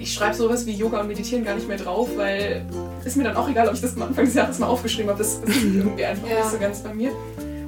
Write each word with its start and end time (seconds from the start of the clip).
ich 0.00 0.14
schreibe 0.14 0.34
sowas 0.34 0.66
wie 0.66 0.72
Yoga 0.72 1.00
und 1.00 1.08
Meditieren 1.08 1.44
gar 1.44 1.54
nicht 1.54 1.68
mehr 1.68 1.76
drauf, 1.76 2.08
weil 2.16 2.64
ist 3.04 3.16
mir 3.16 3.24
dann 3.24 3.36
auch 3.36 3.48
egal, 3.48 3.68
ob 3.68 3.74
ich 3.74 3.80
das 3.80 3.94
am 3.96 4.02
Anfang 4.02 4.24
des 4.24 4.34
Jahres 4.34 4.58
mal 4.58 4.66
aufgeschrieben 4.66 5.10
habe. 5.10 5.18
Das, 5.18 5.40
das 5.40 5.50
ist 5.56 5.64
irgendwie 5.64 6.04
einfach 6.04 6.28
ja. 6.28 6.36
nicht 6.36 6.50
so 6.50 6.58
ganz 6.58 6.80
bei 6.80 6.94
mir. 6.94 7.12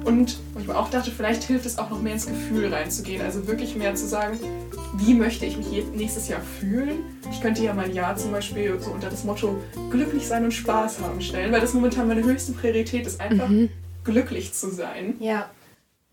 Und 0.03 0.37
wo 0.53 0.59
ich 0.59 0.67
mir 0.67 0.75
auch 0.75 0.89
dachte, 0.89 1.11
vielleicht 1.11 1.43
hilft 1.43 1.65
es 1.65 1.77
auch 1.77 1.89
noch 1.89 2.01
mehr 2.01 2.13
ins 2.13 2.25
Gefühl 2.25 2.73
reinzugehen. 2.73 3.21
Also 3.21 3.47
wirklich 3.47 3.75
mehr 3.75 3.95
zu 3.95 4.05
sagen, 4.05 4.37
wie 4.95 5.13
möchte 5.13 5.45
ich 5.45 5.57
mich 5.57 5.67
nächstes 5.95 6.27
Jahr 6.27 6.41
fühlen? 6.59 7.05
Ich 7.31 7.39
könnte 7.39 7.63
ja 7.63 7.73
mein 7.73 7.93
Jahr 7.93 8.15
zum 8.17 8.31
Beispiel 8.31 8.77
so 8.81 8.91
unter 8.91 9.09
das 9.09 9.23
Motto 9.23 9.55
glücklich 9.91 10.27
sein 10.27 10.43
und 10.43 10.51
Spaß 10.51 10.99
haben 11.01 11.21
stellen, 11.21 11.51
weil 11.53 11.61
das 11.61 11.73
momentan 11.73 12.07
meine 12.07 12.23
höchste 12.23 12.51
Priorität 12.51 13.07
ist, 13.07 13.21
einfach 13.21 13.47
mhm. 13.47 13.69
glücklich 14.03 14.53
zu 14.53 14.71
sein. 14.71 15.15
Ja. 15.19 15.49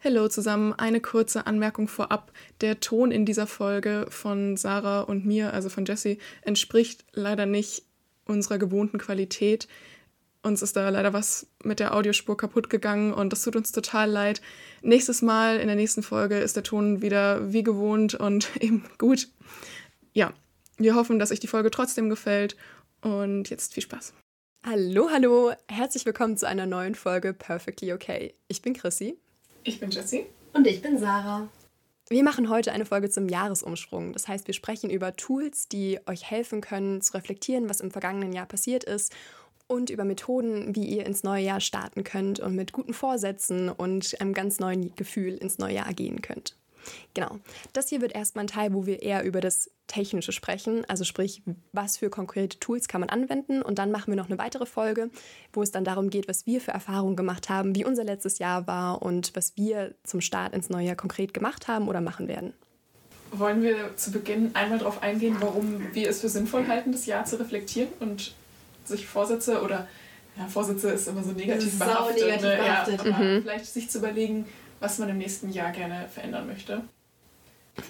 Hallo 0.02 0.28
zusammen, 0.28 0.72
eine 0.72 1.02
kurze 1.02 1.46
Anmerkung 1.46 1.86
vorab. 1.86 2.32
Der 2.62 2.80
Ton 2.80 3.10
in 3.10 3.26
dieser 3.26 3.46
Folge 3.46 4.06
von 4.08 4.56
Sarah 4.56 5.02
und 5.02 5.26
mir, 5.26 5.52
also 5.52 5.68
von 5.68 5.84
Jessie, 5.84 6.16
entspricht 6.40 7.04
leider 7.12 7.44
nicht 7.44 7.82
unserer 8.24 8.56
gewohnten 8.56 8.96
Qualität. 8.96 9.68
Uns 10.42 10.62
ist 10.62 10.74
da 10.74 10.88
leider 10.88 11.12
was 11.12 11.48
mit 11.62 11.80
der 11.80 11.94
Audiospur 11.94 12.34
kaputt 12.34 12.70
gegangen 12.70 13.12
und 13.12 13.30
das 13.30 13.42
tut 13.42 13.56
uns 13.56 13.72
total 13.72 14.08
leid. 14.08 14.40
Nächstes 14.80 15.20
Mal, 15.20 15.58
in 15.58 15.66
der 15.66 15.76
nächsten 15.76 16.02
Folge, 16.02 16.38
ist 16.38 16.56
der 16.56 16.62
Ton 16.62 17.02
wieder 17.02 17.52
wie 17.52 17.62
gewohnt 17.62 18.14
und 18.14 18.48
eben 18.62 18.86
gut. 18.96 19.28
Ja, 20.14 20.32
wir 20.78 20.94
hoffen, 20.94 21.18
dass 21.18 21.30
euch 21.30 21.40
die 21.40 21.46
Folge 21.46 21.70
trotzdem 21.70 22.08
gefällt 22.08 22.56
und 23.02 23.50
jetzt 23.50 23.74
viel 23.74 23.82
Spaß. 23.82 24.14
Hallo, 24.64 25.10
hallo, 25.12 25.52
herzlich 25.68 26.06
willkommen 26.06 26.38
zu 26.38 26.48
einer 26.48 26.64
neuen 26.64 26.94
Folge 26.94 27.34
Perfectly 27.34 27.92
Okay. 27.92 28.32
Ich 28.48 28.62
bin 28.62 28.72
Chrissy. 28.72 29.18
Ich 29.62 29.80
bin 29.80 29.90
Jessie. 29.90 30.26
Und 30.52 30.66
ich 30.66 30.82
bin 30.82 30.98
Sarah. 30.98 31.48
Wir 32.08 32.24
machen 32.24 32.48
heute 32.48 32.72
eine 32.72 32.86
Folge 32.86 33.08
zum 33.08 33.28
Jahresumschwung. 33.28 34.12
Das 34.12 34.26
heißt, 34.26 34.46
wir 34.46 34.54
sprechen 34.54 34.90
über 34.90 35.14
Tools, 35.14 35.68
die 35.68 36.00
euch 36.06 36.28
helfen 36.28 36.60
können, 36.60 37.00
zu 37.02 37.14
reflektieren, 37.14 37.68
was 37.68 37.80
im 37.80 37.92
vergangenen 37.92 38.32
Jahr 38.32 38.46
passiert 38.46 38.82
ist 38.82 39.14
und 39.68 39.90
über 39.90 40.04
Methoden, 40.04 40.74
wie 40.74 40.86
ihr 40.86 41.06
ins 41.06 41.22
neue 41.22 41.44
Jahr 41.44 41.60
starten 41.60 42.02
könnt 42.02 42.40
und 42.40 42.56
mit 42.56 42.72
guten 42.72 42.94
Vorsätzen 42.94 43.68
und 43.68 44.20
einem 44.20 44.34
ganz 44.34 44.58
neuen 44.58 44.92
Gefühl 44.96 45.36
ins 45.36 45.58
neue 45.58 45.76
Jahr 45.76 45.92
gehen 45.92 46.20
könnt. 46.20 46.56
Genau. 47.14 47.38
Das 47.72 47.88
hier 47.88 48.00
wird 48.00 48.14
erstmal 48.14 48.44
ein 48.44 48.48
Teil, 48.48 48.74
wo 48.74 48.86
wir 48.86 49.02
eher 49.02 49.24
über 49.24 49.40
das 49.40 49.70
Technische 49.86 50.32
sprechen, 50.32 50.84
also 50.88 51.02
sprich, 51.04 51.42
was 51.72 51.96
für 51.96 52.10
konkrete 52.10 52.60
Tools 52.60 52.86
kann 52.86 53.00
man 53.00 53.10
anwenden. 53.10 53.60
Und 53.60 53.78
dann 53.78 53.90
machen 53.90 54.12
wir 54.12 54.16
noch 54.16 54.28
eine 54.28 54.38
weitere 54.38 54.66
Folge, 54.66 55.10
wo 55.52 55.62
es 55.62 55.72
dann 55.72 55.84
darum 55.84 56.10
geht, 56.10 56.28
was 56.28 56.46
wir 56.46 56.60
für 56.60 56.70
Erfahrungen 56.70 57.16
gemacht 57.16 57.48
haben, 57.48 57.74
wie 57.74 57.84
unser 57.84 58.04
letztes 58.04 58.38
Jahr 58.38 58.66
war 58.66 59.02
und 59.02 59.34
was 59.34 59.56
wir 59.56 59.94
zum 60.04 60.20
Start 60.20 60.54
ins 60.54 60.70
neue 60.70 60.86
Jahr 60.86 60.96
konkret 60.96 61.34
gemacht 61.34 61.66
haben 61.66 61.88
oder 61.88 62.00
machen 62.00 62.28
werden. 62.28 62.52
Wollen 63.32 63.62
wir 63.62 63.96
zu 63.96 64.10
Beginn 64.10 64.54
einmal 64.54 64.78
darauf 64.78 65.02
eingehen, 65.02 65.36
warum 65.40 65.92
wir 65.92 66.08
es 66.08 66.20
für 66.20 66.28
sinnvoll 66.28 66.66
halten, 66.66 66.92
das 66.92 67.06
Jahr 67.06 67.24
zu 67.24 67.38
reflektieren 67.38 67.90
und 68.00 68.34
sich 68.84 69.06
Vorsätze 69.06 69.62
oder 69.62 69.86
ja, 70.36 70.46
Vorsätze 70.46 70.90
ist 70.90 71.08
immer 71.08 71.22
so 71.22 71.32
negativ 71.32 71.78
behaftet, 71.78 72.24
negativ 72.24 72.42
ne? 72.42 72.56
behaftet. 72.56 73.04
Ja, 73.04 73.18
mhm. 73.18 73.42
vielleicht 73.42 73.66
sich 73.66 73.90
zu 73.90 73.98
überlegen, 73.98 74.46
was 74.80 74.98
man 74.98 75.08
im 75.10 75.18
nächsten 75.18 75.50
Jahr 75.50 75.70
gerne 75.70 76.08
verändern 76.08 76.46
möchte. 76.46 76.82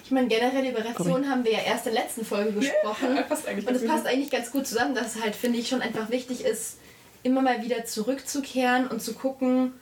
Ich 0.05 0.11
meine, 0.11 0.27
generell 0.27 0.65
über 0.65 0.79
Reflexion 0.79 1.29
haben 1.29 1.43
wir 1.43 1.53
ja 1.53 1.59
erst 1.59 1.87
in 1.87 1.93
der 1.93 2.03
letzten 2.03 2.23
Folge 2.23 2.51
gesprochen. 2.53 3.15
Ja, 3.15 3.21
passt 3.29 3.47
eigentlich 3.47 3.67
und 3.67 3.75
es 3.75 3.85
passt 3.85 4.05
eigentlich 4.05 4.29
ganz 4.29 4.51
gut 4.51 4.67
zusammen, 4.67 4.93
dass 4.93 5.15
es 5.15 5.23
halt, 5.23 5.35
finde 5.35 5.59
ich, 5.59 5.67
schon 5.67 5.81
einfach 5.81 6.09
wichtig 6.09 6.45
ist, 6.45 6.77
immer 7.23 7.41
mal 7.41 7.63
wieder 7.63 7.85
zurückzukehren 7.85 8.87
und 8.87 9.01
zu 9.01 9.13
gucken, 9.13 9.73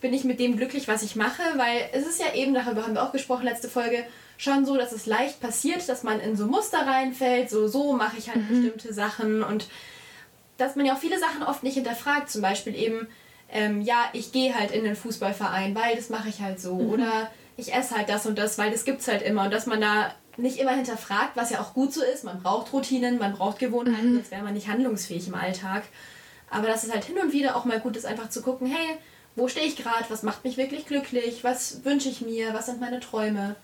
bin 0.00 0.12
ich 0.12 0.24
mit 0.24 0.38
dem 0.38 0.56
glücklich, 0.56 0.88
was 0.88 1.02
ich 1.02 1.16
mache, 1.16 1.42
weil 1.56 1.88
es 1.92 2.06
ist 2.06 2.20
ja 2.20 2.34
eben, 2.34 2.54
darüber 2.54 2.82
haben 2.82 2.94
wir 2.94 3.02
auch 3.02 3.12
gesprochen, 3.12 3.44
letzte 3.44 3.68
Folge, 3.68 4.04
schon 4.36 4.66
so, 4.66 4.76
dass 4.76 4.92
es 4.92 5.06
leicht 5.06 5.40
passiert, 5.40 5.88
dass 5.88 6.02
man 6.02 6.20
in 6.20 6.36
so 6.36 6.46
Muster 6.46 6.86
reinfällt, 6.86 7.48
so, 7.48 7.68
so 7.68 7.92
mache 7.92 8.18
ich 8.18 8.28
halt 8.28 8.48
mhm. 8.50 8.62
bestimmte 8.62 8.92
Sachen 8.92 9.42
und 9.42 9.66
dass 10.56 10.76
man 10.76 10.86
ja 10.86 10.94
auch 10.94 10.98
viele 10.98 11.18
Sachen 11.18 11.42
oft 11.42 11.62
nicht 11.62 11.74
hinterfragt, 11.74 12.30
zum 12.30 12.42
Beispiel 12.42 12.74
eben, 12.74 13.08
ähm, 13.54 13.80
ja, 13.80 14.10
ich 14.12 14.32
gehe 14.32 14.54
halt 14.54 14.72
in 14.72 14.84
den 14.84 14.96
Fußballverein, 14.96 15.74
weil 15.74 15.94
das 15.96 16.10
mache 16.10 16.28
ich 16.28 16.40
halt 16.40 16.60
so. 16.60 16.74
Mhm. 16.74 16.90
Oder 16.90 17.30
ich 17.56 17.72
esse 17.72 17.96
halt 17.96 18.08
das 18.08 18.26
und 18.26 18.36
das, 18.36 18.58
weil 18.58 18.70
das 18.70 18.84
gibt 18.84 19.00
es 19.00 19.08
halt 19.08 19.22
immer. 19.22 19.44
Und 19.44 19.52
dass 19.52 19.66
man 19.66 19.80
da 19.80 20.12
nicht 20.36 20.58
immer 20.58 20.72
hinterfragt, 20.72 21.36
was 21.36 21.50
ja 21.50 21.60
auch 21.60 21.72
gut 21.72 21.92
so 21.92 22.02
ist. 22.02 22.24
Man 22.24 22.42
braucht 22.42 22.72
Routinen, 22.72 23.18
man 23.18 23.34
braucht 23.34 23.60
Gewohnheiten, 23.60 24.10
mhm. 24.10 24.18
jetzt 24.18 24.32
wäre 24.32 24.42
man 24.42 24.54
nicht 24.54 24.68
handlungsfähig 24.68 25.28
im 25.28 25.36
Alltag. 25.36 25.84
Aber 26.50 26.66
dass 26.66 26.82
es 26.82 26.92
halt 26.92 27.04
hin 27.04 27.16
und 27.18 27.32
wieder 27.32 27.56
auch 27.56 27.64
mal 27.64 27.80
gut 27.80 27.96
ist, 27.96 28.06
einfach 28.06 28.28
zu 28.28 28.42
gucken, 28.42 28.66
hey, 28.66 28.98
wo 29.36 29.46
stehe 29.48 29.66
ich 29.66 29.76
gerade, 29.76 30.04
was 30.08 30.24
macht 30.24 30.44
mich 30.44 30.56
wirklich 30.56 30.86
glücklich, 30.86 31.44
was 31.44 31.84
wünsche 31.84 32.08
ich 32.08 32.20
mir, 32.20 32.54
was 32.54 32.66
sind 32.66 32.80
meine 32.80 33.00
Träume. 33.00 33.54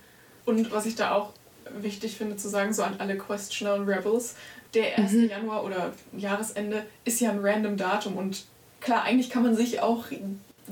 Und 0.44 0.72
was 0.72 0.87
ich 0.87 0.94
da 0.94 1.14
auch 1.14 1.32
wichtig 1.81 2.16
finde 2.16 2.37
zu 2.37 2.48
sagen, 2.48 2.72
so 2.72 2.82
an 2.84 2.97
alle 2.98 3.19
Questioner 3.19 3.75
und 3.75 3.88
Rebels, 3.88 4.37
der 4.75 4.98
1. 4.98 5.12
Mhm. 5.12 5.28
Januar 5.28 5.64
oder 5.64 5.93
Jahresende 6.16 6.87
ist 7.04 7.20
ja 7.20 7.31
ein 7.31 7.41
random 7.41 7.76
Datum 7.76 8.16
und 8.16 8.44
klar, 8.80 9.02
eigentlich 9.04 9.30
kann 9.30 9.42
man 9.42 9.54
sich 9.54 9.80
auch 9.80 10.06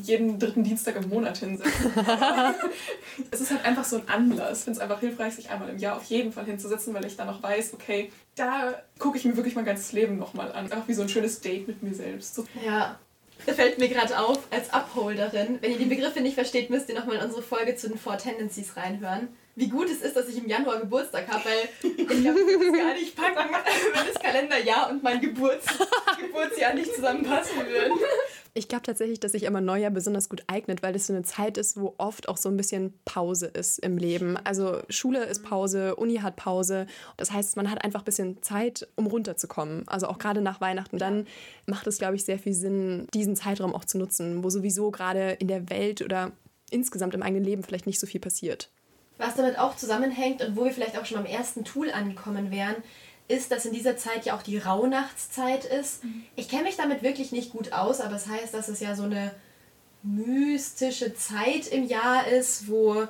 jeden 0.02 0.38
dritten 0.38 0.64
Dienstag 0.64 0.96
im 0.96 1.08
Monat 1.08 1.38
hinsetzen. 1.38 1.92
es 3.30 3.40
ist 3.40 3.50
halt 3.50 3.64
einfach 3.64 3.84
so 3.84 3.96
ein 3.96 4.08
Anlass. 4.08 4.58
Ich 4.58 4.64
finde 4.64 4.78
es 4.78 4.82
einfach 4.82 5.00
hilfreich, 5.00 5.34
sich 5.34 5.50
einmal 5.50 5.68
im 5.68 5.78
Jahr 5.78 5.96
auf 5.96 6.04
jeden 6.04 6.32
Fall 6.32 6.44
hinzusetzen, 6.44 6.94
weil 6.94 7.04
ich 7.04 7.16
dann 7.16 7.26
noch 7.26 7.42
weiß, 7.42 7.74
okay, 7.74 8.12
da 8.36 8.74
gucke 8.98 9.18
ich 9.18 9.24
mir 9.24 9.36
wirklich 9.36 9.54
mein 9.54 9.64
ganzes 9.64 9.92
Leben 9.92 10.18
nochmal 10.18 10.52
an. 10.52 10.72
Auch 10.72 10.86
wie 10.86 10.94
so 10.94 11.02
ein 11.02 11.08
schönes 11.08 11.40
Date 11.40 11.66
mit 11.66 11.82
mir 11.82 11.94
selbst. 11.94 12.34
So. 12.34 12.44
Ja. 12.64 12.98
Das 13.46 13.54
fällt 13.54 13.78
mir 13.78 13.88
gerade 13.88 14.18
auf 14.18 14.40
als 14.50 14.72
Upholderin. 14.72 15.58
Wenn 15.60 15.72
ihr 15.72 15.78
die 15.78 15.84
Begriffe 15.84 16.20
nicht 16.20 16.34
versteht, 16.34 16.70
müsst 16.70 16.88
ihr 16.88 16.96
nochmal 16.96 17.16
in 17.16 17.22
unsere 17.22 17.42
Folge 17.42 17.76
zu 17.76 17.88
den 17.88 17.98
Four 17.98 18.18
Tendencies 18.18 18.76
reinhören. 18.76 19.28
Wie 19.58 19.68
gut 19.68 19.90
es 19.90 20.02
ist, 20.02 20.14
dass 20.14 20.28
ich 20.28 20.38
im 20.38 20.48
Januar 20.48 20.78
Geburtstag 20.78 21.26
habe, 21.26 21.44
weil 21.46 21.90
ich 21.96 22.06
kann 22.06 22.22
gar 22.22 22.94
nicht 22.94 23.16
packen, 23.16 23.52
wenn 23.92 24.06
das 24.06 24.22
Kalenderjahr 24.22 24.88
und 24.88 25.02
mein 25.02 25.20
Geburts 25.20 25.66
Geburtsjahr 26.20 26.74
nicht 26.74 26.94
zusammenpassen 26.94 27.56
würden. 27.66 27.98
Ich 28.54 28.68
glaube 28.68 28.84
tatsächlich, 28.84 29.18
dass 29.18 29.32
sich 29.32 29.42
immer 29.42 29.60
Neujahr 29.60 29.90
besonders 29.90 30.28
gut 30.28 30.44
eignet, 30.46 30.84
weil 30.84 30.92
das 30.92 31.08
so 31.08 31.12
eine 31.12 31.24
Zeit 31.24 31.58
ist, 31.58 31.76
wo 31.80 31.94
oft 31.98 32.28
auch 32.28 32.36
so 32.36 32.48
ein 32.48 32.56
bisschen 32.56 32.94
Pause 33.04 33.46
ist 33.46 33.80
im 33.80 33.98
Leben. 33.98 34.36
Also 34.36 34.80
Schule 34.88 35.24
ist 35.24 35.42
Pause, 35.42 35.96
Uni 35.96 36.18
hat 36.18 36.36
Pause. 36.36 36.86
Das 37.16 37.32
heißt, 37.32 37.56
man 37.56 37.68
hat 37.68 37.84
einfach 37.84 38.02
ein 38.02 38.04
bisschen 38.04 38.42
Zeit, 38.42 38.86
um 38.94 39.08
runterzukommen. 39.08 39.88
Also 39.88 40.06
auch 40.06 40.18
gerade 40.18 40.40
nach 40.40 40.60
Weihnachten. 40.60 40.98
Dann 40.98 41.26
macht 41.66 41.88
es, 41.88 41.98
glaube 41.98 42.14
ich, 42.14 42.24
sehr 42.24 42.38
viel 42.38 42.54
Sinn, 42.54 43.08
diesen 43.12 43.34
Zeitraum 43.34 43.74
auch 43.74 43.84
zu 43.84 43.98
nutzen, 43.98 44.44
wo 44.44 44.50
sowieso 44.50 44.92
gerade 44.92 45.32
in 45.32 45.48
der 45.48 45.68
Welt 45.68 46.00
oder 46.00 46.30
insgesamt 46.70 47.14
im 47.14 47.22
eigenen 47.22 47.44
Leben 47.44 47.64
vielleicht 47.64 47.86
nicht 47.86 47.98
so 47.98 48.06
viel 48.06 48.20
passiert. 48.20 48.70
Was 49.18 49.34
damit 49.34 49.58
auch 49.58 49.76
zusammenhängt 49.76 50.42
und 50.42 50.56
wo 50.56 50.64
wir 50.64 50.72
vielleicht 50.72 50.96
auch 50.98 51.04
schon 51.04 51.22
beim 51.22 51.26
ersten 51.26 51.64
Tool 51.64 51.90
angekommen 51.90 52.50
wären, 52.50 52.76
ist, 53.26 53.52
dass 53.52 53.66
in 53.66 53.72
dieser 53.72 53.96
Zeit 53.96 54.24
ja 54.24 54.34
auch 54.34 54.42
die 54.42 54.58
Rauhnachtszeit 54.58 55.64
ist. 55.64 56.04
Mhm. 56.04 56.24
Ich 56.36 56.48
kenne 56.48 56.62
mich 56.62 56.76
damit 56.76 57.02
wirklich 57.02 57.30
nicht 57.30 57.50
gut 57.50 57.72
aus, 57.72 58.00
aber 58.00 58.16
es 58.16 58.24
das 58.24 58.32
heißt, 58.32 58.54
dass 58.54 58.68
es 58.68 58.80
ja 58.80 58.94
so 58.94 59.02
eine 59.02 59.32
mystische 60.02 61.14
Zeit 61.14 61.66
im 61.66 61.86
Jahr 61.86 62.26
ist, 62.28 62.68
wo 62.68 63.06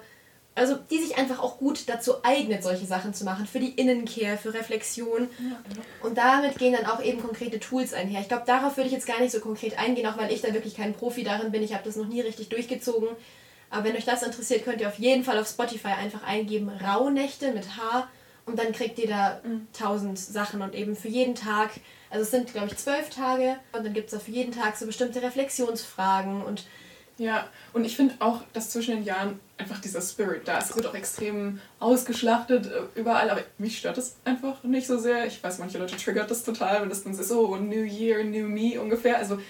also 0.59 0.77
die 0.91 0.99
sich 0.99 1.17
einfach 1.17 1.39
auch 1.39 1.59
gut 1.59 1.89
dazu 1.89 2.25
eignet, 2.25 2.63
solche 2.63 2.85
Sachen 2.85 3.15
zu 3.15 3.25
machen, 3.25 3.47
für 3.47 3.61
die 3.61 3.71
Innenkehr, 3.71 4.37
für 4.37 4.53
Reflexion. 4.53 5.29
Genau. 5.39 5.57
Und 6.03 6.19
damit 6.19 6.59
gehen 6.59 6.75
dann 6.75 6.87
auch 6.87 7.03
eben 7.03 7.23
konkrete 7.23 7.61
Tools 7.61 7.95
einher. 7.95 8.21
Ich 8.21 8.29
glaube, 8.29 8.43
darauf 8.47 8.77
würde 8.77 8.89
ich 8.89 8.93
jetzt 8.93 9.07
gar 9.07 9.21
nicht 9.21 9.31
so 9.31 9.41
konkret 9.41 9.79
eingehen, 9.79 10.07
auch 10.07 10.19
weil 10.19 10.33
ich 10.33 10.41
da 10.41 10.53
wirklich 10.53 10.75
kein 10.75 10.95
Profi 10.95 11.23
darin 11.23 11.53
bin. 11.53 11.63
Ich 11.63 11.75
habe 11.75 11.85
das 11.85 11.97
noch 11.97 12.09
nie 12.09 12.21
richtig 12.21 12.49
durchgezogen. 12.49 13.09
Aber 13.71 13.85
wenn 13.85 13.97
euch 13.97 14.05
das 14.05 14.23
interessiert, 14.23 14.65
könnt 14.65 14.81
ihr 14.81 14.89
auf 14.89 14.99
jeden 14.99 15.25
Fall 15.25 15.39
auf 15.39 15.49
Spotify 15.49 15.89
einfach 15.89 16.23
eingeben 16.23 16.69
Rauhnächte 16.69 17.53
mit 17.53 17.77
H 17.77 18.09
und 18.47 18.59
dann 18.59 18.73
kriegt 18.73 18.99
ihr 18.99 19.09
da 19.09 19.41
mhm. 19.45 19.69
tausend 19.73 20.19
Sachen 20.19 20.63
und 20.63 20.75
eben 20.75 20.97
für 20.97 21.09
jeden 21.09 21.35
Tag, 21.35 21.71
also 22.11 22.23
es 22.23 22.31
sind 22.31 22.53
glaube 22.53 22.69
ich 22.69 22.77
zwölf 22.77 23.11
Tage 23.11 23.57
und 23.73 23.85
dann 23.85 23.93
gibt 23.93 24.13
es 24.13 24.23
für 24.23 24.31
jeden 24.31 24.53
Tag 24.53 24.77
so 24.77 24.87
bestimmte 24.87 25.23
Reflexionsfragen 25.23 26.43
und 26.43 26.65
ja, 27.19 27.49
und 27.73 27.85
ich 27.85 27.97
finde 27.97 28.15
auch, 28.21 28.43
dass 28.53 28.71
zwischen 28.71 28.95
den 28.95 29.05
Jahren 29.05 29.41
einfach 29.57 29.81
dieser 29.81 30.01
Spirit 30.01 30.47
da 30.47 30.59
ist. 30.59 30.71
Es 30.71 30.77
wird 30.77 30.87
auch 30.87 30.95
extrem 30.95 31.61
ausgeschlachtet 31.81 32.67
äh, 32.67 33.01
überall, 33.01 33.29
aber 33.29 33.43
mich 33.59 33.79
stört 33.79 33.97
das 33.97 34.17
einfach 34.25 34.63
nicht 34.63 34.87
so 34.87 34.99
sehr. 34.99 35.27
Ich 35.27 35.43
weiß, 35.43 35.59
manche 35.59 35.79
Leute 35.79 35.97
triggert 35.97 36.31
das 36.31 36.45
total, 36.45 36.81
wenn 36.81 36.89
das 36.89 37.03
dann 37.03 37.15
so 37.15 37.57
New 37.57 37.83
Year, 37.83 38.23
New 38.23 38.47
Me 38.47 38.81
ungefähr. 38.81 39.19
Also 39.19 39.41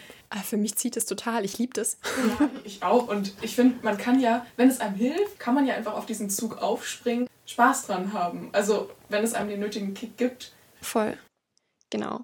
für 0.44 0.56
mich 0.56 0.76
zieht 0.76 0.96
es 0.96 1.06
total. 1.06 1.44
Ich 1.44 1.58
liebe 1.58 1.72
das. 1.74 1.98
Ja, 2.38 2.50
ich 2.64 2.82
auch. 2.82 3.08
Und 3.08 3.32
ich 3.40 3.54
finde, 3.54 3.78
man 3.82 3.96
kann 3.96 4.20
ja, 4.20 4.46
wenn 4.56 4.68
es 4.68 4.80
einem 4.80 4.94
hilft, 4.96 5.38
kann 5.38 5.54
man 5.54 5.66
ja 5.66 5.74
einfach 5.74 5.94
auf 5.94 6.06
diesen 6.06 6.30
Zug 6.30 6.58
aufspringen, 6.58 7.28
Spaß 7.46 7.86
dran 7.86 8.12
haben. 8.12 8.50
Also, 8.52 8.90
wenn 9.08 9.24
es 9.24 9.34
einem 9.34 9.48
den 9.48 9.60
nötigen 9.60 9.94
Kick 9.94 10.16
gibt. 10.16 10.52
Voll. 10.82 11.16
Genau. 11.90 12.20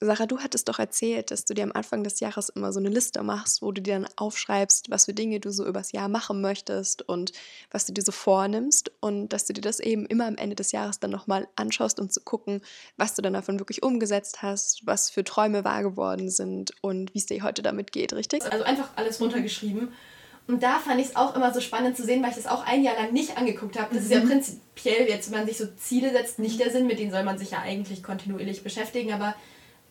Sarah, 0.00 0.26
du 0.26 0.38
hattest 0.38 0.68
doch 0.68 0.78
erzählt, 0.78 1.32
dass 1.32 1.44
du 1.44 1.54
dir 1.54 1.64
am 1.64 1.72
Anfang 1.72 2.04
des 2.04 2.20
Jahres 2.20 2.50
immer 2.50 2.72
so 2.72 2.78
eine 2.78 2.88
Liste 2.88 3.22
machst, 3.24 3.62
wo 3.62 3.72
du 3.72 3.82
dir 3.82 3.94
dann 3.94 4.08
aufschreibst, 4.14 4.90
was 4.90 5.06
für 5.06 5.14
Dinge 5.14 5.40
du 5.40 5.50
so 5.50 5.66
übers 5.66 5.90
Jahr 5.90 6.08
machen 6.08 6.40
möchtest 6.40 7.02
und 7.02 7.32
was 7.72 7.84
du 7.84 7.92
dir 7.92 8.02
so 8.02 8.12
vornimmst 8.12 8.92
und 9.00 9.30
dass 9.30 9.46
du 9.46 9.52
dir 9.52 9.60
das 9.60 9.80
eben 9.80 10.06
immer 10.06 10.26
am 10.26 10.36
Ende 10.36 10.54
des 10.54 10.70
Jahres 10.70 11.00
dann 11.00 11.10
nochmal 11.10 11.48
anschaust, 11.56 11.98
um 11.98 12.10
zu 12.10 12.20
gucken, 12.20 12.60
was 12.96 13.16
du 13.16 13.22
dann 13.22 13.32
davon 13.32 13.58
wirklich 13.58 13.82
umgesetzt 13.82 14.40
hast, 14.40 14.86
was 14.86 15.10
für 15.10 15.24
Träume 15.24 15.64
wahr 15.64 15.82
geworden 15.82 16.30
sind 16.30 16.72
und 16.80 17.12
wie 17.14 17.18
es 17.18 17.26
dir 17.26 17.42
heute 17.42 17.62
damit 17.62 17.90
geht, 17.90 18.12
richtig? 18.12 18.44
Also 18.52 18.64
einfach 18.64 18.90
alles 18.94 19.20
runtergeschrieben 19.20 19.88
Und 20.46 20.62
da 20.62 20.78
fand 20.78 21.00
ich 21.00 21.08
es 21.08 21.16
auch 21.16 21.34
immer 21.34 21.52
so 21.52 21.60
spannend 21.60 21.96
zu 21.96 22.04
sehen, 22.04 22.22
weil 22.22 22.30
ich 22.30 22.36
das 22.36 22.46
auch 22.46 22.64
ein 22.64 22.84
Jahr 22.84 22.94
lang 22.94 23.12
nicht 23.12 23.36
angeguckt 23.36 23.76
habe. 23.76 23.94
Das 23.96 24.04
mhm. 24.04 24.10
ist 24.10 24.16
ja 24.16 24.24
mhm. 24.24 24.28
prinzipiell, 24.28 25.08
jetzt 25.08 25.32
wenn 25.32 25.40
man 25.40 25.48
sich 25.48 25.58
so 25.58 25.66
Ziele 25.76 26.12
setzt, 26.12 26.38
nicht 26.38 26.60
der 26.60 26.70
Sinn, 26.70 26.86
mit 26.86 27.00
denen 27.00 27.10
soll 27.10 27.24
man 27.24 27.36
sich 27.36 27.50
ja 27.50 27.62
eigentlich 27.62 28.04
kontinuierlich 28.04 28.62
beschäftigen. 28.62 29.12
Aber 29.12 29.34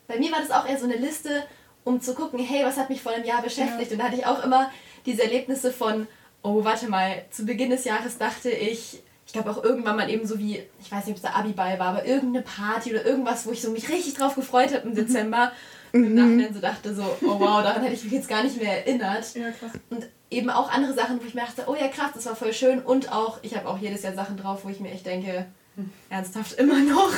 bei 0.07 0.17
mir 0.17 0.31
war 0.31 0.39
das 0.39 0.51
auch 0.51 0.67
eher 0.67 0.77
so 0.77 0.85
eine 0.85 0.95
Liste, 0.95 1.43
um 1.83 2.01
zu 2.01 2.13
gucken, 2.13 2.39
hey, 2.39 2.65
was 2.65 2.77
hat 2.77 2.89
mich 2.89 3.01
vor 3.01 3.13
einem 3.13 3.25
Jahr 3.25 3.41
beschäftigt? 3.41 3.91
Ja. 3.91 3.93
Und 3.93 3.99
da 3.99 4.03
hatte 4.05 4.17
ich 4.17 4.25
auch 4.25 4.43
immer 4.43 4.71
diese 5.05 5.23
Erlebnisse 5.23 5.71
von, 5.71 6.07
oh, 6.43 6.63
warte 6.63 6.89
mal, 6.89 7.25
zu 7.31 7.45
Beginn 7.45 7.69
des 7.69 7.85
Jahres 7.85 8.17
dachte 8.17 8.49
ich, 8.49 9.01
ich 9.25 9.33
glaube 9.33 9.51
auch 9.51 9.63
irgendwann 9.63 9.97
mal 9.97 10.09
eben 10.09 10.25
so 10.25 10.39
wie, 10.39 10.63
ich 10.79 10.91
weiß 10.91 11.05
nicht, 11.05 11.11
ob 11.11 11.15
es 11.17 11.21
der 11.21 11.35
Abiball 11.35 11.77
war, 11.79 11.87
aber 11.87 12.05
irgendeine 12.05 12.43
Party 12.43 12.91
oder 12.91 13.05
irgendwas, 13.05 13.45
wo 13.45 13.51
ich 13.51 13.61
so 13.61 13.71
mich 13.71 13.89
richtig 13.89 14.13
drauf 14.13 14.35
gefreut 14.35 14.73
habe 14.73 14.83
im 14.87 14.91
mhm. 14.91 14.95
Dezember. 14.95 15.51
Mhm. 15.91 15.99
Und 16.01 16.07
im 16.07 16.15
Nachhinein 16.15 16.53
so 16.53 16.59
dachte 16.59 16.95
so, 16.95 17.03
oh 17.21 17.39
wow, 17.39 17.61
daran 17.61 17.81
hätte 17.81 17.95
ich 17.95 18.03
mich 18.03 18.13
jetzt 18.13 18.29
gar 18.29 18.43
nicht 18.43 18.61
mehr 18.61 18.85
erinnert. 18.85 19.35
Ja, 19.35 19.51
krass. 19.51 19.71
Und 19.89 20.07
eben 20.29 20.49
auch 20.49 20.71
andere 20.71 20.93
Sachen, 20.93 21.21
wo 21.21 21.25
ich 21.25 21.33
mir 21.33 21.41
dachte, 21.41 21.63
oh 21.67 21.75
ja 21.75 21.87
krass, 21.89 22.11
das 22.13 22.25
war 22.25 22.35
voll 22.35 22.53
schön. 22.53 22.81
Und 22.81 23.11
auch, 23.11 23.39
ich 23.41 23.55
habe 23.55 23.67
auch 23.67 23.79
jedes 23.79 24.03
Jahr 24.03 24.13
Sachen 24.13 24.37
drauf, 24.37 24.61
wo 24.63 24.69
ich 24.69 24.79
mir 24.79 24.91
echt 24.91 25.05
denke, 25.05 25.45
hm. 25.75 25.91
ernsthaft 26.09 26.53
immer 26.53 26.79
noch. 26.79 27.11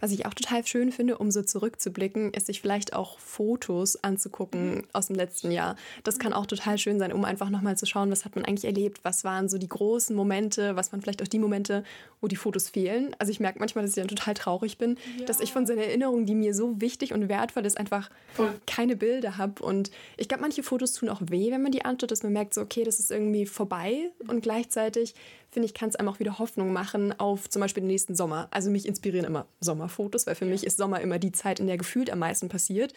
Was 0.00 0.12
ich 0.12 0.26
auch 0.26 0.34
total 0.34 0.66
schön 0.66 0.92
finde, 0.92 1.18
um 1.18 1.30
so 1.30 1.42
zurückzublicken, 1.42 2.32
ist 2.32 2.46
sich 2.46 2.60
vielleicht 2.60 2.94
auch 2.94 3.18
Fotos 3.18 4.02
anzugucken 4.02 4.76
mhm. 4.76 4.84
aus 4.92 5.06
dem 5.06 5.16
letzten 5.16 5.50
Jahr. 5.50 5.76
Das 6.02 6.18
kann 6.18 6.32
auch 6.32 6.46
total 6.46 6.78
schön 6.78 6.98
sein, 6.98 7.12
um 7.12 7.24
einfach 7.24 7.50
nochmal 7.50 7.76
zu 7.76 7.86
schauen, 7.86 8.10
was 8.10 8.24
hat 8.24 8.36
man 8.36 8.44
eigentlich 8.44 8.64
erlebt, 8.64 9.00
was 9.02 9.24
waren 9.24 9.48
so 9.48 9.58
die 9.58 9.68
großen 9.68 10.14
Momente, 10.14 10.76
was 10.76 10.92
waren 10.92 11.02
vielleicht 11.02 11.22
auch 11.22 11.28
die 11.28 11.38
Momente, 11.38 11.84
wo 12.20 12.28
die 12.28 12.36
Fotos 12.36 12.68
fehlen. 12.68 13.14
Also 13.18 13.30
ich 13.30 13.40
merke 13.40 13.58
manchmal, 13.58 13.84
dass 13.84 13.96
ich 13.96 14.02
dann 14.02 14.08
total 14.08 14.34
traurig 14.34 14.78
bin, 14.78 14.96
ja. 15.18 15.26
dass 15.26 15.40
ich 15.40 15.52
von 15.52 15.66
so 15.66 15.72
einer 15.72 15.82
Erinnerung, 15.82 16.26
die 16.26 16.34
mir 16.34 16.54
so 16.54 16.80
wichtig 16.80 17.12
und 17.12 17.28
wertvoll 17.28 17.66
ist, 17.66 17.78
einfach 17.78 18.10
Voll. 18.32 18.52
keine 18.66 18.96
Bilder 18.96 19.36
habe. 19.36 19.62
Und 19.62 19.90
ich 20.16 20.28
glaube, 20.28 20.42
manche 20.42 20.62
Fotos 20.62 20.94
tun 20.94 21.08
auch 21.08 21.20
weh, 21.22 21.50
wenn 21.50 21.62
man 21.62 21.72
die 21.72 21.84
anschaut, 21.84 22.10
dass 22.10 22.22
man 22.22 22.32
merkt, 22.32 22.54
so, 22.54 22.62
okay, 22.62 22.84
das 22.84 22.98
ist 22.98 23.10
irgendwie 23.10 23.46
vorbei. 23.46 24.10
Und 24.26 24.42
gleichzeitig 24.42 25.14
finde 25.54 25.66
ich, 25.66 25.74
kann 25.74 25.88
es 25.88 25.96
einem 25.96 26.08
auch 26.08 26.18
wieder 26.18 26.38
Hoffnung 26.38 26.72
machen 26.72 27.18
auf 27.18 27.48
zum 27.48 27.60
Beispiel 27.60 27.82
den 27.82 27.88
nächsten 27.88 28.14
Sommer. 28.14 28.48
Also 28.50 28.70
mich 28.70 28.86
inspirieren 28.86 29.24
immer 29.24 29.46
Sommerfotos, 29.60 30.26
weil 30.26 30.34
für 30.34 30.44
mich 30.44 30.64
ist 30.64 30.76
Sommer 30.76 31.00
immer 31.00 31.18
die 31.18 31.32
Zeit, 31.32 31.60
in 31.60 31.66
der 31.66 31.78
gefühlt 31.78 32.10
am 32.10 32.18
meisten 32.18 32.48
passiert. 32.48 32.92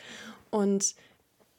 Und 0.50 0.96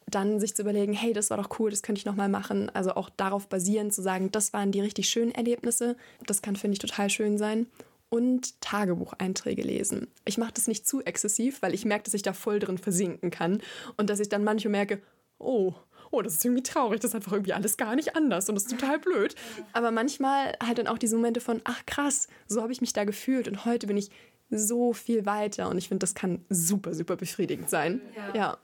dann 0.07 0.41
sich 0.41 0.55
zu 0.55 0.63
überlegen, 0.63 0.93
hey, 0.93 1.13
das 1.13 1.31
war 1.31 1.37
doch 1.37 1.59
cool, 1.59 1.71
das 1.71 1.83
könnte 1.83 1.99
ich 2.01 2.05
nochmal 2.05 2.29
machen. 2.29 2.71
Also 2.71 2.95
auch 2.95 3.11
darauf 3.11 3.49
basierend 3.49 3.95
zu 3.95 4.03
sagen, 4.03 4.31
das 4.33 4.53
waren 4.53 4.73
die 4.73 4.81
richtig 4.81 5.09
schönen 5.09 5.33
Erlebnisse. 5.33 5.97
Das 6.27 6.43
kann, 6.43 6.57
finde 6.57 6.75
ich, 6.75 6.79
total 6.79 7.11
schön 7.11 7.39
sein. 7.39 7.67
Und 8.11 8.61
Tagebucheinträge 8.61 9.63
lesen. 9.63 10.09
Ich 10.25 10.39
mache 10.39 10.53
das 10.53 10.67
nicht 10.67 10.87
zu 10.87 11.03
exzessiv, 11.05 11.61
weil 11.63 11.75
ich 11.75 11.85
merke, 11.85 12.05
dass 12.05 12.15
ich 12.15 12.23
da 12.23 12.33
voll 12.33 12.59
drin 12.59 12.79
versinken 12.79 13.31
kann 13.31 13.61
und 13.97 14.09
dass 14.09 14.21
ich 14.21 14.31
dann 14.31 14.45
manchmal 14.45 14.73
merke, 14.73 15.03
oh, 15.39 15.75
oh, 16.11 16.23
das 16.23 16.35
ist 16.35 16.45
irgendwie 16.45 16.63
traurig, 16.63 17.01
das 17.01 17.11
ist 17.11 17.15
einfach 17.15 17.33
irgendwie 17.33 17.53
alles 17.53 17.77
gar 17.77 17.95
nicht 17.97 18.17
anders 18.17 18.49
und 18.49 18.55
das 18.55 18.65
ist 18.65 18.79
total 18.79 18.99
blöd. 18.99 19.35
Aber 19.73 19.91
manchmal 19.91 20.57
halt 20.65 20.79
dann 20.79 20.87
auch 20.87 20.99
diese 20.99 21.17
Momente 21.17 21.41
von, 21.41 21.61
ach 21.65 21.85
krass, 21.87 22.29
so 22.47 22.63
habe 22.63 22.73
ich 22.73 22.81
mich 22.81 22.93
da 22.93 23.05
gefühlt 23.05 23.49
und 23.49 23.65
heute 23.65 23.87
bin 23.87 23.97
ich 23.97 24.11
so 24.51 24.93
viel 24.93 25.27
weiter 25.27 25.69
und 25.69 25.79
ich 25.79 25.89
finde, 25.89 26.01
das 26.01 26.15
kann 26.15 26.45
super, 26.49 26.95
super 26.95 27.17
befriedigend 27.17 27.69
sein. 27.69 28.01
Ja. 28.17 28.35
ja. 28.35 28.59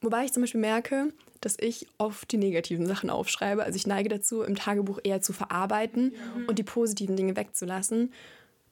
Wobei 0.00 0.24
ich 0.24 0.32
zum 0.32 0.42
Beispiel 0.42 0.60
merke, 0.60 1.12
dass 1.40 1.56
ich 1.60 1.86
oft 1.98 2.30
die 2.32 2.38
negativen 2.38 2.86
Sachen 2.86 3.10
aufschreibe. 3.10 3.62
Also 3.62 3.76
ich 3.76 3.86
neige 3.86 4.08
dazu, 4.08 4.42
im 4.42 4.54
Tagebuch 4.54 5.00
eher 5.04 5.20
zu 5.20 5.32
verarbeiten 5.32 6.12
ja. 6.14 6.46
und 6.48 6.58
die 6.58 6.62
positiven 6.62 7.16
Dinge 7.16 7.36
wegzulassen. 7.36 8.12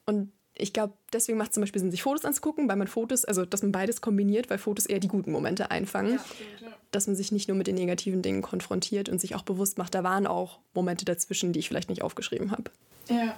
Und 0.06 0.32
ich 0.60 0.72
glaube, 0.72 0.94
deswegen 1.12 1.38
macht 1.38 1.50
es 1.50 1.54
zum 1.54 1.62
Beispiel 1.62 1.80
Sinn, 1.80 1.90
sich 1.90 2.02
Fotos 2.02 2.24
anzugucken, 2.24 2.68
weil 2.68 2.76
man 2.76 2.88
Fotos, 2.88 3.24
also 3.24 3.44
dass 3.44 3.62
man 3.62 3.72
beides 3.72 4.00
kombiniert, 4.00 4.50
weil 4.50 4.58
Fotos 4.58 4.86
eher 4.86 5.00
die 5.00 5.08
guten 5.08 5.32
Momente 5.32 5.70
einfangen. 5.70 6.14
Ja, 6.14 6.24
stimmt, 6.24 6.60
ja. 6.60 6.76
Dass 6.90 7.06
man 7.06 7.16
sich 7.16 7.32
nicht 7.32 7.48
nur 7.48 7.56
mit 7.56 7.66
den 7.66 7.76
negativen 7.76 8.22
Dingen 8.22 8.42
konfrontiert 8.42 9.08
und 9.08 9.20
sich 9.20 9.34
auch 9.34 9.42
bewusst 9.42 9.78
macht, 9.78 9.94
da 9.94 10.04
waren 10.04 10.26
auch 10.26 10.58
Momente 10.74 11.04
dazwischen, 11.04 11.52
die 11.52 11.60
ich 11.60 11.68
vielleicht 11.68 11.88
nicht 11.88 12.02
aufgeschrieben 12.02 12.50
habe. 12.50 12.64
Ja, 13.08 13.34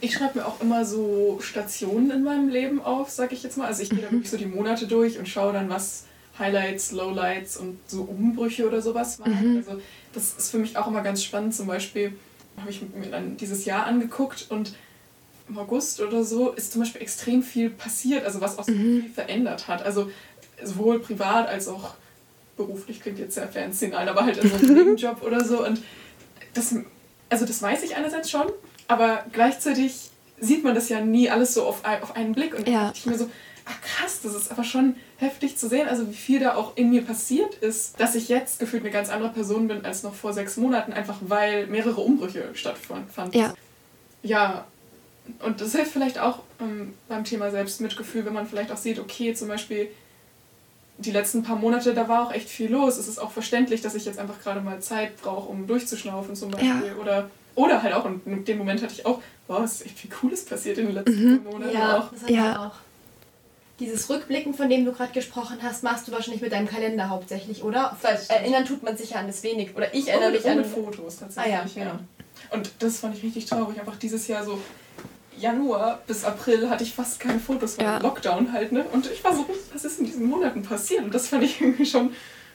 ich 0.00 0.14
schreibe 0.14 0.38
mir 0.38 0.46
auch 0.46 0.60
immer 0.60 0.84
so 0.84 1.38
Stationen 1.40 2.10
in 2.10 2.22
meinem 2.22 2.48
Leben 2.48 2.80
auf, 2.80 3.10
sag 3.10 3.32
ich 3.32 3.42
jetzt 3.42 3.56
mal. 3.56 3.66
Also 3.66 3.82
ich 3.82 3.90
gehe 3.90 4.00
da 4.00 4.10
wirklich 4.10 4.30
so 4.30 4.36
die 4.36 4.46
Monate 4.46 4.86
durch 4.86 5.18
und 5.18 5.28
schaue 5.28 5.52
dann, 5.52 5.68
was 5.68 6.04
Highlights, 6.38 6.92
Lowlights 6.92 7.56
und 7.56 7.78
so 7.86 8.02
Umbrüche 8.02 8.66
oder 8.66 8.80
sowas 8.82 9.18
waren. 9.18 9.52
Mhm. 9.52 9.56
Also 9.56 9.80
das 10.12 10.34
ist 10.34 10.50
für 10.50 10.58
mich 10.58 10.76
auch 10.76 10.86
immer 10.86 11.02
ganz 11.02 11.24
spannend. 11.24 11.54
Zum 11.54 11.66
Beispiel 11.66 12.12
habe 12.56 12.70
ich 12.70 12.82
mir 12.82 13.10
dann 13.10 13.36
dieses 13.36 13.64
Jahr 13.64 13.86
angeguckt 13.86 14.46
und 14.48 14.74
im 15.48 15.58
August 15.58 16.00
oder 16.00 16.24
so 16.24 16.50
ist 16.50 16.72
zum 16.72 16.82
Beispiel 16.82 17.02
extrem 17.02 17.42
viel 17.42 17.70
passiert, 17.70 18.24
also 18.24 18.40
was 18.40 18.58
auch 18.58 18.66
mhm. 18.66 19.02
viel 19.02 19.10
verändert 19.10 19.68
hat. 19.68 19.82
Also 19.82 20.10
sowohl 20.62 21.00
privat 21.00 21.48
als 21.48 21.68
auch 21.68 21.94
beruflich 22.56 23.00
klingt 23.00 23.18
jetzt 23.18 23.34
sehr 23.34 23.48
fancy, 23.48 23.88
nein, 23.88 24.08
aber 24.08 24.24
halt 24.24 24.38
in 24.38 24.48
so 24.48 24.56
einem 24.56 24.74
Nebenjob 24.74 25.22
oder 25.22 25.44
so. 25.44 25.64
Und 25.64 25.82
das, 26.54 26.74
also 27.28 27.44
das 27.44 27.62
weiß 27.62 27.82
ich 27.82 27.96
einerseits 27.96 28.30
schon, 28.30 28.46
aber 28.88 29.24
gleichzeitig 29.32 30.10
sieht 30.38 30.64
man 30.64 30.74
das 30.74 30.88
ja 30.88 31.00
nie 31.00 31.30
alles 31.30 31.54
so 31.54 31.64
auf, 31.64 31.82
auf 31.84 32.16
einen 32.16 32.32
Blick. 32.32 32.54
Und 32.54 32.68
ja. 32.68 32.92
ich 32.94 33.06
mir 33.06 33.16
so, 33.16 33.30
ach 33.64 33.80
krass, 33.80 34.20
das 34.22 34.34
ist 34.34 34.50
aber 34.50 34.64
schon 34.64 34.96
heftig 35.18 35.56
zu 35.56 35.68
sehen, 35.68 35.88
also 35.88 36.08
wie 36.08 36.14
viel 36.14 36.40
da 36.40 36.54
auch 36.54 36.76
in 36.76 36.90
mir 36.90 37.02
passiert 37.02 37.54
ist, 37.56 37.98
dass 38.00 38.14
ich 38.14 38.28
jetzt 38.28 38.58
gefühlt 38.58 38.82
eine 38.82 38.92
ganz 38.92 39.10
andere 39.10 39.30
Person 39.30 39.68
bin 39.68 39.84
als 39.84 40.02
noch 40.02 40.14
vor 40.14 40.32
sechs 40.32 40.56
Monaten, 40.56 40.92
einfach 40.92 41.18
weil 41.20 41.66
mehrere 41.66 42.00
Umbrüche 42.00 42.50
stattfanden. 42.54 43.32
Ja. 43.32 43.54
Ja, 44.22 44.66
und 45.44 45.60
das 45.60 45.72
hilft 45.72 45.92
vielleicht 45.92 46.18
auch 46.18 46.40
ähm, 46.60 46.94
beim 47.08 47.24
Thema 47.24 47.50
Selbstmitgefühl, 47.50 48.24
wenn 48.24 48.32
man 48.32 48.46
vielleicht 48.46 48.70
auch 48.72 48.76
sieht, 48.76 48.98
okay, 48.98 49.34
zum 49.34 49.48
Beispiel 49.48 49.88
die 50.98 51.10
letzten 51.10 51.42
paar 51.42 51.56
Monate, 51.56 51.94
da 51.94 52.08
war 52.08 52.26
auch 52.26 52.32
echt 52.32 52.48
viel 52.48 52.70
los. 52.70 52.96
Es 52.96 53.08
ist 53.08 53.18
auch 53.18 53.30
verständlich, 53.30 53.82
dass 53.82 53.94
ich 53.94 54.04
jetzt 54.04 54.18
einfach 54.18 54.40
gerade 54.42 54.60
mal 54.60 54.80
Zeit 54.80 55.20
brauche, 55.20 55.48
um 55.48 55.66
durchzuschnaufen 55.66 56.34
zum 56.34 56.50
Beispiel. 56.50 56.68
Ja. 56.68 57.00
Oder, 57.00 57.30
oder 57.54 57.82
halt 57.82 57.94
auch, 57.94 58.04
und 58.04 58.26
in 58.26 58.44
dem 58.44 58.58
Moment 58.58 58.82
hatte 58.82 58.94
ich 58.94 59.04
auch, 59.04 59.20
wow, 59.46 59.62
es 59.62 59.80
ist 59.80 59.86
echt 59.86 59.98
viel 59.98 60.10
Cooles 60.10 60.44
passiert 60.44 60.78
in 60.78 60.86
den 60.86 60.94
letzten 60.94 61.32
mhm. 61.32 61.44
Monaten. 61.44 61.74
Ja, 61.74 61.98
auch. 61.98 62.12
das 62.12 62.22
hat 62.22 62.30
ja. 62.30 62.66
auch. 62.66 62.74
Dieses 63.78 64.08
Rückblicken, 64.08 64.54
von 64.54 64.70
dem 64.70 64.86
du 64.86 64.92
gerade 64.92 65.12
gesprochen 65.12 65.58
hast, 65.60 65.82
machst 65.82 66.08
du 66.08 66.12
wahrscheinlich 66.12 66.40
mit 66.40 66.52
deinem 66.52 66.66
Kalender 66.66 67.10
hauptsächlich, 67.10 67.62
oder? 67.62 67.94
Weil 68.00 68.18
erinnern 68.28 68.64
tut 68.64 68.82
man 68.82 68.96
sich 68.96 69.10
ja 69.10 69.18
an 69.18 69.26
das 69.26 69.42
wenig. 69.42 69.76
Oder 69.76 69.94
ich 69.94 70.08
erinnere 70.08 70.30
mich 70.30 70.48
an. 70.48 70.56
Mit 70.56 70.66
Fotos 70.66 71.18
tatsächlich. 71.18 71.54
Ah, 71.54 71.68
ja, 71.74 71.84
ja. 71.84 72.00
Und 72.50 72.70
das 72.78 73.00
fand 73.00 73.18
ich 73.18 73.22
richtig 73.22 73.44
traurig. 73.44 73.78
Einfach 73.78 73.96
dieses 73.96 74.26
Jahr 74.28 74.44
so 74.44 74.58
Januar 75.38 76.02
bis 76.06 76.24
April 76.24 76.68
hatte 76.68 76.84
ich 76.84 76.94
fast 76.94 77.20
keine 77.20 77.40
Fotos, 77.40 77.78
weil 77.78 77.86
ja. 77.86 77.98
Lockdown 77.98 78.52
halt, 78.52 78.72
ne? 78.72 78.84
Und 78.92 79.10
ich 79.10 79.22
war 79.22 79.34
so, 79.34 79.46
was 79.72 79.84
ist 79.84 79.98
in 79.98 80.06
diesen 80.06 80.26
Monaten 80.26 80.62
passiert? 80.62 81.04
Und 81.04 81.14
das 81.14 81.28
fand 81.28 81.44
ich 81.44 81.60
irgendwie 81.60 81.86
schon. 81.86 82.10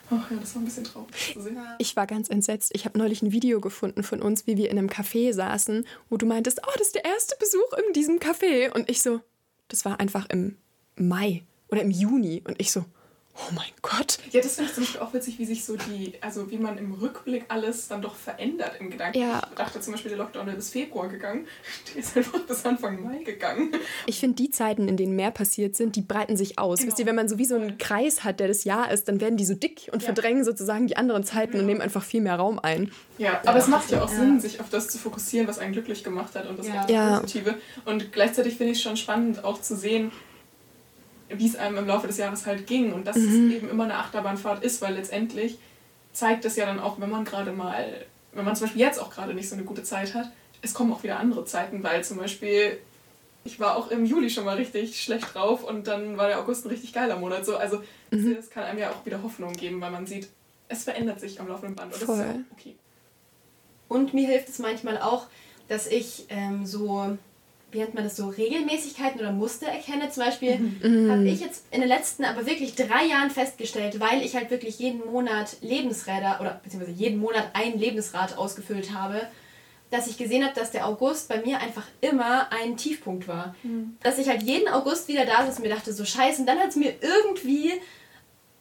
Ach 0.09 0.29
ja, 0.29 0.37
das 0.41 0.55
war 0.55 0.61
ein 0.61 0.65
bisschen 0.65 0.83
traurig 0.83 1.33
zu 1.33 1.41
sehen. 1.41 1.57
Ich 1.77 1.95
war 1.95 2.05
ganz 2.05 2.27
entsetzt. 2.27 2.71
Ich 2.73 2.83
habe 2.83 2.97
neulich 2.97 3.21
ein 3.21 3.31
Video 3.31 3.61
gefunden 3.61 4.03
von 4.03 4.21
uns, 4.21 4.45
wie 4.45 4.57
wir 4.57 4.69
in 4.69 4.77
einem 4.77 4.89
Café 4.89 5.31
saßen, 5.31 5.87
wo 6.09 6.17
du 6.17 6.25
meintest, 6.25 6.59
oh, 6.67 6.71
das 6.77 6.87
ist 6.87 6.95
der 6.95 7.05
erste 7.05 7.37
Besuch 7.39 7.71
in 7.87 7.93
diesem 7.93 8.19
Café. 8.19 8.71
Und 8.73 8.89
ich 8.89 9.01
so, 9.01 9.21
das 9.69 9.85
war 9.85 10.01
einfach 10.01 10.27
im 10.29 10.57
Mai 10.97 11.43
oder 11.69 11.81
im 11.81 11.91
Juni. 11.91 12.43
Und 12.45 12.59
ich 12.59 12.71
so, 12.71 12.83
Oh 13.35 13.53
mein 13.55 13.71
Gott. 13.81 14.17
Ja, 14.31 14.41
das 14.41 14.55
finde 14.55 14.69
ich 14.69 14.75
zum 14.75 14.83
Beispiel 14.83 15.01
auch 15.01 15.13
witzig, 15.13 15.39
wie 15.39 15.45
sich 15.45 15.63
so 15.63 15.75
die, 15.77 16.13
also 16.21 16.51
wie 16.51 16.57
man 16.57 16.77
im 16.77 16.93
Rückblick 16.93 17.45
alles 17.47 17.87
dann 17.87 18.01
doch 18.01 18.15
verändert 18.15 18.73
im 18.79 18.89
Gedanken. 18.89 19.19
Ja. 19.19 19.41
Ich 19.49 19.55
dachte 19.55 19.79
zum 19.79 19.93
Beispiel, 19.93 20.09
der 20.09 20.17
Lockdown 20.17 20.45
wäre 20.45 20.57
bis 20.57 20.69
Februar 20.69 21.07
gegangen. 21.07 21.47
Der 21.93 22.01
ist 22.01 22.15
einfach 22.15 22.39
bis 22.39 22.65
Anfang 22.65 23.01
Mai 23.01 23.23
gegangen. 23.23 23.71
Ich 24.05 24.19
finde, 24.19 24.35
die 24.35 24.49
Zeiten, 24.49 24.87
in 24.87 24.97
denen 24.97 25.15
mehr 25.15 25.31
passiert 25.31 25.75
sind, 25.75 25.95
die 25.95 26.01
breiten 26.01 26.35
sich 26.35 26.59
aus. 26.59 26.79
Genau. 26.79 26.89
Wisst 26.89 26.99
ihr, 26.99 27.05
wenn 27.05 27.15
man 27.15 27.29
so 27.29 27.37
wie 27.37 27.45
so 27.45 27.55
einen 27.55 27.77
Kreis 27.77 28.23
hat, 28.23 28.39
der 28.39 28.47
das 28.47 28.63
Jahr 28.63 28.91
ist, 28.91 29.07
dann 29.07 29.21
werden 29.21 29.37
die 29.37 29.45
so 29.45 29.53
dick 29.53 29.89
und 29.91 30.01
ja. 30.01 30.05
verdrängen 30.05 30.43
sozusagen 30.43 30.87
die 30.87 30.97
anderen 30.97 31.23
Zeiten 31.23 31.53
ja. 31.53 31.59
und 31.59 31.65
nehmen 31.65 31.81
einfach 31.81 32.03
viel 32.03 32.21
mehr 32.21 32.35
Raum 32.35 32.59
ein. 32.59 32.91
Ja, 33.17 33.41
aber 33.45 33.59
es 33.59 33.67
macht 33.67 33.91
ja 33.91 34.03
auch 34.03 34.09
Sinn, 34.09 34.39
sich 34.39 34.59
auf 34.59 34.69
das 34.69 34.87
zu 34.89 34.97
fokussieren, 34.97 35.47
was 35.47 35.59
einen 35.59 35.73
glücklich 35.73 36.03
gemacht 36.03 36.35
hat 36.35 36.47
und 36.47 36.59
das 36.59 36.67
ja. 36.67 37.19
Positive. 37.19 37.55
Und 37.85 38.11
gleichzeitig 38.11 38.57
finde 38.57 38.73
ich 38.73 38.79
es 38.79 38.83
schon 38.83 38.97
spannend, 38.97 39.43
auch 39.43 39.61
zu 39.61 39.75
sehen, 39.75 40.11
wie 41.35 41.47
es 41.47 41.55
einem 41.55 41.77
im 41.77 41.87
Laufe 41.87 42.07
des 42.07 42.17
Jahres 42.17 42.45
halt 42.45 42.67
ging 42.67 42.93
und 42.93 43.07
dass 43.07 43.15
mhm. 43.15 43.49
es 43.51 43.55
eben 43.55 43.69
immer 43.69 43.83
eine 43.85 43.97
Achterbahnfahrt 43.97 44.63
ist, 44.63 44.81
weil 44.81 44.95
letztendlich 44.95 45.57
zeigt 46.13 46.45
es 46.45 46.55
ja 46.55 46.65
dann 46.65 46.79
auch, 46.79 46.99
wenn 46.99 47.09
man 47.09 47.25
gerade 47.25 47.51
mal, 47.51 48.05
wenn 48.33 48.45
man 48.45 48.55
zum 48.55 48.65
Beispiel 48.65 48.81
jetzt 48.81 48.99
auch 48.99 49.09
gerade 49.09 49.33
nicht 49.33 49.49
so 49.49 49.55
eine 49.55 49.63
gute 49.63 49.83
Zeit 49.83 50.13
hat, 50.13 50.31
es 50.61 50.73
kommen 50.73 50.91
auch 50.93 51.03
wieder 51.03 51.19
andere 51.19 51.45
Zeiten, 51.45 51.83
weil 51.83 52.03
zum 52.03 52.17
Beispiel 52.17 52.77
ich 53.43 53.59
war 53.59 53.75
auch 53.75 53.89
im 53.89 54.05
Juli 54.05 54.29
schon 54.29 54.45
mal 54.45 54.57
richtig 54.57 55.01
schlecht 55.01 55.33
drauf 55.33 55.63
und 55.63 55.87
dann 55.87 56.17
war 56.17 56.27
der 56.27 56.39
August 56.39 56.65
ein 56.65 56.69
richtig 56.69 56.93
geiler 56.93 57.17
Monat. 57.17 57.45
So, 57.45 57.57
also 57.57 57.81
mhm. 58.11 58.35
das 58.35 58.49
kann 58.49 58.63
einem 58.63 58.79
ja 58.79 58.91
auch 58.91 59.05
wieder 59.05 59.23
Hoffnung 59.23 59.53
geben, 59.53 59.81
weil 59.81 59.91
man 59.91 60.05
sieht, 60.05 60.27
es 60.67 60.83
verändert 60.83 61.19
sich 61.19 61.39
am 61.39 61.47
laufenden 61.47 61.75
Band 61.75 61.93
und 61.93 62.03
Voll. 62.03 62.17
das 62.17 62.27
ist 62.27 62.33
auch 62.33 62.57
okay. 62.57 62.75
Und 63.87 64.13
mir 64.13 64.27
hilft 64.27 64.49
es 64.49 64.59
manchmal 64.59 64.99
auch, 64.99 65.27
dass 65.67 65.87
ich 65.87 66.25
ähm, 66.29 66.65
so 66.65 67.17
wie 67.71 67.79
nennt 67.79 67.93
man 67.93 68.03
das 68.03 68.17
so, 68.17 68.27
Regelmäßigkeiten 68.27 69.19
oder 69.19 69.31
Muster 69.31 69.67
erkenne. 69.67 70.09
Zum 70.09 70.23
Beispiel 70.23 70.57
mhm. 70.57 71.11
habe 71.11 71.27
ich 71.27 71.39
jetzt 71.39 71.65
in 71.71 71.79
den 71.81 71.89
letzten, 71.89 72.25
aber 72.25 72.45
wirklich 72.45 72.75
drei 72.75 73.05
Jahren 73.05 73.29
festgestellt, 73.29 73.99
weil 73.99 74.21
ich 74.23 74.35
halt 74.35 74.51
wirklich 74.51 74.79
jeden 74.79 75.05
Monat 75.11 75.57
Lebensräder 75.61 76.39
oder 76.41 76.59
beziehungsweise 76.63 76.97
jeden 76.97 77.19
Monat 77.19 77.51
ein 77.53 77.77
Lebensrad 77.77 78.37
ausgefüllt 78.37 78.93
habe, 78.93 79.21
dass 79.89 80.07
ich 80.07 80.17
gesehen 80.17 80.43
habe, 80.43 80.57
dass 80.57 80.71
der 80.71 80.87
August 80.87 81.27
bei 81.27 81.41
mir 81.41 81.59
einfach 81.59 81.85
immer 81.99 82.51
ein 82.51 82.77
Tiefpunkt 82.77 83.27
war. 83.27 83.55
Mhm. 83.63 83.97
Dass 84.01 84.17
ich 84.17 84.29
halt 84.29 84.43
jeden 84.43 84.67
August 84.67 85.07
wieder 85.07 85.25
da 85.25 85.45
saß 85.45 85.57
und 85.57 85.63
mir 85.63 85.73
dachte, 85.73 85.93
so 85.93 86.05
scheiße, 86.05 86.41
und 86.41 86.47
dann 86.47 86.59
hat 86.59 86.69
es 86.69 86.75
mir 86.75 86.93
irgendwie 87.01 87.73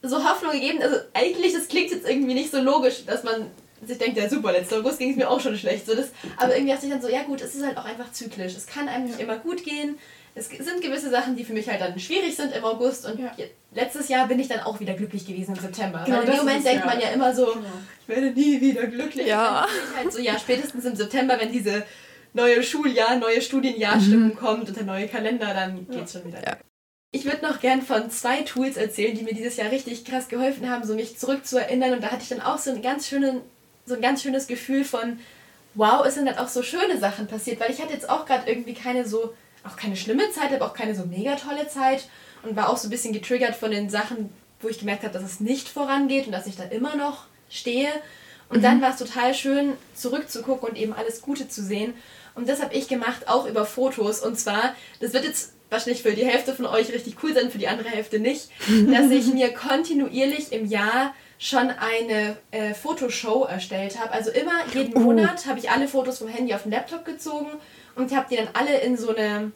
so 0.03 0.25
Hoffnung 0.25 0.53
gegeben, 0.53 0.83
also 0.83 0.97
eigentlich, 1.15 1.53
das 1.53 1.69
klingt 1.69 1.91
jetzt 1.91 2.09
irgendwie 2.09 2.35
nicht 2.35 2.51
so 2.51 2.61
logisch, 2.61 3.05
dass 3.07 3.23
man 3.23 3.47
sich 3.87 3.99
denkt, 3.99 4.17
ja 4.17 4.29
super, 4.29 4.53
letzten 4.53 4.75
August 4.75 4.99
ging 4.99 5.11
es 5.11 5.17
mir 5.17 5.29
auch 5.31 5.41
schon 5.41 5.57
schlecht. 5.57 5.87
So, 5.87 5.95
das, 5.95 6.11
aber 6.37 6.55
irgendwie 6.55 6.73
dachte 6.73 6.87
ich 6.87 6.93
dann 6.93 7.03
so, 7.03 7.09
ja 7.09 7.23
gut, 7.23 7.41
es 7.41 7.55
ist 7.55 7.65
halt 7.65 7.77
auch 7.77 7.85
einfach 7.85 8.13
zyklisch. 8.13 8.55
Es 8.55 8.67
kann 8.67 8.89
einem 8.89 9.07
nicht 9.07 9.21
immer 9.21 9.39
gut 9.39 9.65
gehen. 9.65 9.99
Es 10.35 10.49
sind 10.49 10.81
gewisse 10.81 11.11
Sachen, 11.11 11.35
die 11.37 11.45
für 11.45 11.53
mich 11.53 11.69
halt 11.69 11.81
dann 11.81 11.99
schwierig 11.99 12.37
sind 12.37 12.55
im 12.55 12.65
August 12.65 13.05
und 13.05 13.19
ja. 13.19 13.33
letztes 13.75 14.09
Jahr 14.09 14.29
bin 14.29 14.39
ich 14.39 14.49
dann 14.49 14.61
auch 14.61 14.79
wieder 14.79 14.95
glücklich 14.95 15.27
gewesen 15.27 15.57
im 15.57 15.61
September. 15.61 16.03
Genau, 16.05 16.19
Weil 16.19 16.25
in 16.25 16.31
dem 16.31 16.39
Moment 16.39 16.65
denkt 16.65 16.87
man 16.87 17.01
ja 17.01 17.09
immer 17.09 17.35
so, 17.35 17.47
genau. 17.47 17.67
ich 18.03 18.09
werde 18.09 18.31
nie 18.31 18.61
wieder 18.61 18.87
glücklich. 18.87 19.27
Ja. 19.27 19.67
halt 19.97 20.13
so, 20.13 20.21
ja, 20.21 20.39
spätestens 20.39 20.85
im 20.85 20.95
September, 20.95 21.39
wenn 21.41 21.51
diese 21.51 21.85
neue 22.33 22.63
Schuljahr, 22.63 23.17
neue 23.17 23.43
Studienjahrstimmung 23.43 24.31
mhm. 24.31 24.37
kommt 24.37 24.69
und 24.69 24.77
der 24.77 24.85
neue 24.85 25.09
Kalender, 25.09 25.53
dann 25.53 25.89
geht's 25.89 26.15
ja. 26.15 26.21
schon 26.21 26.29
wieder. 26.29 26.43
Ja. 26.45 26.57
Ich 27.13 27.25
würde 27.25 27.45
noch 27.45 27.61
gern 27.61 27.83
von 27.83 28.09
zwei 28.11 28.43
Tools 28.43 28.77
erzählen, 28.77 29.17
die 29.17 29.25
mir 29.25 29.35
dieses 29.35 29.57
Jahr 29.57 29.73
richtig 29.73 30.05
krass 30.05 30.29
geholfen 30.29 30.71
haben, 30.71 30.87
so 30.87 30.95
mich 30.95 31.19
zurückzuerinnern. 31.19 31.95
Und 31.95 32.05
da 32.05 32.13
hatte 32.13 32.23
ich 32.23 32.29
dann 32.29 32.41
auch 32.41 32.59
so, 32.59 32.71
einen 32.71 32.83
ganz 32.83 33.09
schönen, 33.09 33.41
so 33.91 33.97
ein 33.97 34.01
ganz 34.01 34.23
schönes 34.23 34.47
Gefühl 34.47 34.85
von, 34.85 35.19
wow, 35.75 36.05
es 36.07 36.15
sind 36.15 36.27
dann 36.27 36.39
auch 36.39 36.49
so 36.49 36.63
schöne 36.63 36.99
Sachen 36.99 37.27
passiert. 37.27 37.61
Weil 37.61 37.71
ich 37.71 37.81
hatte 37.81 37.93
jetzt 37.93 38.09
auch 38.09 38.25
gerade 38.25 38.51
irgendwie 38.51 38.75
keine 38.75 39.07
so, 39.07 39.35
auch 39.65 39.77
keine 39.77 39.97
schlimme 39.97 40.31
Zeit, 40.31 40.53
aber 40.53 40.67
auch 40.67 40.75
keine 40.75 40.95
so 40.95 41.05
mega 41.05 41.37
tolle 41.37 41.69
Zeit. 41.69 42.09
Und 42.43 42.57
war 42.57 42.71
auch 42.71 42.79
so 42.79 42.89
ein 42.89 42.91
bisschen 42.91 43.13
getriggert 43.13 43.55
von 43.55 43.71
den 43.71 43.91
Sachen, 43.91 44.31
wo 44.61 44.69
ich 44.69 44.79
gemerkt 44.79 45.03
habe, 45.03 45.13
dass 45.13 45.23
es 45.23 45.41
nicht 45.41 45.69
vorangeht 45.69 46.27
und 46.27 46.33
dass 46.33 46.47
ich 46.47 46.57
da 46.57 46.65
immer 46.65 46.97
noch 46.97 47.25
stehe. 47.51 47.91
Und 48.49 48.59
mhm. 48.59 48.63
dann 48.63 48.83
war 48.83 48.91
es 48.91 48.97
total 48.97 49.35
schön, 49.35 49.75
zurückzugucken 49.95 50.71
und 50.71 50.79
eben 50.79 50.95
alles 50.95 51.21
Gute 51.21 51.49
zu 51.49 51.63
sehen. 51.63 51.95
Und 52.35 52.49
das 52.49 52.63
habe 52.63 52.75
ich 52.75 52.89
gemacht, 52.89 53.29
auch 53.29 53.47
über 53.47 53.67
Fotos. 53.67 54.21
Und 54.21 54.39
zwar, 54.39 54.75
das 55.01 55.13
wird 55.13 55.25
jetzt 55.25 55.53
wahrscheinlich 55.69 56.03
für 56.03 56.13
die 56.13 56.25
Hälfte 56.25 56.55
von 56.55 56.67
euch 56.67 56.93
richtig 56.93 57.17
cool 57.23 57.35
sein, 57.35 57.51
für 57.51 57.59
die 57.59 57.69
andere 57.69 57.89
Hälfte 57.89 58.19
nicht, 58.19 58.49
dass 58.91 59.11
ich 59.11 59.27
mir 59.33 59.53
kontinuierlich 59.53 60.53
im 60.53 60.67
Jahr 60.67 61.15
schon 61.43 61.71
eine 61.71 62.37
äh, 62.51 62.75
Fotoshow 62.75 63.47
erstellt 63.47 63.99
habe. 63.99 64.13
Also 64.13 64.31
immer 64.31 64.53
jeden 64.75 64.95
uh. 64.95 65.01
Monat 65.01 65.47
habe 65.47 65.59
ich 65.59 65.71
alle 65.71 65.89
Fotos 65.89 66.19
vom 66.19 66.29
Handy 66.29 66.53
auf 66.53 66.65
den 66.65 66.73
Laptop 66.73 67.07
gezogen 67.07 67.49
und 67.97 68.15
habe 68.15 68.27
die 68.31 68.37
dann 68.37 68.49
alle 68.53 68.79
in 68.81 68.99
so 68.99 69.17
eine, 69.17 69.51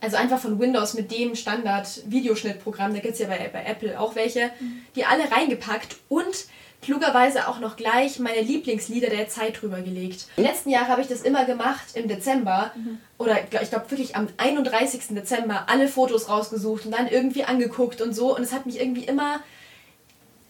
also 0.00 0.16
einfach 0.16 0.38
von 0.38 0.60
Windows 0.60 0.94
mit 0.94 1.10
dem 1.10 1.34
Standard-Videoschnittprogramm, 1.34 2.94
da 2.94 3.00
gibt 3.00 3.14
es 3.14 3.18
ja 3.18 3.26
bei, 3.26 3.50
bei 3.52 3.64
Apple 3.64 3.98
auch 3.98 4.14
welche, 4.14 4.52
mhm. 4.60 4.82
die 4.94 5.04
alle 5.04 5.28
reingepackt 5.32 5.96
und 6.08 6.46
klugerweise 6.80 7.48
auch 7.48 7.58
noch 7.58 7.76
gleich 7.76 8.20
meine 8.20 8.40
Lieblingslieder 8.40 9.10
der 9.10 9.28
Zeit 9.28 9.60
drüber 9.60 9.80
gelegt. 9.82 10.28
Die 10.36 10.42
letzten 10.42 10.70
Jahre 10.70 10.88
habe 10.88 11.00
ich 11.00 11.08
das 11.08 11.22
immer 11.22 11.44
gemacht 11.44 11.86
im 11.94 12.06
Dezember 12.06 12.70
mhm. 12.76 12.98
oder 13.18 13.36
ich 13.42 13.70
glaube 13.70 13.90
wirklich 13.90 14.14
am 14.14 14.28
31. 14.36 15.08
Dezember 15.10 15.64
alle 15.66 15.88
Fotos 15.88 16.28
rausgesucht 16.28 16.86
und 16.86 16.92
dann 16.92 17.08
irgendwie 17.08 17.42
angeguckt 17.42 18.00
und 18.00 18.14
so 18.14 18.36
und 18.36 18.44
es 18.44 18.52
hat 18.52 18.64
mich 18.64 18.80
irgendwie 18.80 19.04
immer 19.04 19.40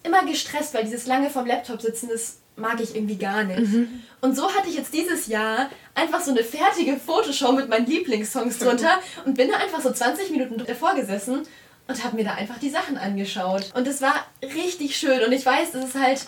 immer 0.03 0.25
gestresst, 0.25 0.73
weil 0.73 0.83
dieses 0.83 1.05
lange 1.05 1.29
vom 1.29 1.45
Laptop 1.45 1.81
sitzen, 1.81 2.09
das 2.09 2.39
mag 2.55 2.79
ich 2.81 2.95
irgendwie 2.95 3.17
gar 3.17 3.43
nicht. 3.43 3.59
Mhm. 3.59 4.03
Und 4.21 4.35
so 4.35 4.51
hatte 4.53 4.69
ich 4.69 4.75
jetzt 4.75 4.93
dieses 4.93 5.27
Jahr 5.27 5.69
einfach 5.95 6.21
so 6.21 6.31
eine 6.31 6.43
fertige 6.43 6.97
Fotoshow 6.97 7.51
mit 7.51 7.69
meinen 7.69 7.85
Lieblingssongs 7.85 8.59
drunter 8.59 8.99
und 9.25 9.35
bin 9.35 9.49
da 9.49 9.57
einfach 9.57 9.81
so 9.81 9.91
20 9.91 10.31
Minuten 10.31 10.63
davor 10.65 10.95
gesessen 10.95 11.43
und 11.87 12.03
habe 12.03 12.15
mir 12.15 12.23
da 12.23 12.33
einfach 12.33 12.59
die 12.59 12.69
Sachen 12.69 12.97
angeschaut. 12.97 13.71
Und 13.75 13.87
es 13.87 14.01
war 14.01 14.13
richtig 14.41 14.97
schön. 14.97 15.23
Und 15.23 15.31
ich 15.31 15.45
weiß, 15.45 15.73
es 15.73 15.85
ist 15.85 15.95
halt, 15.95 16.25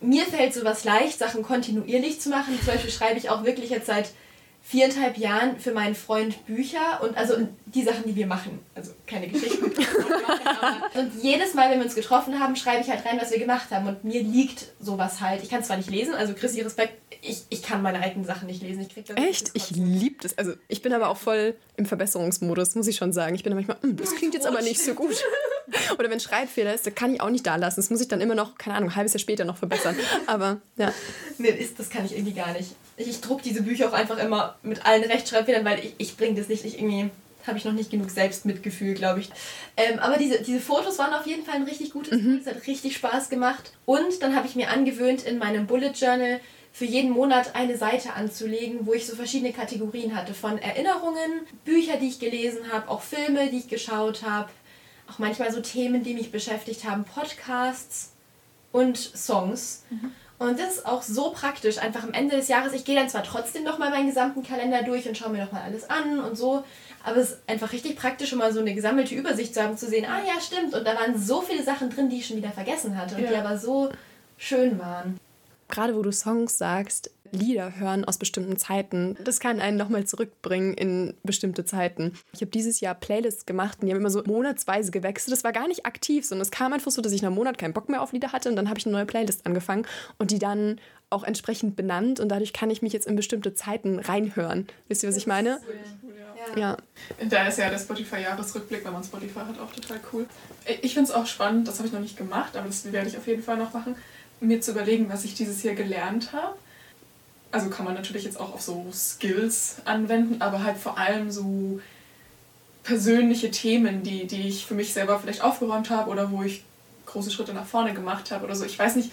mir 0.00 0.24
fällt 0.24 0.54
sowas 0.54 0.84
leicht, 0.84 1.18
Sachen 1.18 1.42
kontinuierlich 1.42 2.20
zu 2.20 2.30
machen. 2.30 2.58
Zum 2.58 2.74
Beispiel 2.74 2.90
schreibe 2.90 3.18
ich 3.18 3.30
auch 3.30 3.44
wirklich 3.44 3.70
jetzt 3.70 3.86
seit 3.86 4.10
viereinhalb 4.70 5.18
Jahren 5.18 5.58
für 5.58 5.72
meinen 5.72 5.96
Freund 5.96 6.46
Bücher 6.46 7.02
und 7.02 7.16
also 7.16 7.34
die 7.66 7.82
Sachen, 7.82 8.04
die 8.06 8.14
wir 8.14 8.28
machen. 8.28 8.60
Also 8.76 8.92
keine 9.04 9.26
Geschichten. 9.26 9.64
und 10.94 11.12
jedes 11.20 11.54
Mal, 11.54 11.72
wenn 11.72 11.78
wir 11.78 11.86
uns 11.86 11.96
getroffen 11.96 12.38
haben, 12.38 12.54
schreibe 12.54 12.80
ich 12.80 12.88
halt 12.88 13.04
rein, 13.04 13.18
was 13.20 13.32
wir 13.32 13.40
gemacht 13.40 13.72
haben. 13.72 13.88
Und 13.88 14.04
mir 14.04 14.22
liegt 14.22 14.66
sowas 14.78 15.20
halt. 15.20 15.42
Ich 15.42 15.50
kann 15.50 15.64
zwar 15.64 15.76
nicht 15.76 15.90
lesen, 15.90 16.14
also 16.14 16.34
Chrissy, 16.34 16.60
Respekt, 16.60 16.94
ich, 17.20 17.42
ich 17.48 17.62
kann 17.62 17.82
meine 17.82 18.00
alten 18.00 18.24
Sachen 18.24 18.46
nicht 18.46 18.62
lesen. 18.62 18.82
Ich 18.82 18.90
krieg 18.90 19.06
das 19.06 19.16
Echt? 19.16 19.50
Ich 19.54 19.72
liebe 19.72 20.16
das. 20.22 20.38
Also 20.38 20.52
ich 20.68 20.82
bin 20.82 20.92
aber 20.92 21.08
auch 21.08 21.16
voll 21.16 21.56
im 21.76 21.84
Verbesserungsmodus, 21.84 22.76
muss 22.76 22.86
ich 22.86 22.94
schon 22.94 23.12
sagen. 23.12 23.34
Ich 23.34 23.42
bin 23.42 23.52
manchmal, 23.54 23.76
hm, 23.80 23.96
das 23.96 24.14
klingt 24.14 24.34
jetzt 24.34 24.46
aber 24.46 24.62
nicht 24.62 24.80
so 24.80 24.94
gut. 24.94 25.16
Oder 25.98 26.10
wenn 26.10 26.20
Schreibfehler 26.20 26.74
ist, 26.74 26.86
das 26.86 26.94
kann 26.94 27.12
ich 27.12 27.20
auch 27.20 27.30
nicht 27.30 27.44
da 27.44 27.56
lassen. 27.56 27.80
Das 27.80 27.90
muss 27.90 28.00
ich 28.00 28.08
dann 28.08 28.20
immer 28.20 28.36
noch, 28.36 28.56
keine 28.56 28.76
Ahnung, 28.76 28.90
ein 28.90 28.96
halbes 28.96 29.14
Jahr 29.14 29.20
später 29.20 29.44
noch 29.44 29.56
verbessern. 29.56 29.96
Aber 30.28 30.60
ja. 30.76 30.92
Nee, 31.38 31.68
das 31.76 31.90
kann 31.90 32.04
ich 32.04 32.12
irgendwie 32.12 32.34
gar 32.34 32.52
nicht. 32.52 32.76
Ich, 33.00 33.20
druck 33.20 33.42
diese 33.42 33.62
Bücher 33.62 33.88
auch 33.88 33.92
einfach 33.92 34.18
immer 34.18 34.56
mit 34.62 34.86
allen 34.86 35.04
Rechtschreibfehlern, 35.04 35.64
weil 35.64 35.80
ich, 35.80 35.94
ich 35.98 36.16
bringe 36.16 36.38
das 36.38 36.48
nicht, 36.48 36.64
ich 36.64 36.78
irgendwie 36.78 37.10
habe 37.46 37.58
ich 37.58 37.64
noch 37.64 37.72
nicht 37.72 37.90
genug 37.90 38.10
Selbstmitgefühl, 38.10 38.94
glaube 38.94 39.20
ich. 39.20 39.30
Ähm, 39.76 39.98
aber 39.98 40.16
diese, 40.16 40.42
diese 40.42 40.60
Fotos 40.60 40.98
waren 40.98 41.14
auf 41.14 41.26
jeden 41.26 41.44
Fall 41.44 41.56
ein 41.56 41.62
richtig 41.64 41.90
gutes 41.92 42.12
mhm. 42.12 42.24
Tool. 42.24 42.40
Es 42.40 42.46
hat 42.46 42.66
richtig 42.66 42.96
Spaß 42.96 43.30
gemacht. 43.30 43.72
Und 43.86 44.22
dann 44.22 44.36
habe 44.36 44.46
ich 44.46 44.56
mir 44.56 44.70
angewöhnt, 44.70 45.22
in 45.22 45.38
meinem 45.38 45.66
Bullet 45.66 45.92
Journal 45.92 46.40
für 46.72 46.84
jeden 46.84 47.10
Monat 47.10 47.54
eine 47.56 47.76
Seite 47.76 48.14
anzulegen, 48.14 48.86
wo 48.86 48.92
ich 48.92 49.06
so 49.06 49.16
verschiedene 49.16 49.52
Kategorien 49.52 50.14
hatte. 50.14 50.34
Von 50.34 50.58
Erinnerungen, 50.58 51.40
Bücher, 51.64 51.96
die 51.96 52.08
ich 52.08 52.20
gelesen 52.20 52.72
habe, 52.72 52.88
auch 52.88 53.02
Filme, 53.02 53.50
die 53.50 53.58
ich 53.58 53.68
geschaut 53.68 54.22
habe, 54.22 54.50
auch 55.10 55.18
manchmal 55.18 55.52
so 55.52 55.60
Themen, 55.60 56.04
die 56.04 56.14
mich 56.14 56.30
beschäftigt 56.30 56.84
haben, 56.84 57.04
Podcasts 57.04 58.12
und 58.70 58.96
Songs. 58.96 59.84
Mhm. 59.90 60.12
Und 60.40 60.58
das 60.58 60.76
ist 60.76 60.86
auch 60.86 61.02
so 61.02 61.32
praktisch, 61.32 61.76
einfach 61.76 62.02
am 62.02 62.14
Ende 62.14 62.34
des 62.34 62.48
Jahres. 62.48 62.72
Ich 62.72 62.86
gehe 62.86 62.96
dann 62.96 63.10
zwar 63.10 63.22
trotzdem 63.22 63.62
nochmal 63.62 63.90
meinen 63.90 64.06
gesamten 64.06 64.42
Kalender 64.42 64.82
durch 64.82 65.06
und 65.06 65.14
schaue 65.14 65.28
mir 65.28 65.44
nochmal 65.44 65.64
alles 65.64 65.90
an 65.90 66.18
und 66.18 66.34
so, 66.34 66.64
aber 67.04 67.18
es 67.18 67.32
ist 67.32 67.38
einfach 67.46 67.74
richtig 67.74 67.96
praktisch, 67.96 68.32
um 68.32 68.38
mal 68.38 68.50
so 68.50 68.60
eine 68.60 68.74
gesammelte 68.74 69.14
Übersicht 69.14 69.52
zu 69.52 69.62
haben, 69.62 69.76
zu 69.76 69.86
sehen, 69.86 70.06
ah 70.06 70.20
ja, 70.26 70.40
stimmt. 70.40 70.74
Und 70.74 70.86
da 70.86 70.94
waren 70.94 71.18
so 71.18 71.42
viele 71.42 71.62
Sachen 71.62 71.90
drin, 71.90 72.08
die 72.08 72.16
ich 72.16 72.26
schon 72.26 72.38
wieder 72.38 72.52
vergessen 72.52 72.96
hatte 72.96 73.16
und 73.16 73.24
ja. 73.24 73.28
die 73.28 73.36
aber 73.36 73.58
so 73.58 73.90
schön 74.38 74.78
waren. 74.78 75.20
Gerade 75.68 75.94
wo 75.94 76.00
du 76.00 76.10
Songs 76.10 76.56
sagst, 76.56 77.10
Lieder 77.32 77.78
hören 77.78 78.04
aus 78.04 78.18
bestimmten 78.18 78.56
Zeiten, 78.56 79.16
das 79.24 79.40
kann 79.40 79.60
einen 79.60 79.76
nochmal 79.76 80.04
zurückbringen 80.04 80.74
in 80.74 81.14
bestimmte 81.22 81.64
Zeiten. 81.64 82.14
Ich 82.32 82.40
habe 82.40 82.50
dieses 82.50 82.80
Jahr 82.80 82.94
Playlists 82.94 83.46
gemacht 83.46 83.78
und 83.80 83.86
die 83.86 83.92
haben 83.92 84.00
immer 84.00 84.10
so 84.10 84.22
monatsweise 84.24 84.90
gewechselt. 84.90 85.32
Das 85.32 85.44
war 85.44 85.52
gar 85.52 85.68
nicht 85.68 85.86
aktiv, 85.86 86.24
sondern 86.26 86.42
es 86.42 86.50
kam 86.50 86.72
einfach 86.72 86.90
so, 86.90 87.02
dass 87.02 87.12
ich 87.12 87.22
nach 87.22 87.28
einem 87.28 87.36
Monat 87.36 87.58
keinen 87.58 87.72
Bock 87.72 87.88
mehr 87.88 88.02
auf 88.02 88.12
Lieder 88.12 88.32
hatte 88.32 88.48
und 88.48 88.56
dann 88.56 88.68
habe 88.68 88.78
ich 88.78 88.86
eine 88.86 88.94
neue 88.94 89.06
Playlist 89.06 89.46
angefangen 89.46 89.86
und 90.18 90.30
die 90.30 90.38
dann 90.38 90.80
auch 91.10 91.24
entsprechend 91.24 91.76
benannt 91.76 92.20
und 92.20 92.28
dadurch 92.28 92.52
kann 92.52 92.70
ich 92.70 92.82
mich 92.82 92.92
jetzt 92.92 93.06
in 93.06 93.16
bestimmte 93.16 93.54
Zeiten 93.54 93.98
reinhören. 93.98 94.68
Wisst 94.88 95.02
ihr, 95.02 95.08
was 95.08 95.16
ich 95.16 95.26
meine? 95.26 95.60
Ja. 96.56 96.76
Da 97.28 97.46
ist 97.46 97.58
ja 97.58 97.68
der 97.68 97.78
Spotify-Jahresrückblick, 97.78 98.84
wenn 98.84 98.92
man 98.92 99.04
Spotify 99.04 99.40
hat, 99.40 99.58
auch 99.58 99.72
total 99.72 100.00
cool. 100.12 100.26
Ich 100.82 100.94
finde 100.94 101.10
es 101.10 101.14
auch 101.14 101.26
spannend, 101.26 101.68
das 101.68 101.78
habe 101.78 101.88
ich 101.88 101.92
noch 101.92 102.00
nicht 102.00 102.16
gemacht, 102.16 102.56
aber 102.56 102.66
das 102.66 102.90
werde 102.90 103.08
ich 103.08 103.16
auf 103.16 103.26
jeden 103.26 103.42
Fall 103.42 103.56
noch 103.56 103.72
machen, 103.72 103.94
mir 104.40 104.60
zu 104.60 104.70
überlegen, 104.70 105.08
was 105.10 105.24
ich 105.24 105.34
dieses 105.34 105.62
Jahr 105.62 105.74
gelernt 105.74 106.32
habe. 106.32 106.56
Also 107.52 107.68
kann 107.68 107.84
man 107.84 107.94
natürlich 107.94 108.24
jetzt 108.24 108.38
auch 108.38 108.54
auf 108.54 108.60
so 108.60 108.86
Skills 108.92 109.76
anwenden, 109.84 110.40
aber 110.40 110.62
halt 110.62 110.76
vor 110.76 110.98
allem 110.98 111.30
so 111.30 111.80
persönliche 112.84 113.50
Themen, 113.50 114.02
die, 114.02 114.26
die 114.26 114.48
ich 114.48 114.66
für 114.66 114.74
mich 114.74 114.92
selber 114.92 115.18
vielleicht 115.18 115.42
aufgeräumt 115.42 115.90
habe 115.90 116.10
oder 116.10 116.30
wo 116.30 116.42
ich 116.42 116.64
große 117.06 117.30
Schritte 117.30 117.52
nach 117.52 117.66
vorne 117.66 117.92
gemacht 117.92 118.30
habe 118.30 118.44
oder 118.44 118.54
so. 118.54 118.64
Ich 118.64 118.78
weiß 118.78 118.96
nicht, 118.96 119.10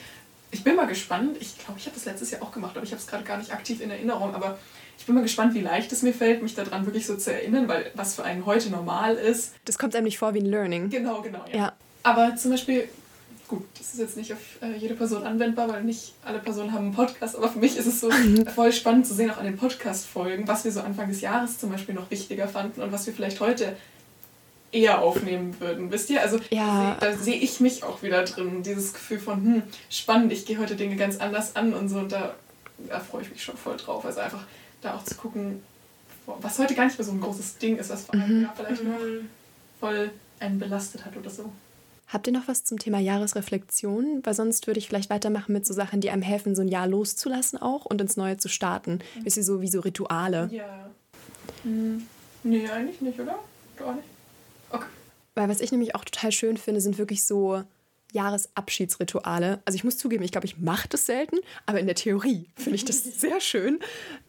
ich 0.52 0.64
bin 0.64 0.76
mal 0.76 0.88
gespannt. 0.88 1.38
Ich 1.40 1.58
glaube, 1.58 1.80
ich 1.80 1.86
habe 1.86 1.96
das 1.96 2.06
letztes 2.06 2.32
Jahr 2.32 2.42
auch 2.42 2.52
gemacht, 2.52 2.76
aber 2.78 2.86
ich 2.86 2.92
habe 2.92 3.02
es 3.02 3.08
gerade 3.08 3.24
gar 3.24 3.38
nicht 3.38 3.52
aktiv 3.52 3.82
in 3.82 3.90
Erinnerung. 3.90 4.34
Aber 4.34 4.58
ich 4.98 5.06
bin 5.06 5.16
mal 5.16 5.22
gespannt, 5.22 5.54
wie 5.54 5.62
leicht 5.62 5.92
es 5.92 6.04
mir 6.04 6.14
fällt, 6.14 6.42
mich 6.42 6.56
daran 6.56 6.86
wirklich 6.86 7.06
so 7.06 7.18
zu 7.18 7.34
erinnern, 7.34 7.68
weil 7.68 7.92
was 7.96 8.16
für 8.16 8.24
einen 8.24 8.46
heute 8.46 8.70
normal 8.70 9.16
ist. 9.16 9.54
Das 9.66 9.78
kommt 9.78 9.96
einem 9.96 10.06
nicht 10.06 10.18
vor 10.18 10.34
wie 10.34 10.40
ein 10.40 10.46
Learning. 10.46 10.90
Genau, 10.90 11.22
genau, 11.22 11.44
ja. 11.52 11.58
ja. 11.58 11.74
Aber 12.04 12.36
zum 12.36 12.52
Beispiel, 12.52 12.88
gut, 13.48 13.66
das 13.78 13.94
ist 13.94 14.00
jetzt 14.00 14.18
nicht 14.18 14.34
auf 14.34 14.40
äh, 14.62 14.76
jede 14.78 14.96
Person 14.96 15.24
anwendbar, 15.24 15.70
weil 15.70 15.84
nicht 15.84 16.14
alle 16.24 16.40
Personen 16.40 16.74
haben 16.74 16.86
einen 16.86 16.94
Podcast, 16.94 17.36
aber 17.36 17.50
für 17.50 17.60
mich 17.60 17.78
ist 17.78 17.86
es 17.86 18.00
so 18.00 18.10
voll 18.56 18.72
spannend 18.72 19.08
zu 19.08 19.14
sehen, 19.14 19.32
auch 19.32 19.38
an 19.38 19.46
den 19.46 19.58
Podcast-Folgen, 19.58 20.48
was 20.48 20.66
wir 20.66 20.72
so 20.72 20.82
Anfang 20.82 21.10
des 21.10 21.22
Jahres 21.22 21.58
zum 21.58 21.72
Beispiel 21.72 21.96
noch 21.96 22.12
wichtiger 22.12 22.48
fanden 22.48 22.82
und 22.82 22.92
was 22.92 23.06
wir 23.06 23.14
vielleicht 23.14 23.40
heute 23.40 23.76
eher 24.72 25.02
aufnehmen 25.02 25.60
würden, 25.60 25.92
wisst 25.92 26.10
ihr? 26.10 26.22
Also 26.22 26.40
ja. 26.50 26.98
da 27.00 27.14
sehe 27.16 27.38
ich 27.38 27.60
mich 27.60 27.84
auch 27.84 28.04
wieder 28.04 28.24
drin, 28.24 28.64
dieses 28.64 28.94
Gefühl 28.94 29.20
von, 29.20 29.36
hm, 29.44 29.64
spannend, 29.90 30.32
ich 30.34 30.46
gehe 30.46 30.60
heute 30.60 30.76
Dinge 30.76 30.96
ganz 30.96 31.18
anders 31.18 31.56
an 31.56 31.74
und 31.74 31.90
so 31.90 32.00
und 32.00 32.12
da, 32.12 32.36
da 32.90 33.00
freue 33.00 33.22
ich 33.22 33.30
mich 33.30 33.44
schon 33.44 33.58
voll 33.58 33.78
drauf. 33.78 34.06
Also 34.06 34.20
einfach 34.20 34.44
da 34.82 34.96
auch 34.96 35.04
zu 35.04 35.16
gucken, 35.16 35.64
was 36.26 36.60
heute 36.60 36.76
gar 36.76 36.86
nicht 36.86 36.98
mehr 36.98 37.06
so 37.06 37.14
ein 37.14 37.22
großes 37.22 37.58
Ding 37.58 37.78
ist, 37.78 37.90
was 37.90 38.04
vor 38.04 38.16
einem 38.16 38.42
mhm. 38.42 38.50
Vielleicht 38.56 38.84
noch 38.84 39.00
mhm. 39.00 39.30
voll 39.80 40.12
einen 40.40 40.60
belastet 40.60 41.06
hat 41.06 41.16
oder 41.16 41.30
so. 41.30 41.52
Habt 42.08 42.28
ihr 42.28 42.34
noch 42.34 42.48
was 42.48 42.64
zum 42.64 42.80
Thema 42.80 43.00
Jahresreflexion? 43.00 44.22
Weil 44.24 44.34
sonst 44.34 44.66
würde 44.68 44.80
ich 44.80 44.88
vielleicht 44.88 45.10
weitermachen 45.10 45.52
mit 45.52 45.66
so 45.66 45.74
Sachen, 45.74 46.00
die 46.00 46.10
einem 46.10 46.22
helfen, 46.22 46.56
so 46.56 46.62
ein 46.62 46.70
Jahr 46.70 46.88
loszulassen 46.88 47.62
auch 47.62 47.86
und 47.86 48.00
ins 48.00 48.16
Neue 48.16 48.38
zu 48.38 48.48
starten. 48.48 49.00
Mhm. 49.16 49.26
Ist 49.26 49.34
sie 49.36 49.44
so 49.44 49.62
wie 49.62 49.68
so 49.68 49.82
Rituale? 49.82 50.50
Ja. 50.52 50.90
Hm. 51.64 52.08
Nee, 52.44 52.70
eigentlich 52.70 53.02
nicht, 53.02 53.20
oder? 53.20 53.38
Doch 53.78 53.94
nicht. 53.94 54.08
Okay. 54.70 54.86
Weil 55.36 55.50
was 55.50 55.60
ich 55.60 55.72
nämlich 55.72 55.96
auch 55.96 56.06
total 56.06 56.32
schön 56.32 56.56
finde, 56.56 56.80
sind 56.80 56.98
wirklich 56.98 57.26
so 57.26 57.64
Jahresabschiedsrituale. 58.14 59.60
Also 59.66 59.76
ich 59.76 59.84
muss 59.84 59.98
zugeben, 59.98 60.24
ich 60.24 60.32
glaube, 60.32 60.46
ich 60.46 60.58
mache 60.58 60.88
das 60.88 61.06
selten, 61.06 61.38
aber 61.66 61.80
in 61.80 61.88
der 61.88 61.96
Theorie 61.96 62.46
finde 62.56 62.76
ich 62.76 62.86
das 62.86 63.04
sehr 63.20 63.42
schön. 63.42 63.80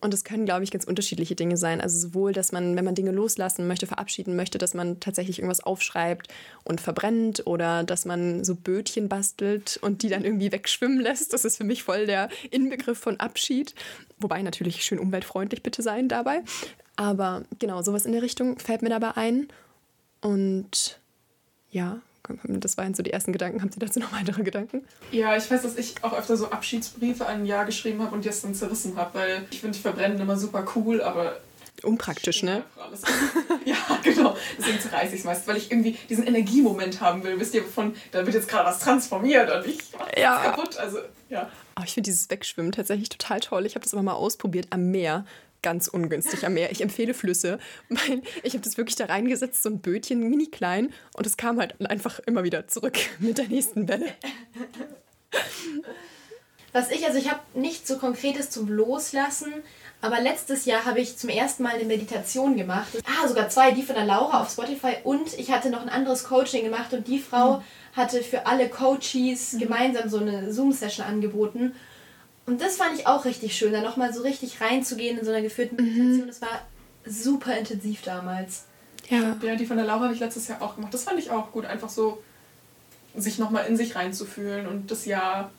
Und 0.01 0.13
es 0.13 0.25
können, 0.25 0.47
glaube 0.47 0.65
ich, 0.65 0.71
ganz 0.71 0.85
unterschiedliche 0.85 1.37
Dinge 1.37 1.57
sein. 1.57 1.81
Also 1.81 1.99
sowohl, 1.99 2.33
dass 2.33 2.53
man, 2.53 2.77
wenn 2.77 2.85
man 2.85 2.95
Dinge 2.95 3.13
loslassen 3.13 3.67
möchte, 3.69 3.87
verabschieden 3.87 4.37
möchte, 4.37 4.59
dass 4.59 4.75
man 4.75 5.01
tatsächlich 5.01 5.39
irgendwas 5.39 5.61
aufschreibt 5.61 6.29
und 6.65 6.81
verbrennt 6.81 7.47
oder 7.47 7.85
dass 7.85 8.05
man 8.05 8.45
so 8.45 8.55
Bötchen 8.55 9.09
bastelt 9.09 9.79
und 9.81 10.03
die 10.03 10.09
dann 10.09 10.25
irgendwie 10.25 10.51
wegschwimmen 10.53 11.01
lässt. 11.01 11.33
Das 11.33 11.45
ist 11.45 11.57
für 11.57 11.65
mich 11.65 11.85
voll 11.85 12.07
der 12.07 12.29
Inbegriff 12.51 12.99
von 12.99 13.21
Abschied. 13.21 13.75
Wobei 14.19 14.43
natürlich 14.43 14.85
schön 14.85 14.99
umweltfreundlich 14.99 15.63
bitte 15.63 15.83
sein 15.83 16.09
dabei. 16.09 16.43
Aber 16.97 17.45
genau, 17.61 17.83
sowas 17.83 18.07
in 18.07 18.13
der 18.13 18.23
Richtung 18.23 18.59
fällt 18.59 18.83
mir 18.83 18.89
dabei 18.89 19.17
ein. 19.17 19.49
Und 20.21 20.99
ja, 21.71 22.01
das 22.45 22.77
waren 22.77 22.95
so 22.95 23.03
die 23.03 23.13
ersten 23.13 23.33
Gedanken. 23.33 23.61
Haben 23.61 23.71
Sie 23.71 23.79
dazu 23.79 24.01
noch 24.01 24.13
weitere 24.13 24.43
Gedanken? 24.43 24.85
Ja, 25.11 25.37
ich 25.37 25.51
weiß, 25.51 25.63
dass 25.63 25.77
ich 25.77 25.95
auch 26.03 26.13
öfter 26.13 26.37
so 26.37 26.51
Abschiedsbriefe 26.51 27.27
an 27.27 27.41
ein 27.41 27.47
Jahr 27.47 27.65
geschrieben 27.65 28.03
habe 28.03 28.15
und 28.15 28.25
die 28.25 28.29
jetzt 28.29 28.45
dann 28.45 28.55
zerrissen 28.55 28.97
habe, 28.97 29.19
weil 29.19 29.47
ich 29.51 29.61
finde 29.61 29.79
Verbrennen 29.79 30.21
immer 30.21 30.37
super 30.37 30.65
cool, 30.75 31.03
aber 31.03 31.37
Unpraktisch, 31.85 32.43
ne? 32.43 32.65
ja, 33.65 33.77
genau. 34.03 34.37
Deswegen 34.59 34.81
zerreiße 34.81 35.15
ich 35.15 35.21
es 35.21 35.25
meist, 35.25 35.47
weil 35.47 35.57
ich 35.57 35.71
irgendwie 35.71 35.97
diesen 36.09 36.27
Energiemoment 36.27 37.01
haben 37.01 37.23
will. 37.23 37.39
Wisst 37.39 37.55
ihr, 37.55 37.65
von, 37.65 37.95
da 38.11 38.27
wird 38.27 38.35
jetzt 38.35 38.49
gerade 38.49 38.69
was 38.69 38.81
transformiert 38.81 39.51
und 39.51 39.65
ich 39.67 39.79
mache 39.97 40.21
ja. 40.21 40.39
kaputt. 40.39 40.77
Also, 40.77 40.99
ja. 41.29 41.49
Oh, 41.79 41.83
ich 41.85 41.95
finde 41.95 42.11
dieses 42.11 42.29
Wegschwimmen 42.31 42.73
tatsächlich 42.73 43.11
total 43.11 43.39
toll. 43.39 43.65
Ich 43.65 43.77
habe 43.77 43.85
das 43.85 43.95
aber 43.95 44.03
mal 44.03 44.15
ausprobiert 44.15 44.67
am 44.71 44.91
Meer 44.91 45.25
ganz 45.63 45.89
ungünstig 45.89 46.47
am 46.47 46.55
Meer. 46.55 46.71
Ich 46.71 46.81
empfehle 46.81 47.15
Flüsse, 47.15 47.59
weil 47.89 48.23
ich 48.43 48.55
habe 48.55 48.65
das 48.65 48.77
wirklich 48.77 48.97
da 48.97 49.07
reingesetzt, 49.07 49.63
so 49.63 49.71
ein 49.71 49.81
Bötchen, 49.81 50.21
mini 50.29 50.47
klein, 50.47 50.93
und 51.15 51.27
es 51.27 51.37
kam 51.37 51.59
halt 51.59 51.81
einfach 51.89 52.21
immer 52.21 52.45
wieder 52.45 52.69
zurück 52.69 52.99
mit 53.19 53.39
der 53.39 53.49
nächsten 53.49 53.89
Welle. 53.89 54.07
Was 56.73 56.91
ich, 56.91 57.07
also 57.07 57.19
ich 57.19 57.31
habe 57.31 57.41
nichts 57.55 57.89
so 57.89 57.99
Konkretes 57.99 58.51
zum 58.51 58.69
Loslassen, 58.69 59.53
aber 60.01 60.21
letztes 60.21 60.65
Jahr 60.65 60.85
habe 60.85 61.01
ich 61.01 61.17
zum 61.17 61.29
ersten 61.29 61.63
Mal 61.63 61.75
eine 61.75 61.85
Meditation 61.85 62.57
gemacht. 62.57 62.89
Ah, 63.05 63.27
sogar 63.27 63.49
zwei, 63.49 63.73
die 63.73 63.83
von 63.83 63.97
der 63.97 64.05
Laura 64.05 64.43
auf 64.43 64.51
Spotify 64.51 64.97
und 65.03 65.37
ich 65.39 65.51
hatte 65.51 65.71
noch 65.71 65.83
ein 65.83 65.89
anderes 65.89 66.25
Coaching 66.25 66.65
gemacht 66.65 66.93
und 66.93 67.09
die 67.09 67.19
Frau 67.19 67.57
mhm. 67.57 67.63
hatte 67.97 68.23
für 68.23 68.47
alle 68.47 68.69
Coaches 68.69 69.55
mhm. 69.55 69.59
gemeinsam 69.59 70.09
so 70.09 70.19
eine 70.19 70.53
Zoom-Session 70.53 71.05
angeboten. 71.05 71.75
Und 72.49 72.63
das 72.63 72.79
fand 72.79 72.99
ich 72.99 73.07
auch 73.07 73.27
richtig 73.27 73.55
schön, 73.55 73.75
da 73.75 73.83
nochmal 73.83 74.15
so 74.15 74.23
richtig 74.23 74.59
reinzugehen 74.63 75.19
in 75.19 75.25
so 75.25 75.31
einer 75.31 75.43
geführten 75.43 75.77
mhm. 75.77 75.85
Meditation. 75.85 76.23
Mhm. 76.23 76.27
Das 76.29 76.41
war 76.41 76.63
super 77.05 77.59
intensiv 77.59 78.01
damals. 78.01 78.65
Ja. 79.11 79.37
Ja, 79.43 79.55
die 79.55 79.67
von 79.67 79.77
der 79.77 79.85
Laura 79.85 80.05
habe 80.05 80.15
ich 80.15 80.21
letztes 80.21 80.49
Jahr 80.49 80.63
auch 80.63 80.77
gemacht. 80.77 80.95
Das 80.95 81.05
fand 81.05 81.19
ich 81.19 81.31
auch 81.31 81.53
gut, 81.53 81.67
einfach 81.67 81.91
so 81.91 82.23
sich 83.15 83.39
nochmal 83.39 83.67
in 83.67 83.77
sich 83.77 83.97
reinzufühlen 83.97 84.67
und 84.67 84.91
das 84.91 85.05
Jahr 85.05 85.51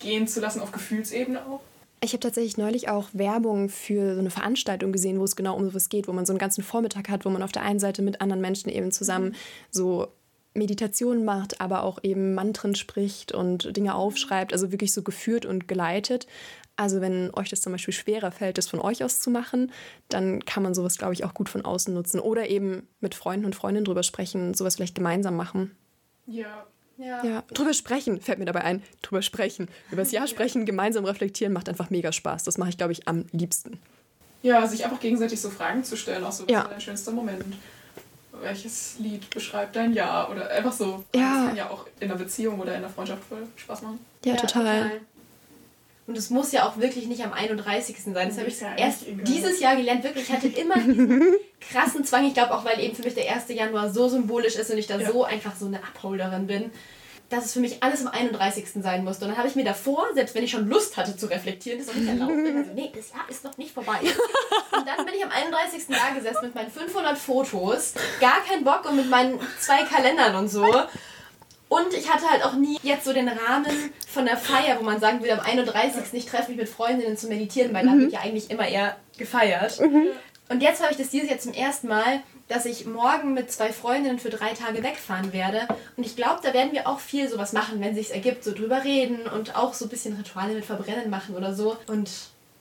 gehen 0.00 0.28
zu 0.28 0.40
lassen 0.40 0.60
auf 0.60 0.70
Gefühlsebene 0.70 1.40
auch. 1.46 1.60
Ich 2.02 2.12
habe 2.12 2.20
tatsächlich 2.20 2.58
neulich 2.58 2.90
auch 2.90 3.08
Werbung 3.14 3.70
für 3.70 4.12
so 4.12 4.20
eine 4.20 4.30
Veranstaltung 4.30 4.92
gesehen, 4.92 5.20
wo 5.20 5.24
es 5.24 5.36
genau 5.36 5.56
um 5.56 5.64
sowas 5.64 5.88
geht, 5.88 6.08
wo 6.08 6.12
man 6.12 6.26
so 6.26 6.34
einen 6.34 6.38
ganzen 6.38 6.62
Vormittag 6.62 7.08
hat, 7.08 7.24
wo 7.24 7.30
man 7.30 7.42
auf 7.42 7.52
der 7.52 7.62
einen 7.62 7.80
Seite 7.80 8.02
mit 8.02 8.20
anderen 8.20 8.42
Menschen 8.42 8.68
eben 8.68 8.92
zusammen 8.92 9.28
mhm. 9.28 9.34
so 9.70 10.08
Meditation 10.54 11.24
macht, 11.24 11.60
aber 11.60 11.82
auch 11.82 11.98
eben 12.02 12.34
Mantren 12.34 12.74
spricht 12.74 13.32
und 13.32 13.76
Dinge 13.76 13.94
aufschreibt, 13.94 14.52
also 14.52 14.70
wirklich 14.72 14.92
so 14.92 15.02
geführt 15.02 15.46
und 15.46 15.68
geleitet. 15.68 16.26
Also 16.76 17.00
wenn 17.00 17.32
euch 17.34 17.50
das 17.50 17.60
zum 17.60 17.72
Beispiel 17.72 17.94
schwerer 17.94 18.32
fällt, 18.32 18.58
das 18.58 18.68
von 18.68 18.80
euch 18.80 19.04
aus 19.04 19.20
zu 19.20 19.30
machen, 19.30 19.72
dann 20.08 20.44
kann 20.44 20.62
man 20.62 20.74
sowas, 20.74 20.98
glaube 20.98 21.12
ich, 21.12 21.24
auch 21.24 21.34
gut 21.34 21.48
von 21.48 21.64
außen 21.64 21.92
nutzen. 21.92 22.18
Oder 22.18 22.48
eben 22.48 22.88
mit 23.00 23.14
Freunden 23.14 23.46
und 23.46 23.54
Freundinnen 23.54 23.84
drüber 23.84 24.02
sprechen, 24.02 24.54
sowas 24.54 24.76
vielleicht 24.76 24.94
gemeinsam 24.94 25.36
machen. 25.36 25.76
Ja. 26.26 26.66
Ja. 26.96 27.24
ja, 27.24 27.42
drüber 27.52 27.74
sprechen 27.74 28.20
fällt 28.20 28.38
mir 28.38 28.44
dabei 28.44 28.62
ein. 28.62 28.80
Drüber 29.02 29.20
sprechen. 29.20 29.68
Über 29.90 30.02
das 30.02 30.12
Jahr 30.12 30.26
sprechen, 30.28 30.64
gemeinsam 30.64 31.04
reflektieren 31.04 31.52
macht 31.52 31.68
einfach 31.68 31.90
mega 31.90 32.12
Spaß. 32.12 32.44
Das 32.44 32.56
mache 32.56 32.70
ich, 32.70 32.76
glaube 32.76 32.92
ich, 32.92 33.08
am 33.08 33.24
liebsten. 33.32 33.80
Ja, 34.42 34.66
sich 34.66 34.84
einfach 34.84 35.00
gegenseitig 35.00 35.40
so 35.40 35.50
Fragen 35.50 35.82
zu 35.84 35.96
stellen, 35.96 36.22
auch 36.22 36.30
so, 36.30 36.44
was 36.44 36.52
ja. 36.52 36.62
war 36.64 36.68
dein 36.68 36.80
schönster 36.80 37.10
Moment? 37.12 37.44
Welches 38.44 38.96
Lied 38.98 39.28
beschreibt 39.30 39.76
dein 39.76 39.92
Jahr 39.92 40.30
oder 40.30 40.50
einfach 40.50 40.72
so. 40.72 41.04
Ja. 41.14 41.36
Das 41.36 41.46
kann 41.48 41.56
ja 41.56 41.70
auch 41.70 41.86
in 42.00 42.10
einer 42.10 42.18
Beziehung 42.18 42.60
oder 42.60 42.72
in 42.72 42.78
einer 42.78 42.90
Freundschaft 42.90 43.22
voll 43.24 43.46
Spaß 43.56 43.82
machen. 43.82 43.98
Ja, 44.24 44.34
ja 44.34 44.40
total. 44.40 44.82
total. 44.82 45.00
Und 46.06 46.18
es 46.18 46.28
muss 46.28 46.52
ja 46.52 46.68
auch 46.68 46.76
wirklich 46.76 47.06
nicht 47.06 47.24
am 47.24 47.32
31. 47.32 47.96
sein. 47.98 48.28
Das 48.28 48.36
habe 48.36 48.48
ich 48.48 48.60
ja 48.60 48.76
erst 48.76 49.04
dieses 49.26 49.58
Jahr 49.60 49.74
gelernt. 49.74 50.04
Wirklich, 50.04 50.28
ich 50.28 50.34
hatte 50.34 50.48
immer 50.60 50.74
diesen 50.74 51.34
krassen 51.60 52.04
Zwang. 52.04 52.26
Ich 52.26 52.34
glaube 52.34 52.54
auch, 52.54 52.64
weil 52.64 52.78
eben 52.80 52.94
für 52.94 53.02
mich 53.02 53.14
der 53.14 53.32
1. 53.32 53.48
Januar 53.48 53.90
so 53.90 54.08
symbolisch 54.08 54.56
ist 54.56 54.70
und 54.70 54.76
ich 54.76 54.86
da 54.86 54.98
ja. 54.98 55.10
so 55.10 55.24
einfach 55.24 55.56
so 55.56 55.66
eine 55.66 55.78
Abholderin 55.78 56.46
bin 56.46 56.70
dass 57.30 57.46
es 57.46 57.52
für 57.54 57.60
mich 57.60 57.82
alles 57.82 58.04
am 58.04 58.12
31. 58.12 58.82
sein 58.82 59.04
musste. 59.04 59.24
Und 59.24 59.30
dann 59.30 59.38
habe 59.38 59.48
ich 59.48 59.56
mir 59.56 59.64
davor, 59.64 60.06
selbst 60.14 60.34
wenn 60.34 60.44
ich 60.44 60.50
schon 60.50 60.68
Lust 60.68 60.96
hatte 60.96 61.16
zu 61.16 61.26
reflektieren, 61.26 61.78
das 61.78 61.88
noch 61.88 61.94
nicht 61.94 62.08
erlaubt. 62.08 62.32
Also, 62.54 62.70
nee, 62.74 62.92
das 62.94 63.10
Jahr 63.10 63.28
ist 63.28 63.44
noch 63.44 63.56
nicht 63.58 63.72
vorbei. 63.72 63.98
Und 64.00 64.86
dann 64.86 65.04
bin 65.04 65.14
ich 65.16 65.24
am 65.24 65.30
31. 65.30 65.86
da 65.88 66.14
gesessen 66.14 66.44
mit 66.44 66.54
meinen 66.54 66.70
500 66.70 67.18
Fotos, 67.18 67.94
gar 68.20 68.44
keinen 68.44 68.64
Bock 68.64 68.84
und 68.88 68.96
mit 68.96 69.10
meinen 69.10 69.40
zwei 69.60 69.82
Kalendern 69.84 70.36
und 70.36 70.48
so. 70.48 70.66
Und 71.68 71.92
ich 71.94 72.12
hatte 72.12 72.30
halt 72.30 72.44
auch 72.44 72.54
nie 72.54 72.78
jetzt 72.82 73.04
so 73.04 73.12
den 73.12 73.28
Rahmen 73.28 73.92
von 74.06 74.26
der 74.26 74.36
Feier, 74.36 74.78
wo 74.78 74.84
man 74.84 75.00
sagen 75.00 75.22
will, 75.22 75.30
am 75.30 75.40
31. 75.40 76.02
ich 76.12 76.26
treffe 76.26 76.50
mich 76.50 76.60
mit 76.60 76.68
Freundinnen 76.68 77.16
zu 77.16 77.26
meditieren, 77.26 77.74
weil 77.74 77.84
mhm. 77.84 77.88
da 77.88 77.98
wird 77.98 78.12
ja 78.12 78.20
eigentlich 78.20 78.50
immer 78.50 78.68
eher 78.68 78.96
gefeiert. 79.18 79.80
Mhm. 79.80 80.08
Und 80.48 80.62
jetzt 80.62 80.82
habe 80.82 80.92
ich 80.92 80.98
das 80.98 81.08
dieses 81.08 81.28
Jahr 81.28 81.38
zum 81.38 81.52
ersten 81.52 81.88
Mal 81.88 82.22
dass 82.48 82.66
ich 82.66 82.86
morgen 82.86 83.34
mit 83.34 83.50
zwei 83.50 83.72
Freundinnen 83.72 84.18
für 84.18 84.30
drei 84.30 84.52
Tage 84.52 84.82
wegfahren 84.82 85.32
werde. 85.32 85.66
Und 85.96 86.04
ich 86.04 86.16
glaube, 86.16 86.40
da 86.42 86.52
werden 86.52 86.72
wir 86.72 86.88
auch 86.88 87.00
viel 87.00 87.28
sowas 87.28 87.52
machen, 87.52 87.80
wenn 87.80 87.94
sich 87.94 88.12
ergibt, 88.12 88.44
so 88.44 88.52
drüber 88.52 88.84
reden 88.84 89.26
und 89.26 89.56
auch 89.56 89.74
so 89.74 89.86
ein 89.86 89.88
bisschen 89.88 90.16
Rituale 90.16 90.54
mit 90.54 90.64
Verbrennen 90.64 91.10
machen 91.10 91.34
oder 91.36 91.54
so. 91.54 91.76
Und 91.86 92.10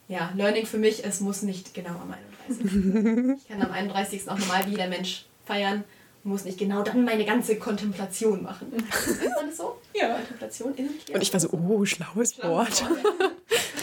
ja, 0.07 0.31
Learning 0.35 0.65
für 0.65 0.77
mich, 0.77 1.03
es 1.05 1.19
muss 1.19 1.41
nicht 1.41 1.73
genau 1.73 1.91
am 1.91 2.13
31. 2.47 3.37
ich 3.41 3.47
kann 3.47 3.61
am 3.61 3.71
31. 3.71 4.29
auch 4.29 4.37
normal 4.37 4.65
wie 4.65 4.71
jeder 4.71 4.87
Mensch 4.87 5.25
feiern 5.45 5.83
und 6.23 6.31
muss 6.31 6.45
nicht 6.45 6.57
genau 6.57 6.83
dann 6.83 7.03
meine 7.03 7.25
ganze 7.25 7.57
Kontemplation 7.57 8.43
machen. 8.43 8.71
Nennt 8.71 9.35
man 9.35 9.47
das 9.47 9.57
so? 9.57 9.77
Ja. 9.93 10.15
Kontemplation, 10.15 10.75
Innenkehr. 10.75 11.15
Und 11.15 11.21
ich 11.21 11.33
war 11.33 11.39
so, 11.39 11.49
oh, 11.51 11.85
schlaues, 11.85 12.41
Wort. 12.41 12.83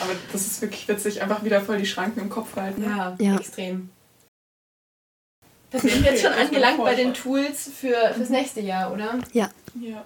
Aber 0.00 0.12
das 0.32 0.46
ist 0.46 0.62
wirklich 0.62 0.88
witzig, 0.88 1.20
einfach 1.20 1.44
wieder 1.44 1.60
voll 1.60 1.78
die 1.78 1.86
Schranken 1.86 2.20
im 2.20 2.30
Kopf 2.30 2.56
halten. 2.56 2.82
Ja, 2.82 3.16
ja. 3.20 3.36
extrem. 3.36 3.90
Da 5.70 5.78
sind 5.78 6.04
wir 6.04 6.12
jetzt 6.12 6.22
schon 6.22 6.32
angelangt 6.32 6.78
bei 6.78 6.94
den 6.94 7.14
Tools 7.14 7.70
für 7.80 8.12
fürs 8.14 8.28
nächste 8.28 8.60
Jahr, 8.60 8.92
oder? 8.92 9.18
Ja. 9.32 9.50
Ja. 9.80 10.04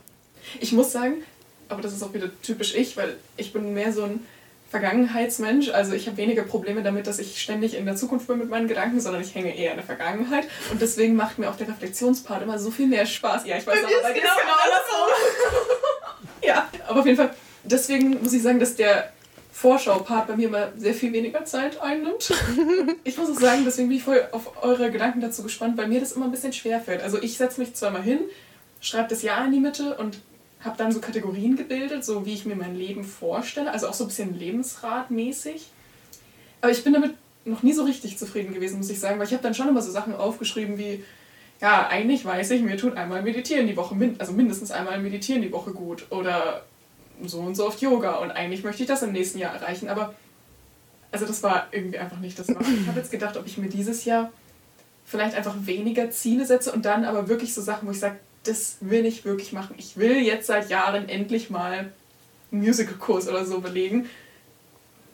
Ich 0.61 0.73
muss 0.73 0.93
sagen, 0.93 1.23
aber 1.69 1.81
das 1.81 1.93
ist 1.93 2.03
auch 2.03 2.13
wieder 2.13 2.29
typisch 2.43 2.75
ich, 2.75 2.97
weil 2.97 3.17
ich 3.37 3.53
bin 3.53 3.73
mehr 3.73 3.93
so 3.93 4.05
ein 4.05 4.27
Vergangenheitsmensch. 4.71 5.71
Also 5.71 5.93
ich 5.95 6.07
habe 6.07 6.17
weniger 6.17 6.43
Probleme 6.43 6.83
damit, 6.83 7.07
dass 7.07 7.19
ich 7.19 7.41
ständig 7.41 7.75
in 7.75 7.87
der 7.87 7.97
Zukunft 7.97 8.27
bin 8.27 8.39
mit 8.39 8.51
meinen 8.51 8.69
Gedanken, 8.69 9.01
sondern 9.01 9.23
ich 9.23 9.35
hänge 9.35 9.57
eher 9.57 9.71
in 9.71 9.77
der 9.77 9.87
Vergangenheit. 9.87 10.45
Und 10.71 10.83
deswegen 10.83 11.15
macht 11.15 11.39
mir 11.39 11.49
auch 11.49 11.57
der 11.57 11.69
Reflexionspart 11.69 12.43
immer 12.43 12.59
so 12.59 12.71
viel 12.71 12.89
mehr 12.89 13.07
Spaß. 13.07 13.47
Ja, 13.47 13.57
ich 13.57 13.67
weiß 13.67 13.79
aber, 13.79 13.89
dir 13.89 14.21
genau, 14.21 14.35
genau 14.37 14.55
andersrum. 14.65 15.09
ja, 16.43 16.69
aber 16.89 17.01
auf 17.01 17.07
jeden 17.07 17.17
Fall, 17.17 17.35
deswegen 17.63 18.23
muss 18.23 18.33
ich 18.33 18.43
sagen, 18.43 18.61
dass 18.61 18.75
der 18.75 19.14
Vorschau-Part 19.55 20.27
bei 20.27 20.37
mir 20.37 20.49
mal 20.49 20.73
sehr 20.77 20.95
viel 20.95 21.13
weniger 21.13 21.45
Zeit 21.45 21.81
einnimmt. 21.81 22.33
ich 23.05 23.17
muss 23.17 23.31
auch 23.31 23.41
sagen, 23.41 23.63
deswegen 23.65 23.89
bin 23.89 23.99
ich 23.99 24.03
voll 24.03 24.27
auf 24.33 24.65
eure 24.65 24.91
Gedanken 24.91 25.21
dazu 25.21 25.45
gespannt, 25.45 25.79
weil 25.79 25.87
mir 25.87 26.01
das 26.01 26.11
immer 26.11 26.25
ein 26.25 26.33
bisschen 26.33 26.53
schwer 26.53 26.81
fällt. 26.81 27.03
Also 27.03 27.23
ich 27.23 27.37
setze 27.37 27.61
mich 27.61 27.73
zweimal 27.73 28.03
hin, 28.03 28.19
schreibe 28.81 29.09
das 29.09 29.23
Jahr 29.23 29.45
in 29.47 29.53
die 29.53 29.61
Mitte 29.61 29.97
und 29.97 30.19
habe 30.61 30.77
dann 30.77 30.91
so 30.91 31.01
Kategorien 31.01 31.55
gebildet, 31.55 32.05
so 32.05 32.27
wie 32.27 32.35
ich 32.35 32.45
mir 32.45 32.57
mein 32.57 32.75
Leben 32.75 33.05
vorstelle, 33.05 33.71
also 33.71 33.87
auch 33.87 33.95
so 33.95 34.05
ein 34.05 34.09
bisschen 34.09 34.37
Lebensratmäßig. 34.37 35.71
Aber 36.61 36.73
ich 36.73 36.83
bin 36.83 36.93
damit 36.93 37.15
noch 37.45 37.63
nie 37.63 37.75
so 37.75 37.85
richtig 37.85 38.19
zufrieden 38.19 38.55
gewesen, 38.55 38.79
muss 38.79 38.91
ich 38.91 38.99
sagen, 38.99 39.21
weil 39.21 39.29
ich 39.29 39.33
habe 39.33 39.43
dann 39.43 39.55
schon 39.55 39.69
immer 39.69 39.83
so 39.83 39.93
Sachen 39.93 40.17
aufgeschrieben 40.17 40.79
wie, 40.79 41.05
ja, 41.61 41.87
eigentlich 41.87 42.25
weiß 42.25 42.51
ich, 42.51 42.63
mir 42.63 42.77
tut 42.77 42.97
einmal 42.97 43.23
meditieren 43.23 43.69
die 43.69 43.77
Woche, 43.77 43.95
also 44.19 44.33
mindestens 44.33 44.73
einmal 44.73 44.99
meditieren 44.99 45.43
die 45.43 45.53
Woche 45.53 45.71
gut. 45.71 46.07
Oder 46.11 46.65
so 47.25 47.41
und 47.41 47.55
so 47.55 47.67
oft 47.67 47.81
Yoga 47.81 48.17
und 48.17 48.31
eigentlich 48.31 48.65
möchte 48.65 48.83
ich 48.83 48.89
das 48.89 49.03
im 49.03 49.13
nächsten 49.13 49.39
Jahr 49.39 49.55
erreichen, 49.55 49.89
aber 49.89 50.15
also 51.11 51.27
das 51.27 51.43
war 51.43 51.69
irgendwie 51.71 51.99
einfach 51.99 52.19
nicht 52.19 52.39
das 52.39 52.49
Maß. 52.49 52.67
Ich 52.69 52.89
habe 52.89 52.99
jetzt 52.99 53.13
gedacht, 53.13 53.37
ob 53.37 53.47
ich 53.47 53.57
mir 53.57 53.69
dieses 53.69 54.05
Jahr 54.05 54.33
vielleicht 55.05 55.37
einfach 55.37 55.55
weniger 55.61 56.11
Ziele 56.11 56.45
setze 56.45 56.73
und 56.73 56.85
dann 56.85 57.05
aber 57.05 57.29
wirklich 57.29 57.55
so 57.55 57.63
Sachen, 57.63 57.87
wo 57.87 57.93
ich 57.93 58.01
sage, 58.01 58.17
das 58.43 58.79
will 58.81 59.07
ich 59.07 59.25
wirklich 59.25 59.53
machen. 59.53 59.75
Ich 59.79 59.97
will 59.97 60.19
jetzt 60.19 60.47
seit 60.47 60.71
Jahren 60.71 61.09
endlich 61.09 61.51
mal 61.51 61.91
einen 62.51 62.63
Musical-Kurs 62.63 63.29
oder 63.29 63.47
so 63.47 63.61
belegen. 63.61 64.09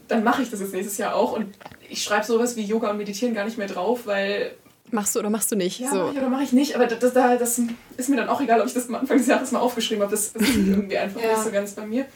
Dann 0.08 0.24
mache 0.24 0.42
ich 0.42 0.50
das 0.50 0.60
jetzt 0.60 0.72
nächstes 0.72 0.98
Jahr 0.98 1.14
auch 1.14 1.32
und 1.32 1.54
ich 1.88 2.02
schreibe 2.02 2.24
sowas 2.24 2.56
wie 2.56 2.62
Yoga 2.62 2.90
und 2.90 2.96
Meditieren 2.96 3.34
gar 3.34 3.44
nicht 3.44 3.58
mehr 3.58 3.68
drauf, 3.68 4.06
weil 4.06 4.52
Machst 4.90 5.14
du 5.14 5.18
oder 5.18 5.30
machst 5.30 5.50
du 5.52 5.56
nicht? 5.56 5.80
Ja, 5.80 5.90
so. 5.90 5.98
mach 5.98 6.12
ich 6.12 6.18
oder 6.18 6.28
mache 6.28 6.42
ich 6.42 6.52
nicht. 6.52 6.74
Aber 6.74 6.86
das, 6.86 6.98
das, 6.98 7.12
das, 7.12 7.60
ist 7.96 8.08
mir 8.08 8.16
dann 8.16 8.28
auch 8.28 8.40
egal, 8.40 8.60
ob 8.60 8.66
ich 8.66 8.74
das 8.74 8.88
am 8.88 8.96
Anfang 8.96 9.18
des 9.18 9.26
Jahres 9.26 9.52
mal 9.52 9.60
aufgeschrieben 9.60 10.02
habe. 10.02 10.10
Das, 10.10 10.32
das 10.32 10.42
ist 10.42 10.56
irgendwie 10.56 10.98
einfach 10.98 11.20
ja. 11.20 11.32
nicht 11.32 11.44
so 11.44 11.50
ganz 11.50 11.72
bei 11.72 11.86
mir. 11.86 12.06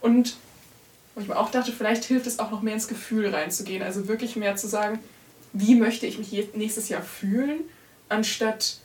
Und 0.00 0.36
wo 1.14 1.20
ich 1.20 1.28
mir 1.28 1.36
auch 1.36 1.50
dachte, 1.50 1.72
vielleicht 1.72 2.04
hilft 2.04 2.26
es 2.26 2.38
auch 2.38 2.50
noch 2.50 2.62
mehr 2.62 2.74
ins 2.74 2.88
Gefühl 2.88 3.28
reinzugehen. 3.28 3.82
Also 3.82 4.08
wirklich 4.08 4.36
mehr 4.36 4.56
zu 4.56 4.68
sagen, 4.68 5.00
wie 5.52 5.74
möchte 5.74 6.06
ich 6.06 6.18
mich 6.18 6.32
nächstes 6.54 6.88
Jahr 6.88 7.02
fühlen, 7.02 7.60
anstatt 8.08 8.78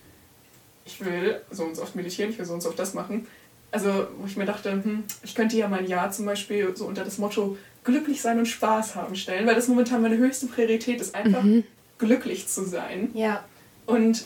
ich 0.86 1.04
will 1.04 1.42
so 1.52 1.64
und 1.64 1.76
so 1.76 1.82
oft 1.82 1.96
meditieren, 1.96 2.32
ich 2.32 2.38
will 2.38 2.46
so 2.46 2.54
und 2.54 2.62
so 2.62 2.70
oft 2.70 2.80
das 2.80 2.94
machen. 2.94 3.28
also 3.72 4.08
wo 4.18 4.28
ich 4.28 4.38
mir 4.38 4.46
dachte, 4.46 4.72
hm, 4.72 5.04
ich 5.24 5.36
könnte 5.36 5.58
ja 5.58 5.68
mein 5.68 5.88
Jahr 5.88 6.12
zum 6.12 6.26
Beispiel 6.26 6.76
so 6.76 6.86
unter 6.86 7.04
das 7.04 7.18
Motto 7.18 7.58
glücklich 7.84 8.22
sein 8.22 8.40
und 8.40 8.48
Spaß 8.48 8.96
haben 8.96 9.16
stellen, 9.16 9.46
weil 9.46 9.56
das 9.56 9.68
momentan 9.68 10.02
meine 10.02 10.18
höchste 10.18 10.48
Priorität 10.48 11.02
ist, 11.02 11.16
einfach 11.16 11.44
mhm. 11.44 11.64
Glücklich 12.04 12.48
zu 12.48 12.66
sein. 12.66 13.10
Ja. 13.14 13.44
Und 13.86 14.26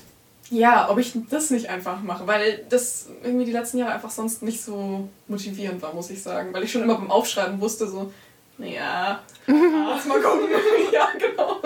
ja, 0.49 0.89
ob 0.89 0.97
ich 0.97 1.13
das 1.29 1.49
nicht 1.49 1.69
einfach 1.69 2.01
mache, 2.01 2.25
weil 2.25 2.65
das 2.69 3.07
irgendwie 3.23 3.45
die 3.45 3.51
letzten 3.51 3.79
Jahre 3.79 3.93
einfach 3.93 4.11
sonst 4.11 4.43
nicht 4.43 4.61
so 4.61 5.09
motivierend 5.27 5.81
war, 5.81 5.93
muss 5.93 6.09
ich 6.09 6.21
sagen. 6.21 6.53
Weil 6.53 6.63
ich 6.63 6.71
schon 6.71 6.83
immer 6.83 6.95
beim 6.95 7.11
Aufschreiben 7.11 7.59
wusste, 7.59 7.87
so, 7.87 8.13
naja, 8.57 9.19
lass 9.47 10.05
mal 10.05 10.21
gucken. 10.21 10.47
ja, 10.93 11.09
genau. 11.17 11.61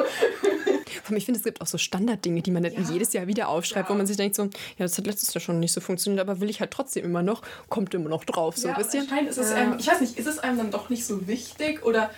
Ich 1.16 1.26
finde, 1.26 1.40
es 1.40 1.44
gibt 1.44 1.62
auch 1.62 1.68
so 1.68 1.78
Standarddinge, 1.78 2.42
die 2.42 2.52
man 2.52 2.64
ja. 2.64 2.72
jedes 2.90 3.14
Jahr 3.14 3.28
wieder 3.28 3.50
aufschreibt, 3.50 3.90
ja. 3.90 3.94
wo 3.94 3.98
man 3.98 4.08
sich 4.08 4.18
denkt, 4.18 4.36
so, 4.36 4.44
ja, 4.44 4.50
das 4.78 4.98
hat 4.98 5.06
letztes 5.06 5.34
Jahr 5.34 5.42
schon 5.42 5.60
nicht 5.60 5.74
so 5.74 5.82
funktioniert, 5.82 6.22
aber 6.22 6.40
will 6.40 6.50
ich 6.50 6.60
halt 6.60 6.72
trotzdem 6.72 7.04
immer 7.04 7.22
noch, 7.22 7.42
kommt 7.70 7.94
immer 7.94 8.10
noch 8.10 8.24
drauf, 8.24 8.58
so 8.58 8.70
ja, 8.70 8.76
ein 8.76 8.82
bisschen. 8.82 9.08
Ist 9.28 9.38
es 9.38 9.52
einem, 9.52 9.78
ich 9.78 9.88
weiß 9.88 10.02
nicht, 10.02 10.18
ist 10.18 10.28
es 10.28 10.40
einem 10.40 10.58
dann 10.58 10.72
doch 10.72 10.90
nicht 10.90 11.06
so 11.06 11.28
wichtig 11.28 11.86
oder 11.86 12.10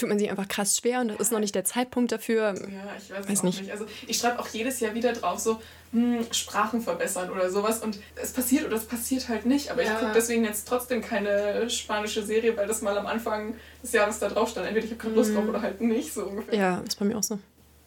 tut 0.00 0.08
man 0.08 0.18
sich 0.18 0.30
einfach 0.30 0.48
krass 0.48 0.78
schwer 0.78 1.00
und 1.00 1.08
das 1.08 1.18
ist 1.20 1.32
noch 1.32 1.38
nicht 1.38 1.54
der 1.54 1.64
Zeitpunkt 1.64 2.10
dafür. 2.10 2.54
Ja, 2.54 2.96
ich 2.98 3.10
weiß, 3.10 3.28
weiß 3.28 3.42
nicht. 3.42 3.60
nicht. 3.60 3.70
Also 3.70 3.86
ich 4.06 4.18
schreibe 4.18 4.38
auch 4.38 4.48
jedes 4.48 4.80
Jahr 4.80 4.94
wieder 4.94 5.12
drauf, 5.12 5.38
so 5.38 5.60
hm, 5.92 6.24
Sprachen 6.32 6.80
verbessern 6.80 7.30
oder 7.30 7.50
sowas 7.50 7.82
und 7.82 7.98
es 8.16 8.32
passiert 8.32 8.66
oder 8.66 8.76
es 8.76 8.84
passiert 8.84 9.28
halt 9.28 9.44
nicht. 9.46 9.70
Aber 9.70 9.82
ja. 9.82 9.92
ich 9.92 9.98
gucke 9.98 10.12
deswegen 10.14 10.44
jetzt 10.44 10.66
trotzdem 10.66 11.02
keine 11.02 11.68
spanische 11.68 12.22
Serie, 12.22 12.56
weil 12.56 12.66
das 12.66 12.80
mal 12.80 12.96
am 12.96 13.06
Anfang 13.06 13.54
des 13.82 13.92
Jahres 13.92 14.18
da 14.18 14.28
drauf 14.28 14.48
stand. 14.48 14.66
Entweder 14.66 14.86
ich 14.86 14.92
habe 14.92 15.02
keine 15.02 15.14
Lust 15.14 15.34
drauf 15.34 15.44
mhm. 15.44 15.50
oder 15.50 15.62
halt 15.62 15.80
nicht, 15.80 16.12
so 16.12 16.24
ungefähr. 16.24 16.54
Ja, 16.54 16.78
ist 16.78 16.98
bei 16.98 17.04
mir 17.04 17.18
auch 17.18 17.22
so. 17.22 17.38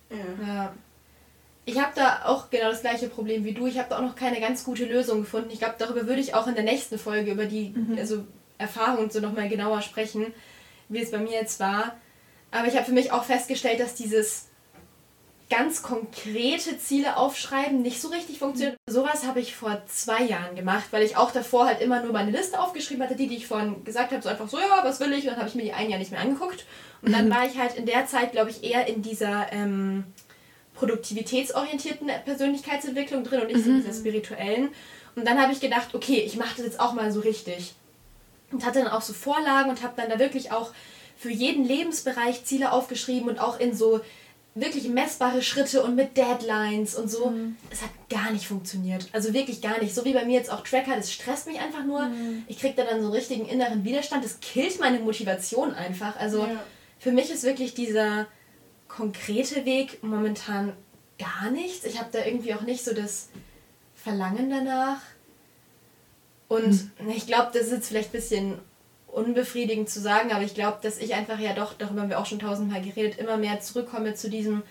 Ja. 0.09 0.45
ja. 0.47 0.73
Ich 1.65 1.79
habe 1.79 1.93
da 1.95 2.25
auch 2.25 2.49
genau 2.49 2.69
das 2.69 2.81
gleiche 2.81 3.07
Problem 3.07 3.45
wie 3.45 3.53
du. 3.53 3.67
Ich 3.67 3.79
habe 3.79 3.89
da 3.89 3.97
auch 3.97 4.01
noch 4.01 4.15
keine 4.15 4.39
ganz 4.39 4.63
gute 4.65 4.85
Lösung 4.85 5.21
gefunden. 5.21 5.49
Ich 5.51 5.59
glaube, 5.59 5.75
darüber 5.79 6.05
würde 6.07 6.19
ich 6.19 6.35
auch 6.35 6.45
in 6.45 6.55
der 6.55 6.65
nächsten 6.65 6.99
Folge 6.99 7.31
über 7.31 7.45
die 7.45 7.69
mhm. 7.69 7.97
also 7.97 8.25
Erfahrung 8.57 9.05
und 9.05 9.13
so 9.13 9.19
nochmal 9.19 9.49
genauer 9.49 9.81
sprechen, 9.81 10.33
wie 10.89 11.01
es 11.01 11.11
bei 11.11 11.19
mir 11.19 11.31
jetzt 11.31 11.59
war. 11.59 11.95
Aber 12.53 12.67
ich 12.67 12.75
habe 12.75 12.85
für 12.85 12.91
mich 12.91 13.11
auch 13.11 13.23
festgestellt, 13.23 13.79
dass 13.79 13.95
dieses 13.95 14.47
ganz 15.49 15.81
konkrete 15.81 16.77
Ziele 16.79 17.17
aufschreiben 17.17 17.81
nicht 17.81 18.01
so 18.01 18.07
richtig 18.07 18.39
funktioniert. 18.39 18.77
Mhm. 18.87 18.93
Sowas 18.93 19.25
habe 19.25 19.39
ich 19.39 19.55
vor 19.55 19.81
zwei 19.87 20.23
Jahren 20.23 20.55
gemacht, 20.55 20.85
weil 20.91 21.03
ich 21.03 21.17
auch 21.17 21.31
davor 21.31 21.65
halt 21.65 21.81
immer 21.81 22.01
nur 22.01 22.13
meine 22.13 22.31
Liste 22.31 22.59
aufgeschrieben 22.59 23.03
hatte, 23.03 23.15
die, 23.15 23.27
die 23.27 23.37
ich 23.37 23.47
vorhin 23.47 23.83
gesagt 23.83 24.11
habe, 24.11 24.21
so 24.21 24.29
einfach 24.29 24.47
so, 24.47 24.57
ja, 24.57 24.81
was 24.83 24.99
will 24.99 25.13
ich? 25.13 25.23
Und 25.23 25.31
dann 25.31 25.37
habe 25.37 25.49
ich 25.49 25.55
mir 25.55 25.63
die 25.63 25.73
ein 25.73 25.89
Jahr 25.89 25.99
nicht 25.99 26.11
mehr 26.11 26.21
angeguckt. 26.21 26.65
Und 27.01 27.11
dann 27.11 27.29
war 27.29 27.45
ich 27.45 27.57
halt 27.57 27.75
in 27.75 27.85
der 27.85 28.07
Zeit, 28.07 28.31
glaube 28.31 28.49
ich, 28.49 28.63
eher 28.63 28.87
in 28.87 29.01
dieser 29.01 29.51
ähm, 29.51 30.05
produktivitätsorientierten 30.75 32.09
Persönlichkeitsentwicklung 32.23 33.23
drin 33.23 33.41
und 33.41 33.47
nicht 33.47 33.63
so 33.63 33.69
in 33.69 33.81
dieser 33.81 33.93
spirituellen. 33.93 34.69
Und 35.15 35.27
dann 35.27 35.39
habe 35.39 35.53
ich 35.53 35.59
gedacht, 35.59 35.93
okay, 35.93 36.23
ich 36.25 36.37
mache 36.37 36.55
das 36.57 36.65
jetzt 36.65 36.79
auch 36.79 36.93
mal 36.93 37.11
so 37.11 37.19
richtig. 37.19 37.73
Und 38.51 38.65
hatte 38.65 38.79
dann 38.79 38.91
auch 38.91 39.01
so 39.01 39.13
Vorlagen 39.13 39.69
und 39.69 39.83
habe 39.83 39.93
dann 39.97 40.09
da 40.09 40.17
wirklich 40.19 40.51
auch 40.51 40.71
für 41.23 41.31
jeden 41.31 41.63
Lebensbereich 41.63 42.43
Ziele 42.43 42.73
aufgeschrieben 42.73 43.29
und 43.29 43.39
auch 43.39 43.57
in 43.57 43.73
so 43.73 44.01
wirklich 44.55 44.89
messbare 44.89 45.41
Schritte 45.41 45.81
und 45.81 45.95
mit 45.95 46.17
Deadlines 46.17 46.95
und 46.95 47.09
so. 47.09 47.29
Mhm. 47.29 47.55
Es 47.71 47.81
hat 47.81 47.91
gar 48.09 48.29
nicht 48.31 48.45
funktioniert. 48.45 49.07
Also 49.13 49.33
wirklich 49.33 49.61
gar 49.61 49.79
nicht. 49.81 49.95
So 49.95 50.03
wie 50.03 50.11
bei 50.11 50.25
mir 50.25 50.33
jetzt 50.37 50.51
auch 50.51 50.65
Tracker, 50.65 50.97
das 50.97 51.13
stresst 51.13 51.47
mich 51.47 51.61
einfach 51.61 51.85
nur. 51.85 52.07
Mhm. 52.07 52.43
Ich 52.47 52.59
kriege 52.59 52.73
da 52.75 52.83
dann 52.83 52.99
so 52.99 53.05
einen 53.05 53.15
richtigen 53.15 53.45
inneren 53.45 53.85
Widerstand. 53.85 54.25
Das 54.25 54.41
killt 54.41 54.81
meine 54.81 54.99
Motivation 54.99 55.73
einfach. 55.73 56.17
Also 56.17 56.39
ja. 56.39 56.61
für 56.99 57.13
mich 57.13 57.31
ist 57.31 57.43
wirklich 57.43 57.73
dieser 57.73 58.27
konkrete 58.89 59.63
Weg 59.63 60.03
momentan 60.03 60.73
gar 61.17 61.51
nichts. 61.51 61.85
Ich 61.85 61.99
habe 61.99 62.09
da 62.11 62.25
irgendwie 62.25 62.53
auch 62.53 62.63
nicht 62.63 62.83
so 62.83 62.93
das 62.93 63.29
Verlangen 63.95 64.49
danach. 64.49 64.99
Und 66.49 66.91
mhm. 66.99 67.09
ich 67.15 67.27
glaube, 67.27 67.51
das 67.53 67.67
ist 67.67 67.71
jetzt 67.71 67.87
vielleicht 67.87 68.09
ein 68.09 68.19
bisschen 68.19 68.57
unbefriedigend 69.13 69.89
zu 69.89 69.99
sagen, 69.99 70.31
aber 70.31 70.43
ich 70.43 70.55
glaube, 70.55 70.79
dass 70.81 70.97
ich 70.97 71.13
einfach 71.13 71.39
ja 71.39 71.53
doch, 71.53 71.73
darüber 71.73 72.01
haben 72.01 72.09
wir 72.09 72.19
auch 72.19 72.25
schon 72.25 72.39
tausendmal 72.39 72.81
geredet, 72.81 73.19
immer 73.19 73.37
mehr 73.37 73.59
zurückkomme 73.59 74.15
zu 74.15 74.29
diesem, 74.29 74.63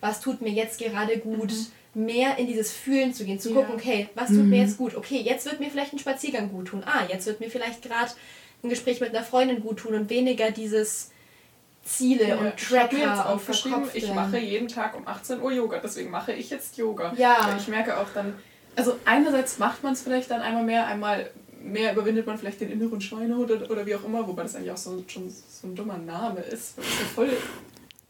was 0.00 0.20
tut 0.20 0.40
mir 0.40 0.50
jetzt 0.50 0.78
gerade 0.78 1.18
gut, 1.18 1.52
mhm. 1.94 2.04
mehr 2.04 2.36
in 2.38 2.46
dieses 2.46 2.72
Fühlen 2.72 3.14
zu 3.14 3.24
gehen, 3.24 3.38
zu 3.38 3.50
ja. 3.50 3.56
gucken, 3.56 3.74
okay, 3.74 4.08
was 4.14 4.28
tut 4.28 4.38
mhm. 4.38 4.50
mir 4.50 4.62
jetzt 4.62 4.78
gut? 4.78 4.96
Okay, 4.96 5.18
jetzt 5.18 5.46
wird 5.46 5.60
mir 5.60 5.70
vielleicht 5.70 5.92
ein 5.92 5.98
Spaziergang 5.98 6.50
gut 6.50 6.68
tun. 6.68 6.82
Ah, 6.84 7.04
jetzt 7.08 7.26
wird 7.26 7.40
mir 7.40 7.50
vielleicht 7.50 7.82
gerade 7.82 8.10
ein 8.62 8.68
Gespräch 8.68 9.00
mit 9.00 9.14
einer 9.14 9.24
Freundin 9.24 9.60
gut 9.60 9.78
tun 9.78 9.94
und 9.94 10.10
weniger 10.10 10.50
dieses 10.50 11.10
Ziele 11.84 12.28
ja, 12.28 12.36
und 12.36 12.56
Tracker 12.56 12.96
ich 12.96 12.98
jetzt 12.98 13.26
aufgeschrieben, 13.26 13.84
ich 13.92 14.12
mache 14.12 14.38
jeden 14.38 14.68
Tag 14.68 14.96
um 14.96 15.06
18 15.06 15.40
Uhr 15.40 15.52
Yoga, 15.52 15.78
deswegen 15.78 16.10
mache 16.10 16.32
ich 16.32 16.50
jetzt 16.50 16.76
Yoga. 16.78 17.12
Ja. 17.16 17.54
Ich 17.58 17.68
merke 17.68 17.98
auch 17.98 18.08
dann, 18.14 18.34
also 18.74 18.98
einerseits 19.04 19.58
macht 19.58 19.82
man 19.82 19.92
es 19.92 20.02
vielleicht 20.02 20.30
dann 20.30 20.40
einmal 20.40 20.64
mehr, 20.64 20.86
einmal 20.86 21.30
mehr 21.64 21.92
überwindet 21.92 22.26
man 22.26 22.38
vielleicht 22.38 22.60
den 22.60 22.70
inneren 22.70 23.00
Schweinehund 23.00 23.50
oder, 23.50 23.70
oder 23.70 23.86
wie 23.86 23.94
auch 23.94 24.04
immer, 24.04 24.26
wobei 24.26 24.42
das 24.42 24.54
eigentlich 24.54 24.70
auch 24.70 24.76
so, 24.76 25.02
schon 25.08 25.30
so 25.30 25.66
ein 25.66 25.74
dummer 25.74 25.98
Name 25.98 26.40
ist. 26.40 26.78
Das 26.78 26.86
ist 26.86 27.00
ja 27.00 27.06
voll. 27.14 27.30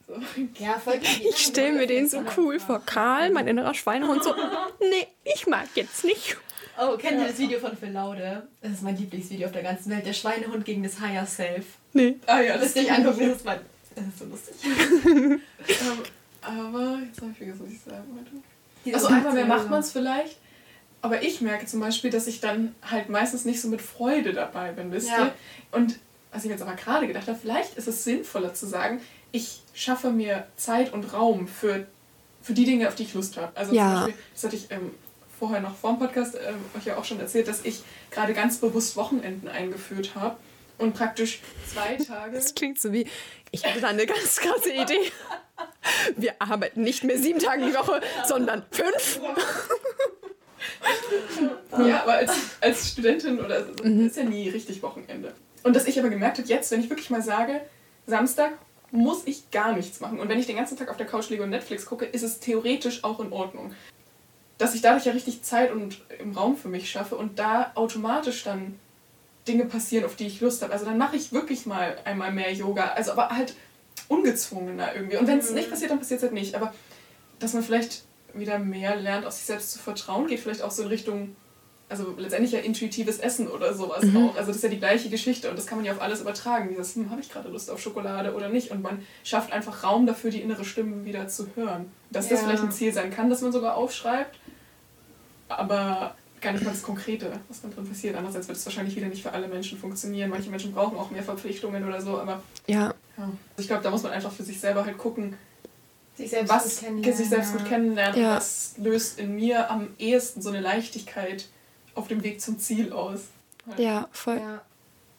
So. 0.06 0.14
Ja, 0.58 0.78
voll 0.78 1.00
ich 1.02 1.38
stelle 1.38 1.72
mir 1.78 1.86
den 1.86 2.06
so 2.06 2.22
cool 2.36 2.60
vor. 2.60 2.82
Karl, 2.84 3.30
mein 3.30 3.46
innerer 3.46 3.72
Schweinehund, 3.72 4.22
so, 4.22 4.34
nee, 4.80 5.06
ich 5.24 5.46
mag 5.46 5.68
jetzt 5.74 6.04
nicht. 6.04 6.36
Oh, 6.78 6.96
kennt 6.98 7.20
ihr 7.20 7.28
das 7.28 7.38
Video 7.38 7.58
von 7.58 7.76
Phil 7.76 7.90
Laude? 7.90 8.46
Das 8.60 8.72
ist 8.72 8.82
mein 8.82 8.96
Lieblingsvideo 8.96 9.46
auf 9.46 9.52
der 9.52 9.62
ganzen 9.62 9.90
Welt. 9.90 10.04
Der 10.04 10.12
Schweinehund 10.12 10.64
gegen 10.64 10.82
das 10.82 11.00
Higher 11.00 11.24
Self. 11.24 11.64
Nee. 11.92 12.16
Ah 12.26 12.40
ja, 12.40 12.58
das 12.58 12.66
ist 12.66 12.76
nicht 12.76 12.90
angucken, 12.90 13.28
das 13.28 13.36
ist, 13.36 13.44
mein, 13.44 13.60
das 13.94 14.04
ist 14.04 14.18
so 14.18 14.24
lustig. 14.26 14.56
ähm, 15.06 15.40
aber, 16.42 16.98
jetzt 17.06 17.20
habe 17.20 17.30
ich 17.30 17.38
vergessen, 17.38 17.60
was 17.64 17.72
ich 17.72 17.80
sagen 17.80 18.04
wollte. 18.14 18.94
Also 18.94 19.06
einmal 19.06 19.32
mehr 19.32 19.46
macht 19.46 19.70
man 19.70 19.80
es 19.80 19.92
vielleicht, 19.92 20.36
aber 21.04 21.22
ich 21.22 21.42
merke 21.42 21.66
zum 21.66 21.80
Beispiel, 21.80 22.08
dass 22.08 22.26
ich 22.26 22.40
dann 22.40 22.74
halt 22.80 23.10
meistens 23.10 23.44
nicht 23.44 23.60
so 23.60 23.68
mit 23.68 23.82
Freude 23.82 24.32
dabei 24.32 24.72
bin, 24.72 24.90
wisst 24.90 25.10
ja. 25.10 25.26
ihr? 25.26 25.34
Und 25.70 25.98
was 26.32 26.44
ich 26.44 26.50
jetzt 26.50 26.62
aber 26.62 26.72
gerade 26.76 27.06
gedacht 27.06 27.28
habe, 27.28 27.38
vielleicht 27.38 27.76
ist 27.76 27.86
es 27.86 28.04
sinnvoller 28.04 28.54
zu 28.54 28.64
sagen, 28.64 29.02
ich 29.30 29.60
schaffe 29.74 30.10
mir 30.10 30.46
Zeit 30.56 30.94
und 30.94 31.12
Raum 31.12 31.46
für, 31.46 31.86
für 32.40 32.54
die 32.54 32.64
Dinge, 32.64 32.88
auf 32.88 32.94
die 32.94 33.02
ich 33.02 33.12
Lust 33.12 33.36
habe. 33.36 33.54
Also 33.54 33.74
ja. 33.74 33.84
zum 33.84 33.94
Beispiel, 33.96 34.14
das 34.32 34.44
hatte 34.44 34.56
ich 34.56 34.70
ähm, 34.70 34.92
vorher 35.38 35.60
noch 35.60 35.76
vor 35.76 35.90
dem 35.90 35.98
Podcast 35.98 36.36
ähm, 36.36 36.56
euch 36.74 36.86
ja 36.86 36.96
auch 36.96 37.04
schon 37.04 37.20
erzählt, 37.20 37.48
dass 37.48 37.66
ich 37.66 37.82
gerade 38.10 38.32
ganz 38.32 38.56
bewusst 38.56 38.96
Wochenenden 38.96 39.48
eingeführt 39.48 40.14
habe 40.14 40.38
und 40.78 40.94
praktisch 40.94 41.40
zwei 41.70 41.96
Tage. 42.08 42.34
Das 42.34 42.54
klingt 42.54 42.80
so 42.80 42.94
wie, 42.94 43.06
ich 43.50 43.62
hatte 43.66 43.82
da 43.82 43.88
eine 43.88 44.06
ganz 44.06 44.36
krasse 44.36 44.72
Idee. 44.72 45.12
Wir 46.16 46.32
arbeiten 46.38 46.82
nicht 46.82 47.04
mehr 47.04 47.18
sieben 47.18 47.40
Tage 47.40 47.66
die 47.66 47.74
Woche, 47.74 48.00
sondern 48.26 48.64
fünf. 48.70 49.20
Ja, 51.78 52.02
aber 52.02 52.14
als, 52.14 52.32
als 52.60 52.90
Studentin 52.90 53.40
oder 53.40 53.64
so, 53.64 53.84
mhm. 53.84 54.06
ist 54.06 54.16
ja 54.16 54.24
nie 54.24 54.48
richtig 54.48 54.82
Wochenende. 54.82 55.34
Und 55.62 55.74
dass 55.74 55.86
ich 55.86 55.98
aber 55.98 56.10
gemerkt 56.10 56.38
habe, 56.38 56.48
jetzt, 56.48 56.70
wenn 56.70 56.80
ich 56.80 56.90
wirklich 56.90 57.10
mal 57.10 57.22
sage, 57.22 57.60
Samstag 58.06 58.52
muss 58.90 59.22
ich 59.26 59.50
gar 59.50 59.72
nichts 59.72 60.00
machen. 60.00 60.20
Und 60.20 60.28
wenn 60.28 60.38
ich 60.38 60.46
den 60.46 60.56
ganzen 60.56 60.78
Tag 60.78 60.88
auf 60.88 60.96
der 60.96 61.06
Couch 61.06 61.28
liege 61.30 61.42
und 61.42 61.50
Netflix 61.50 61.84
gucke, 61.86 62.04
ist 62.04 62.22
es 62.22 62.38
theoretisch 62.38 63.02
auch 63.02 63.18
in 63.18 63.32
Ordnung. 63.32 63.74
Dass 64.58 64.74
ich 64.74 64.82
dadurch 64.82 65.04
ja 65.04 65.12
richtig 65.12 65.42
Zeit 65.42 65.72
und 65.72 66.00
im 66.20 66.32
Raum 66.32 66.56
für 66.56 66.68
mich 66.68 66.90
schaffe 66.90 67.16
und 67.16 67.38
da 67.38 67.72
automatisch 67.74 68.44
dann 68.44 68.78
Dinge 69.48 69.64
passieren, 69.64 70.04
auf 70.04 70.16
die 70.16 70.26
ich 70.26 70.40
Lust 70.40 70.62
habe. 70.62 70.72
Also 70.72 70.84
dann 70.84 70.96
mache 70.96 71.16
ich 71.16 71.32
wirklich 71.32 71.66
mal 71.66 71.98
einmal 72.04 72.32
mehr 72.32 72.52
Yoga. 72.52 72.92
Also 72.92 73.12
aber 73.12 73.30
halt 73.30 73.54
ungezwungener 74.08 74.94
irgendwie. 74.94 75.16
Und 75.16 75.26
wenn 75.26 75.38
es 75.38 75.48
mhm. 75.48 75.56
nicht 75.56 75.70
passiert, 75.70 75.90
dann 75.90 75.98
passiert 75.98 76.18
es 76.18 76.24
halt 76.24 76.32
nicht. 76.32 76.54
Aber 76.54 76.72
dass 77.40 77.52
man 77.52 77.62
vielleicht 77.62 78.04
wieder 78.34 78.58
mehr 78.58 78.96
lernt, 78.96 79.26
auf 79.26 79.32
sich 79.32 79.44
selbst 79.44 79.72
zu 79.72 79.78
vertrauen, 79.78 80.26
geht 80.26 80.40
vielleicht 80.40 80.62
auch 80.62 80.70
so 80.70 80.82
in 80.82 80.88
Richtung, 80.88 81.36
also 81.88 82.14
letztendlich 82.16 82.52
ja 82.52 82.60
intuitives 82.60 83.18
Essen 83.18 83.48
oder 83.48 83.74
sowas 83.74 84.04
mhm. 84.04 84.16
auch. 84.16 84.36
Also 84.36 84.48
das 84.48 84.56
ist 84.56 84.62
ja 84.62 84.68
die 84.68 84.78
gleiche 84.78 85.08
Geschichte 85.08 85.50
und 85.50 85.58
das 85.58 85.66
kann 85.66 85.78
man 85.78 85.84
ja 85.84 85.92
auf 85.92 86.00
alles 86.00 86.20
übertragen. 86.20 86.68
Dieses, 86.68 86.94
hm, 86.94 87.10
habe 87.10 87.20
ich 87.20 87.30
gerade 87.30 87.48
Lust 87.48 87.70
auf 87.70 87.80
Schokolade 87.80 88.34
oder 88.34 88.48
nicht? 88.48 88.70
Und 88.70 88.82
man 88.82 89.04
schafft 89.22 89.52
einfach 89.52 89.84
Raum 89.84 90.06
dafür, 90.06 90.30
die 90.30 90.40
innere 90.40 90.64
Stimme 90.64 91.04
wieder 91.04 91.28
zu 91.28 91.48
hören. 91.54 91.90
Dass 92.10 92.28
ja. 92.28 92.36
das 92.36 92.44
vielleicht 92.44 92.62
ein 92.62 92.72
Ziel 92.72 92.92
sein 92.92 93.10
kann, 93.10 93.30
dass 93.30 93.40
man 93.40 93.52
sogar 93.52 93.76
aufschreibt, 93.76 94.38
aber 95.48 96.14
gar 96.44 96.52
nicht 96.52 96.64
mal 96.64 96.70
das 96.70 96.82
Konkrete, 96.82 97.32
was 97.48 97.62
dann 97.62 97.74
drin 97.74 97.88
passiert. 97.88 98.14
Andererseits 98.14 98.46
wird 98.46 98.58
es 98.58 98.66
wahrscheinlich 98.66 98.94
wieder 98.94 99.08
nicht 99.08 99.22
für 99.22 99.32
alle 99.32 99.48
Menschen 99.48 99.78
funktionieren. 99.78 100.30
Manche 100.30 100.50
Menschen 100.50 100.72
brauchen 100.72 100.96
auch 100.96 101.10
mehr 101.10 101.22
Verpflichtungen 101.22 101.84
oder 101.84 102.00
so, 102.00 102.18
aber 102.18 102.42
ja. 102.66 102.94
ja. 103.16 103.24
Also 103.24 103.32
ich 103.58 103.66
glaube, 103.66 103.82
da 103.82 103.90
muss 103.90 104.02
man 104.02 104.12
einfach 104.12 104.30
für 104.30 104.44
sich 104.44 104.60
selber 104.60 104.84
halt 104.84 104.98
gucken, 104.98 105.36
sich 106.16 106.30
selbst 106.30 106.50
was, 106.50 106.62
gut 106.62 106.80
kennenlernen. 106.80 107.16
Sich 107.16 107.28
selbst 107.28 107.52
gut 107.52 107.64
kennenlernen. 107.66 108.20
Ja. 108.20 108.36
Was 108.36 108.74
löst 108.78 109.18
in 109.18 109.34
mir 109.34 109.70
am 109.70 109.94
ehesten 109.98 110.42
so 110.42 110.48
eine 110.50 110.60
Leichtigkeit 110.60 111.46
auf 111.94 112.08
dem 112.08 112.22
Weg 112.22 112.40
zum 112.40 112.58
Ziel 112.58 112.92
aus? 112.92 113.20
Ja, 113.76 114.08
voll. 114.12 114.38
Ja. 114.38 114.62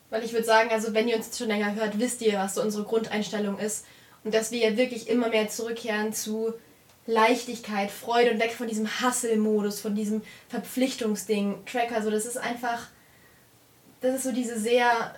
Weil 0.10 0.24
ich 0.24 0.34
würde 0.34 0.46
sagen, 0.46 0.70
also 0.72 0.94
wenn 0.94 1.08
ihr 1.08 1.18
uns 1.18 1.38
schon 1.38 1.48
länger 1.48 1.76
hört, 1.76 2.00
wisst 2.00 2.22
ihr, 2.22 2.34
was 2.38 2.56
so 2.56 2.62
unsere 2.62 2.84
Grundeinstellung 2.84 3.58
ist. 3.60 3.86
Und 4.24 4.34
dass 4.34 4.52
wir 4.52 4.60
ja 4.60 4.78
wirklich 4.78 5.10
immer 5.10 5.30
mehr 5.30 5.50
zurückkehren 5.50 6.14
zu 6.14 6.54
Leichtigkeit, 7.06 7.92
Freude 7.92 8.32
und 8.32 8.40
weg 8.40 8.54
von 8.54 8.68
diesem 8.68 8.88
Hustle-Modus, 9.02 9.80
von 9.80 9.94
diesem 9.94 10.24
Verpflichtungsding, 10.50 11.66
Tracker. 11.66 12.02
So, 12.02 12.10
das 12.10 12.26
ist 12.26 12.38
einfach, 12.38 12.88
das 14.02 14.16
ist 14.16 14.24
so 14.24 14.32
diese 14.32 14.60
sehr 14.60 15.16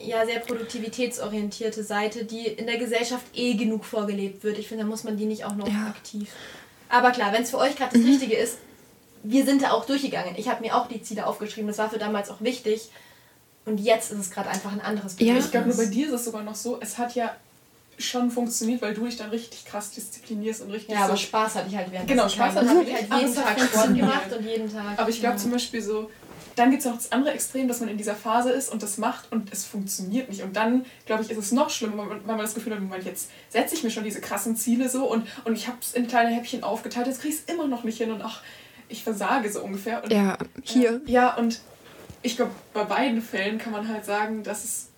ja, 0.00 0.24
sehr 0.24 0.40
produktivitätsorientierte 0.40 1.82
Seite, 1.82 2.24
die 2.24 2.46
in 2.46 2.66
der 2.66 2.78
Gesellschaft 2.78 3.26
eh 3.34 3.54
genug 3.54 3.84
vorgelebt 3.84 4.44
wird. 4.44 4.58
Ich 4.58 4.68
finde, 4.68 4.84
da 4.84 4.88
muss 4.88 5.04
man 5.04 5.16
die 5.16 5.24
nicht 5.24 5.44
auch 5.44 5.54
noch 5.54 5.68
ja. 5.68 5.88
aktiv. 5.88 6.30
Aber 6.88 7.10
klar, 7.10 7.32
wenn 7.32 7.42
es 7.42 7.50
für 7.50 7.58
euch 7.58 7.76
gerade 7.76 7.92
das 7.94 8.02
mhm. 8.02 8.10
Richtige 8.10 8.36
ist, 8.36 8.58
wir 9.22 9.44
sind 9.44 9.62
da 9.62 9.72
auch 9.72 9.84
durchgegangen. 9.84 10.34
Ich 10.36 10.48
habe 10.48 10.62
mir 10.62 10.76
auch 10.76 10.88
die 10.88 11.02
Ziele 11.02 11.26
aufgeschrieben. 11.26 11.68
Das 11.68 11.78
war 11.78 11.90
für 11.90 11.98
damals 11.98 12.30
auch 12.30 12.40
wichtig. 12.40 12.88
Und 13.64 13.78
jetzt 13.78 14.12
ist 14.12 14.18
es 14.18 14.30
gerade 14.30 14.48
einfach 14.48 14.72
ein 14.72 14.80
anderes 14.80 15.14
Bedürfnis. 15.14 15.44
Ja, 15.44 15.46
ich 15.46 15.50
glaube, 15.50 15.68
nur 15.68 15.76
bei 15.76 15.86
dir 15.86 16.06
ist 16.06 16.12
es 16.12 16.24
sogar 16.24 16.42
noch 16.42 16.54
so, 16.54 16.78
es 16.80 16.96
hat 16.96 17.14
ja 17.14 17.34
schon 17.98 18.30
funktioniert, 18.30 18.80
weil 18.80 18.94
du 18.94 19.04
dich 19.04 19.16
dann 19.16 19.30
richtig 19.30 19.64
krass 19.64 19.90
disziplinierst 19.90 20.62
und 20.62 20.70
richtig. 20.70 20.94
Ja, 20.94 21.04
aber 21.04 21.16
Spaß 21.16 21.56
hatte 21.56 21.68
ich 21.68 21.76
halt 21.76 21.90
während 21.90 22.08
Genau, 22.08 22.28
Spaß 22.28 22.54
hatte 22.54 22.82
ich 22.86 22.94
halt 22.94 23.14
jeden 23.20 23.34
Tag 23.34 23.60
Sport 23.60 23.94
gemacht 23.94 24.32
und 24.38 24.46
jeden 24.46 24.72
Tag. 24.72 24.98
Aber 24.98 25.10
ich 25.10 25.20
glaube 25.20 25.34
ja. 25.34 25.42
zum 25.42 25.50
Beispiel 25.50 25.82
so, 25.82 26.08
dann 26.58 26.70
gibt 26.70 26.82
es 26.82 26.88
auch 26.88 26.94
das 26.94 27.12
andere 27.12 27.32
Extrem, 27.32 27.68
dass 27.68 27.80
man 27.80 27.88
in 27.88 27.96
dieser 27.96 28.14
Phase 28.14 28.50
ist 28.50 28.70
und 28.70 28.82
das 28.82 28.98
macht 28.98 29.30
und 29.30 29.52
es 29.52 29.64
funktioniert 29.64 30.28
nicht. 30.28 30.42
Und 30.42 30.56
dann, 30.56 30.84
glaube 31.06 31.22
ich, 31.22 31.30
ist 31.30 31.38
es 31.38 31.52
noch 31.52 31.70
schlimmer, 31.70 32.08
weil 32.08 32.20
man 32.24 32.38
das 32.38 32.54
Gefühl 32.54 32.74
hat, 32.74 32.80
Moment, 32.80 33.04
jetzt 33.04 33.30
setze 33.48 33.74
ich 33.74 33.82
mir 33.82 33.90
schon 33.90 34.04
diese 34.04 34.20
krassen 34.20 34.56
Ziele 34.56 34.88
so 34.88 35.10
und, 35.10 35.26
und 35.44 35.56
ich 35.56 35.68
habe 35.68 35.78
es 35.80 35.94
in 35.94 36.06
kleine 36.08 36.30
Häppchen 36.30 36.62
aufgeteilt, 36.62 37.06
jetzt 37.06 37.20
kriege 37.20 37.34
ich 37.34 37.40
es 37.40 37.52
immer 37.52 37.66
noch 37.66 37.84
nicht 37.84 37.98
hin 37.98 38.10
und 38.10 38.22
ach, 38.22 38.42
ich 38.88 39.04
versage 39.04 39.50
so 39.50 39.62
ungefähr. 39.62 40.02
Und, 40.02 40.12
ja, 40.12 40.38
hier. 40.62 41.00
Äh, 41.06 41.10
ja, 41.10 41.36
und 41.36 41.60
ich 42.22 42.36
glaube, 42.36 42.52
bei 42.72 42.84
beiden 42.84 43.22
Fällen 43.22 43.58
kann 43.58 43.72
man 43.72 43.88
halt 43.88 44.04
sagen, 44.04 44.42
dass 44.42 44.64
es 44.64 44.88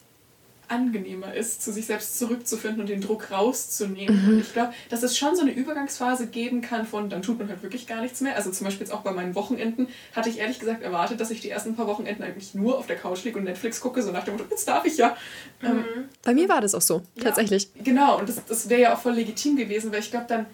angenehmer 0.71 1.35
ist, 1.35 1.63
zu 1.63 1.73
sich 1.73 1.87
selbst 1.87 2.19
zurückzufinden 2.19 2.81
und 2.81 2.89
den 2.89 3.01
Druck 3.01 3.31
rauszunehmen. 3.31 4.25
Mhm. 4.25 4.29
Und 4.35 4.41
ich 4.41 4.53
glaube, 4.53 4.73
dass 4.89 5.03
es 5.03 5.19
schon 5.19 5.35
so 5.35 5.43
eine 5.43 5.53
Übergangsphase 5.53 6.29
geben 6.29 6.63
kann 6.63 6.87
von, 6.87 7.11
dann 7.11 7.23
tut 7.23 7.39
man 7.39 7.49
halt 7.49 7.63
wirklich 7.63 7.87
gar 7.87 8.01
nichts 8.01 8.21
mehr. 8.21 8.37
Also 8.37 8.51
zum 8.51 8.67
Beispiel 8.67 8.87
jetzt 8.87 8.93
auch 8.93 9.03
bei 9.03 9.13
meinen 9.13 9.35
Wochenenden 9.35 9.89
hatte 10.15 10.29
ich 10.29 10.39
ehrlich 10.39 10.59
gesagt 10.59 10.83
erwartet, 10.83 11.21
dass 11.21 11.31
ich 11.31 11.41
die 11.41 11.51
ersten 11.51 11.75
paar 11.75 11.87
Wochenenden 11.87 12.23
eigentlich 12.23 12.55
nur 12.55 12.79
auf 12.79 12.87
der 12.87 12.97
Couch 12.97 13.25
liege 13.25 13.39
und 13.39 13.45
Netflix 13.45 13.81
gucke, 13.81 14.03
so 14.03 14.13
nach 14.13 14.25
dem 14.25 14.35
Motto, 14.35 14.47
jetzt 14.51 14.67
darf 14.69 14.85
ich 14.85 14.97
ja. 14.97 15.17
Mhm. 15.61 15.69
Ähm, 15.69 15.85
bei 16.23 16.35
mir 16.35 16.49
war 16.49 16.61
das 16.61 16.75
auch 16.75 16.83
so, 16.83 17.03
ja, 17.17 17.25
tatsächlich. 17.25 17.69
Genau, 17.83 18.19
und 18.19 18.29
das, 18.29 18.45
das 18.45 18.69
wäre 18.69 18.81
ja 18.81 18.95
auch 18.95 19.01
voll 19.01 19.15
legitim 19.15 19.57
gewesen, 19.57 19.93
weil 19.93 20.01
ich 20.01 20.11
glaube, 20.11 20.27
dann 20.29 20.47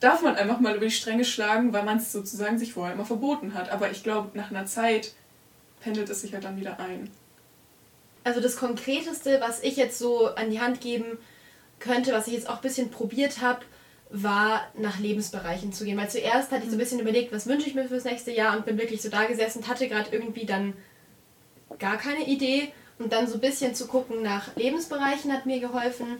darf 0.00 0.22
man 0.22 0.36
einfach 0.36 0.60
mal 0.60 0.76
über 0.76 0.86
die 0.86 0.90
Stränge 0.90 1.24
schlagen, 1.24 1.72
weil 1.72 1.84
man 1.84 1.98
es 1.98 2.12
sozusagen 2.12 2.58
sich 2.58 2.72
vorher 2.72 2.94
immer 2.94 3.04
verboten 3.04 3.54
hat. 3.54 3.70
Aber 3.70 3.90
ich 3.90 4.02
glaube, 4.02 4.36
nach 4.36 4.50
einer 4.50 4.66
Zeit 4.66 5.14
pendelt 5.80 6.08
es 6.10 6.20
sich 6.22 6.34
halt 6.34 6.44
dann 6.44 6.58
wieder 6.58 6.78
ein 6.80 7.10
also 8.24 8.40
das 8.40 8.56
Konkreteste, 8.56 9.40
was 9.40 9.62
ich 9.62 9.76
jetzt 9.76 9.98
so 9.98 10.26
an 10.26 10.50
die 10.50 10.60
Hand 10.60 10.80
geben 10.80 11.18
könnte, 11.78 12.12
was 12.12 12.26
ich 12.26 12.34
jetzt 12.34 12.48
auch 12.48 12.56
ein 12.56 12.62
bisschen 12.62 12.90
probiert 12.90 13.40
habe, 13.40 13.60
war 14.10 14.62
nach 14.76 14.98
Lebensbereichen 14.98 15.72
zu 15.72 15.84
gehen. 15.84 15.96
Weil 15.96 16.10
zuerst 16.10 16.52
hatte 16.52 16.64
ich 16.64 16.70
so 16.70 16.76
ein 16.76 16.78
bisschen 16.78 17.00
überlegt, 17.00 17.32
was 17.32 17.46
wünsche 17.46 17.68
ich 17.68 17.74
mir 17.74 17.88
fürs 17.88 18.04
nächste 18.04 18.30
Jahr 18.30 18.56
und 18.56 18.66
bin 18.66 18.78
wirklich 18.78 19.02
so 19.02 19.08
da 19.08 19.24
gesessen 19.24 19.60
und 19.60 19.68
hatte 19.68 19.88
gerade 19.88 20.10
irgendwie 20.10 20.46
dann 20.46 20.74
gar 21.78 21.96
keine 21.96 22.26
Idee. 22.26 22.72
Und 22.98 23.12
dann 23.12 23.26
so 23.26 23.34
ein 23.34 23.40
bisschen 23.40 23.74
zu 23.74 23.86
gucken 23.86 24.22
nach 24.22 24.54
Lebensbereichen 24.54 25.32
hat 25.32 25.46
mir 25.46 25.58
geholfen. 25.60 26.18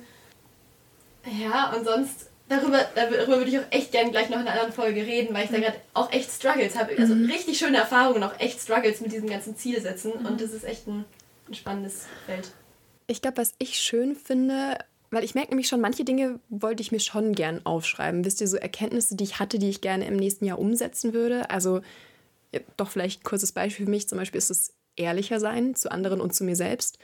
Ja, 1.40 1.72
und 1.72 1.84
sonst 1.84 2.30
darüber, 2.48 2.80
darüber 2.94 3.36
würde 3.36 3.50
ich 3.50 3.58
auch 3.58 3.70
echt 3.70 3.92
gerne 3.92 4.10
gleich 4.10 4.30
noch 4.30 4.40
in 4.40 4.48
einer 4.48 4.52
anderen 4.52 4.72
Folge 4.72 5.02
reden, 5.02 5.34
weil 5.34 5.44
ich 5.44 5.50
da 5.50 5.58
mhm. 5.58 5.62
gerade 5.62 5.76
auch 5.94 6.10
echt 6.12 6.30
Struggles 6.30 6.76
habe. 6.76 6.96
Also 6.98 7.14
mhm. 7.14 7.30
richtig 7.30 7.58
schöne 7.58 7.76
Erfahrungen, 7.76 8.22
auch 8.24 8.40
echt 8.40 8.60
Struggles 8.60 9.00
mit 9.00 9.12
diesem 9.12 9.28
ganzen 9.28 9.56
Zielsetzen. 9.56 10.12
Mhm. 10.18 10.26
Und 10.26 10.40
das 10.40 10.50
ist 10.50 10.64
echt 10.64 10.88
ein 10.88 11.04
ein 11.48 11.54
spannendes 11.54 12.06
Feld. 12.26 12.52
Ich 13.06 13.22
glaube, 13.22 13.38
was 13.38 13.54
ich 13.58 13.78
schön 13.80 14.16
finde, 14.16 14.78
weil 15.10 15.24
ich 15.24 15.34
merke 15.34 15.50
nämlich 15.50 15.68
schon, 15.68 15.80
manche 15.80 16.04
Dinge 16.04 16.40
wollte 16.48 16.82
ich 16.82 16.92
mir 16.92 17.00
schon 17.00 17.34
gern 17.34 17.64
aufschreiben. 17.66 18.24
Wisst 18.24 18.40
ihr, 18.40 18.48
so 18.48 18.56
Erkenntnisse, 18.56 19.16
die 19.16 19.24
ich 19.24 19.38
hatte, 19.38 19.58
die 19.58 19.68
ich 19.68 19.80
gerne 19.80 20.06
im 20.06 20.16
nächsten 20.16 20.44
Jahr 20.44 20.58
umsetzen 20.58 21.12
würde. 21.12 21.50
Also 21.50 21.82
doch 22.76 22.90
vielleicht 22.90 23.20
ein 23.20 23.24
kurzes 23.24 23.52
Beispiel 23.52 23.86
für 23.86 23.90
mich. 23.90 24.08
Zum 24.08 24.18
Beispiel 24.18 24.38
ist 24.38 24.50
es 24.50 24.72
ehrlicher 24.96 25.40
sein 25.40 25.74
zu 25.74 25.90
anderen 25.90 26.20
und 26.20 26.34
zu 26.34 26.44
mir 26.44 26.56
selbst. 26.56 26.98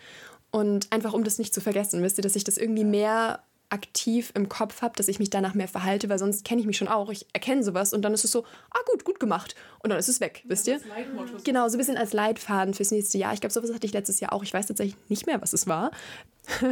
Und 0.50 0.90
einfach, 0.92 1.12
um 1.12 1.24
das 1.24 1.38
nicht 1.38 1.52
zu 1.52 1.60
vergessen, 1.60 2.02
wisst 2.02 2.18
ihr, 2.18 2.22
dass 2.22 2.36
ich 2.36 2.44
das 2.44 2.56
irgendwie 2.56 2.84
mehr 2.84 3.42
aktiv 3.70 4.32
im 4.34 4.48
Kopf 4.48 4.82
habe, 4.82 4.94
dass 4.96 5.08
ich 5.08 5.18
mich 5.18 5.30
danach 5.30 5.54
mehr 5.54 5.68
verhalte, 5.68 6.08
weil 6.08 6.18
sonst 6.18 6.44
kenne 6.44 6.60
ich 6.60 6.66
mich 6.66 6.76
schon 6.76 6.88
auch. 6.88 7.10
Ich 7.10 7.26
erkenne 7.32 7.62
sowas 7.62 7.92
und 7.92 8.02
dann 8.02 8.14
ist 8.14 8.24
es 8.24 8.32
so, 8.32 8.44
ah 8.70 8.78
gut, 8.90 9.04
gut 9.04 9.20
gemacht. 9.20 9.54
Und 9.82 9.90
dann 9.90 9.98
ist 9.98 10.08
es 10.08 10.20
weg, 10.20 10.42
wisst 10.46 10.66
ihr? 10.66 10.80
Genau, 11.44 11.68
so 11.68 11.76
ein 11.76 11.78
bisschen 11.78 11.96
als 11.96 12.12
Leitfaden 12.12 12.74
fürs 12.74 12.90
nächste 12.90 13.18
Jahr. 13.18 13.34
Ich 13.34 13.40
glaube, 13.40 13.52
sowas 13.52 13.72
hatte 13.72 13.86
ich 13.86 13.92
letztes 13.92 14.20
Jahr 14.20 14.32
auch. 14.32 14.42
Ich 14.42 14.54
weiß 14.54 14.66
tatsächlich 14.66 14.96
nicht 15.08 15.26
mehr, 15.26 15.42
was 15.42 15.52
es 15.52 15.66
war. 15.66 15.90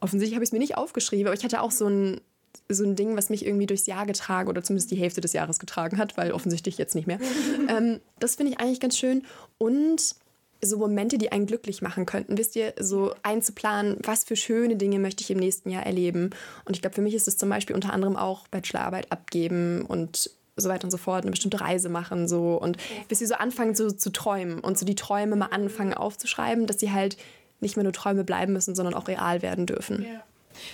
Offensichtlich 0.00 0.34
habe 0.34 0.44
ich 0.44 0.48
es 0.48 0.52
mir 0.52 0.58
nicht 0.58 0.76
aufgeschrieben, 0.78 1.26
aber 1.26 1.36
ich 1.36 1.44
hatte 1.44 1.60
auch 1.60 1.72
so 1.72 1.86
ein, 1.86 2.22
so 2.68 2.84
ein 2.84 2.96
Ding, 2.96 3.16
was 3.16 3.28
mich 3.28 3.44
irgendwie 3.44 3.66
durchs 3.66 3.86
Jahr 3.86 4.06
getragen 4.06 4.48
oder 4.48 4.62
zumindest 4.62 4.90
die 4.90 4.96
Hälfte 4.96 5.20
des 5.20 5.34
Jahres 5.34 5.58
getragen 5.58 5.98
hat, 5.98 6.16
weil 6.16 6.32
offensichtlich 6.32 6.78
jetzt 6.78 6.94
nicht 6.94 7.06
mehr. 7.06 7.18
ähm, 7.68 8.00
das 8.18 8.36
finde 8.36 8.52
ich 8.52 8.60
eigentlich 8.60 8.80
ganz 8.80 8.96
schön. 8.96 9.24
Und 9.58 10.14
so 10.62 10.78
Momente, 10.78 11.18
die 11.18 11.32
einen 11.32 11.46
glücklich 11.46 11.82
machen 11.82 12.06
könnten. 12.06 12.36
Wisst 12.36 12.56
ihr, 12.56 12.74
so 12.78 13.14
einzuplanen, 13.22 13.96
was 14.04 14.24
für 14.24 14.36
schöne 14.36 14.76
Dinge 14.76 14.98
möchte 14.98 15.22
ich 15.22 15.30
im 15.30 15.38
nächsten 15.38 15.70
Jahr 15.70 15.84
erleben. 15.84 16.30
Und 16.64 16.76
ich 16.76 16.82
glaube, 16.82 16.94
für 16.94 17.02
mich 17.02 17.14
ist 17.14 17.28
es 17.28 17.38
zum 17.38 17.48
Beispiel 17.48 17.74
unter 17.74 17.92
anderem 17.92 18.16
auch 18.16 18.48
Bachelorarbeit 18.48 19.10
abgeben 19.10 19.82
und 19.82 20.30
so 20.56 20.68
weiter 20.68 20.84
und 20.84 20.90
so 20.90 20.98
fort, 20.98 21.22
eine 21.22 21.30
bestimmte 21.30 21.60
Reise 21.60 21.88
machen 21.88 22.28
so 22.28 22.56
und 22.56 22.76
bis 23.08 23.20
sie 23.20 23.26
so 23.26 23.34
anfangen 23.34 23.74
so, 23.74 23.90
zu 23.90 24.10
träumen 24.10 24.60
und 24.60 24.78
so 24.78 24.84
die 24.84 24.94
Träume 24.94 25.36
mal 25.36 25.46
anfangen 25.46 25.94
aufzuschreiben, 25.94 26.66
dass 26.66 26.80
sie 26.80 26.92
halt 26.92 27.16
nicht 27.60 27.76
mehr 27.76 27.84
nur 27.84 27.94
Träume 27.94 28.24
bleiben 28.24 28.52
müssen, 28.52 28.74
sondern 28.74 28.94
auch 28.94 29.08
real 29.08 29.40
werden 29.42 29.64
dürfen. 29.64 30.02
Ja. 30.02 30.22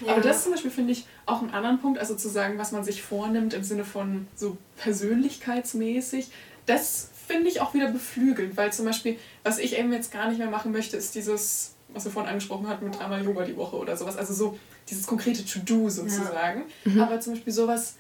Ja. 0.05 0.13
Aber 0.13 0.21
das 0.21 0.43
zum 0.43 0.53
Beispiel 0.53 0.71
finde 0.71 0.93
ich 0.93 1.07
auch 1.27 1.43
einen 1.43 1.51
anderen 1.51 1.81
Punkt, 1.81 1.99
also 1.99 2.15
zu 2.15 2.29
sagen, 2.29 2.59
was 2.59 2.73
man 2.73 2.85
sich 2.85 3.03
vornimmt 3.03 3.55
im 3.55 3.63
Sinne 3.63 3.85
von 3.85 4.27
so 4.35 4.57
persönlichkeitsmäßig, 4.79 6.31
das 6.65 7.11
finde 7.27 7.49
ich 7.49 7.61
auch 7.61 7.75
wieder 7.75 7.91
beflügelnd, 7.91 8.57
weil 8.57 8.73
zum 8.73 8.85
Beispiel, 8.85 9.19
was 9.43 9.59
ich 9.59 9.79
eben 9.79 9.93
jetzt 9.93 10.13
gar 10.13 10.29
nicht 10.29 10.39
mehr 10.39 10.51
machen 10.51 10.73
möchte, 10.73 10.97
ist 10.97 11.15
dieses, 11.15 11.75
was 11.89 12.05
wir 12.05 12.13
vorhin 12.13 12.31
angesprochen 12.31 12.69
hatten, 12.69 12.85
mit 12.85 12.99
dreimal 12.99 13.25
Yoga 13.25 13.45
die 13.45 13.57
Woche 13.57 13.77
oder 13.77 13.97
sowas. 13.97 14.17
Also 14.17 14.35
so 14.35 14.59
dieses 14.89 15.07
konkrete 15.07 15.45
To-Do 15.45 15.89
sozusagen. 15.89 16.65
Ja. 16.85 16.93
Mhm. 16.93 17.01
Aber 17.01 17.21
zum 17.21 17.35
Beispiel 17.35 17.53
sowas, 17.53 17.97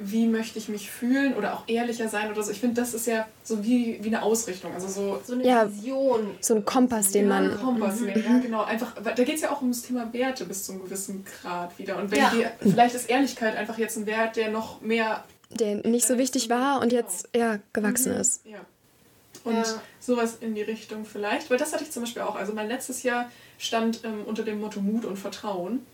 wie 0.00 0.28
möchte 0.28 0.60
ich 0.60 0.68
mich 0.68 0.88
fühlen 0.88 1.34
oder 1.34 1.54
auch 1.54 1.64
ehrlicher 1.66 2.08
sein 2.08 2.30
oder 2.30 2.40
so. 2.44 2.52
Ich 2.52 2.60
finde, 2.60 2.80
das 2.80 2.94
ist 2.94 3.08
ja 3.08 3.26
so 3.42 3.64
wie, 3.64 3.98
wie 4.00 4.06
eine 4.06 4.22
Ausrichtung. 4.22 4.72
Also 4.72 4.86
so, 4.86 5.20
so 5.24 5.32
eine 5.32 5.44
ja, 5.44 5.68
Vision. 5.68 6.30
So 6.40 6.54
ein 6.54 6.64
Kompass, 6.64 7.10
den 7.10 7.24
ja, 7.24 7.28
man. 7.28 7.50
Ein 7.50 7.58
Kompass, 7.58 8.00
mhm. 8.00 8.08
ja, 8.08 8.38
genau. 8.38 8.62
Einfach, 8.62 8.94
da 9.02 9.24
geht 9.24 9.34
es 9.34 9.40
ja 9.40 9.50
auch 9.50 9.60
ums 9.60 9.82
Thema 9.82 10.12
Werte 10.12 10.44
bis 10.44 10.64
zu 10.64 10.72
einem 10.72 10.84
gewissen 10.84 11.24
Grad 11.24 11.76
wieder. 11.80 11.98
Und 11.98 12.12
wenn 12.12 12.18
ja. 12.18 12.32
die, 12.32 12.70
vielleicht 12.70 12.94
ist 12.94 13.10
Ehrlichkeit 13.10 13.56
einfach 13.56 13.76
jetzt 13.76 13.96
ein 13.96 14.06
Wert, 14.06 14.36
der 14.36 14.52
noch 14.52 14.80
mehr 14.80 15.24
der 15.50 15.76
nicht 15.86 16.06
so 16.06 16.18
wichtig 16.18 16.48
war 16.48 16.80
und 16.80 16.92
jetzt 16.92 17.28
ja, 17.34 17.58
gewachsen 17.72 18.14
mhm. 18.14 18.20
ist. 18.20 18.44
Ja. 18.44 18.60
Und 19.44 19.54
ja. 19.54 19.82
sowas 20.00 20.38
in 20.40 20.54
die 20.54 20.62
Richtung 20.62 21.04
vielleicht. 21.04 21.50
Weil 21.50 21.58
das 21.58 21.72
hatte 21.72 21.84
ich 21.84 21.90
zum 21.90 22.02
Beispiel 22.02 22.22
auch. 22.22 22.36
Also 22.36 22.52
mein 22.52 22.68
letztes 22.68 23.02
Jahr 23.02 23.30
stand 23.58 24.04
ähm, 24.04 24.24
unter 24.26 24.42
dem 24.42 24.60
Motto 24.60 24.80
Mut 24.80 25.04
und 25.04 25.16
Vertrauen. 25.16 25.86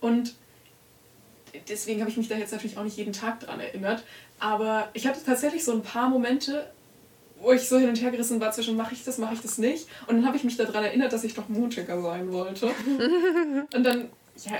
Und 0.00 0.34
deswegen 1.68 2.00
habe 2.00 2.10
ich 2.10 2.16
mich 2.16 2.28
da 2.28 2.36
jetzt 2.36 2.52
natürlich 2.52 2.78
auch 2.78 2.84
nicht 2.84 2.96
jeden 2.96 3.12
Tag 3.12 3.40
dran 3.40 3.60
erinnert. 3.60 4.02
Aber 4.38 4.88
ich 4.92 5.06
hatte 5.06 5.24
tatsächlich 5.24 5.64
so 5.64 5.72
ein 5.72 5.82
paar 5.82 6.08
Momente, 6.08 6.68
wo 7.40 7.52
ich 7.52 7.68
so 7.68 7.78
hin 7.78 7.88
und 7.88 8.00
her 8.00 8.10
gerissen 8.10 8.40
war 8.40 8.52
zwischen 8.52 8.76
mache 8.76 8.94
ich 8.94 9.04
das, 9.04 9.18
mache 9.18 9.34
ich 9.34 9.40
das 9.40 9.58
nicht. 9.58 9.88
Und 10.06 10.16
dann 10.16 10.26
habe 10.26 10.36
ich 10.36 10.44
mich 10.44 10.56
daran 10.56 10.84
erinnert, 10.84 11.12
dass 11.12 11.24
ich 11.24 11.34
doch 11.34 11.48
mutiger 11.48 12.00
sein 12.00 12.32
wollte. 12.32 12.66
und 13.74 13.84
dann, 13.84 14.08
ja, 14.44 14.58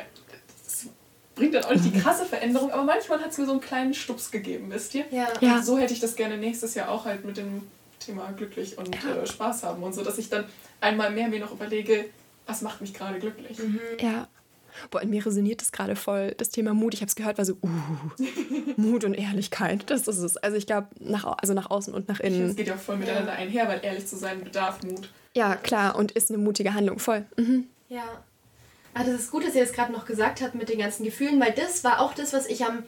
bringt 1.37 1.55
dann 1.55 1.65
auch 1.65 1.71
nicht 1.71 1.85
die 1.85 1.93
krasse 1.93 2.25
Veränderung, 2.25 2.73
aber 2.73 2.83
manchmal 2.83 3.21
hat 3.21 3.31
es 3.31 3.39
mir 3.39 3.47
so 3.47 3.53
einen 3.53 3.61
kleinen 3.61 3.95
Stups 3.95 4.33
gegeben, 4.33 4.67
wisst 4.71 4.95
ihr? 4.95 5.05
Ja. 5.13 5.29
ja. 5.41 5.63
so 5.63 5.79
hätte 5.79 5.93
ich 5.93 6.01
das 6.01 6.17
gerne 6.17 6.37
nächstes 6.37 6.75
Jahr 6.75 6.89
auch 6.89 7.05
halt 7.05 7.25
mit 7.25 7.37
dem 7.37 7.63
Thema 8.01 8.33
glücklich 8.33 8.77
und 8.79 8.93
ja. 9.05 9.23
äh, 9.23 9.27
Spaß 9.27 9.63
haben 9.63 9.83
und 9.83 9.95
so, 9.95 10.03
dass 10.03 10.19
ich 10.19 10.29
dann 10.29 10.45
einmal 10.81 11.11
mehr 11.11 11.29
mir 11.29 11.39
noch 11.39 11.53
überlege, 11.53 12.07
was 12.47 12.63
macht 12.63 12.81
mich 12.81 12.95
gerade 12.95 13.21
glücklich. 13.21 13.59
Mhm. 13.59 13.79
Ja. 14.01 14.27
Boah, 14.91 15.01
in 15.01 15.09
mir 15.09 15.25
resoniert 15.25 15.63
das 15.63 15.73
gerade 15.73 15.97
voll, 15.97 16.35
das 16.37 16.51
Thema 16.51 16.75
Mut. 16.75 16.93
Ich 16.93 17.01
habe 17.01 17.09
es 17.09 17.15
gehört, 17.15 17.39
war 17.39 17.47
so, 17.47 17.55
uh, 17.63 17.69
Mut 18.77 19.05
und 19.05 19.15
Ehrlichkeit, 19.15 19.89
das 19.89 20.07
ist 20.07 20.19
es. 20.19 20.37
Also 20.37 20.57
ich 20.59 20.67
glaube, 20.67 20.89
nach, 21.01 21.25
also 21.39 21.55
nach 21.55 21.71
außen 21.71 21.95
und 21.95 22.09
nach 22.09 22.21
innen. 22.21 22.51
Es 22.51 22.57
geht 22.57 22.67
ja 22.67 22.77
voll 22.77 22.97
miteinander 22.97 23.33
ja. 23.33 23.39
einher, 23.39 23.69
weil 23.69 23.81
ehrlich 23.83 24.07
zu 24.07 24.17
sein 24.17 24.45
bedarf 24.45 24.83
Mut. 24.83 25.11
Ja, 25.35 25.57
klar, 25.57 25.97
und 25.97 26.13
ist 26.13 26.31
eine 26.31 26.39
mutige 26.39 26.75
Handlung, 26.75 26.99
voll. 26.99 27.25
Mhm. 27.37 27.69
Ja, 27.89 28.23
Ah, 28.99 29.05
das 29.05 29.21
ist 29.21 29.31
gut, 29.31 29.45
dass 29.47 29.55
ihr 29.55 29.63
das 29.63 29.75
gerade 29.75 29.93
noch 29.93 30.07
gesagt 30.07 30.41
habt 30.41 30.55
mit 30.55 30.71
den 30.71 30.79
ganzen 30.79 31.05
Gefühlen, 31.05 31.39
weil 31.39 31.53
das 31.53 31.85
war 31.85 32.01
auch 32.01 32.15
das, 32.15 32.33
was 32.33 32.47
ich 32.47 32.65
am 32.65 32.85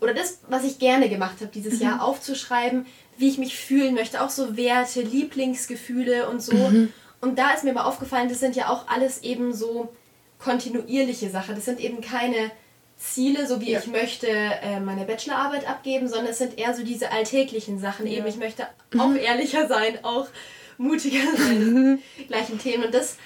oder 0.00 0.12
das, 0.12 0.40
was 0.48 0.62
ich 0.62 0.78
gerne 0.78 1.08
gemacht 1.08 1.36
habe 1.40 1.50
dieses 1.52 1.80
mhm. 1.80 1.86
Jahr, 1.86 2.04
aufzuschreiben, 2.04 2.86
wie 3.16 3.28
ich 3.28 3.38
mich 3.38 3.56
fühlen 3.56 3.94
möchte, 3.94 4.22
auch 4.22 4.30
so 4.30 4.56
Werte, 4.58 5.00
Lieblingsgefühle 5.00 6.28
und 6.28 6.42
so. 6.42 6.54
Mhm. 6.54 6.92
Und 7.20 7.38
da 7.38 7.52
ist 7.52 7.64
mir 7.64 7.70
aber 7.70 7.86
aufgefallen, 7.86 8.28
das 8.28 8.40
sind 8.40 8.56
ja 8.56 8.68
auch 8.68 8.86
alles 8.88 9.22
eben 9.22 9.54
so 9.54 9.92
kontinuierliche 10.38 11.30
Sachen. 11.30 11.54
Das 11.54 11.64
sind 11.64 11.80
eben 11.80 12.00
keine 12.00 12.52
Ziele, 12.98 13.46
so 13.46 13.60
wie 13.60 13.72
ja. 13.72 13.80
ich 13.80 13.86
möchte 13.86 14.28
äh, 14.28 14.78
meine 14.80 15.04
Bachelorarbeit 15.04 15.68
abgeben, 15.68 16.08
sondern 16.08 16.28
es 16.28 16.38
sind 16.38 16.58
eher 16.58 16.74
so 16.74 16.84
diese 16.84 17.10
alltäglichen 17.10 17.80
Sachen. 17.80 18.06
Ja. 18.06 18.18
Eben, 18.18 18.26
ich 18.26 18.36
möchte 18.36 18.66
auch 18.98 19.08
mhm. 19.08 19.16
ehrlicher 19.16 19.66
sein, 19.66 20.04
auch 20.04 20.28
mutiger 20.76 21.24
sein, 21.36 22.00
gleichen 22.28 22.58
Themen. 22.58 22.84
Und 22.84 22.94
das 22.94 23.16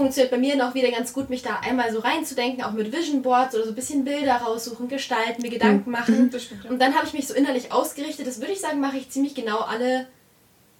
funktioniert 0.00 0.30
bei 0.30 0.38
mir 0.38 0.56
noch 0.56 0.74
wieder 0.74 0.90
ganz 0.90 1.12
gut, 1.12 1.28
mich 1.28 1.42
da 1.42 1.60
einmal 1.60 1.92
so 1.92 1.98
reinzudenken, 1.98 2.64
auch 2.64 2.72
mit 2.72 2.90
Vision 2.90 3.20
Boards 3.20 3.54
oder 3.54 3.64
so 3.64 3.70
ein 3.70 3.74
bisschen 3.74 4.02
Bilder 4.02 4.36
raussuchen, 4.36 4.88
gestalten, 4.88 5.42
mir 5.42 5.50
Gedanken 5.50 5.90
mhm. 5.90 5.92
machen. 5.92 6.32
Stimmt, 6.38 6.64
ja. 6.64 6.70
Und 6.70 6.80
dann 6.80 6.94
habe 6.94 7.06
ich 7.06 7.12
mich 7.12 7.28
so 7.28 7.34
innerlich 7.34 7.70
ausgerichtet. 7.70 8.26
Das 8.26 8.40
würde 8.40 8.52
ich 8.52 8.60
sagen, 8.60 8.80
mache 8.80 8.96
ich 8.96 9.10
ziemlich 9.10 9.34
genau 9.34 9.58
alle 9.58 10.06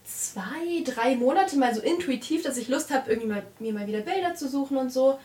zwei, 0.05 0.83
drei 0.85 1.17
Monate 1.17 1.59
mal 1.59 1.75
so 1.75 1.83
intuitiv, 1.83 2.43
dass 2.43 2.57
ich 2.57 2.69
Lust 2.69 2.91
habe, 2.91 3.11
irgendwie 3.11 3.29
mal, 3.29 3.43
mir 3.59 3.75
mal 3.75 3.87
wieder 3.87 4.01
Bilder 4.01 4.35
zu 4.35 4.49
suchen 4.49 4.79
und 4.79 4.91
so. 4.91 5.19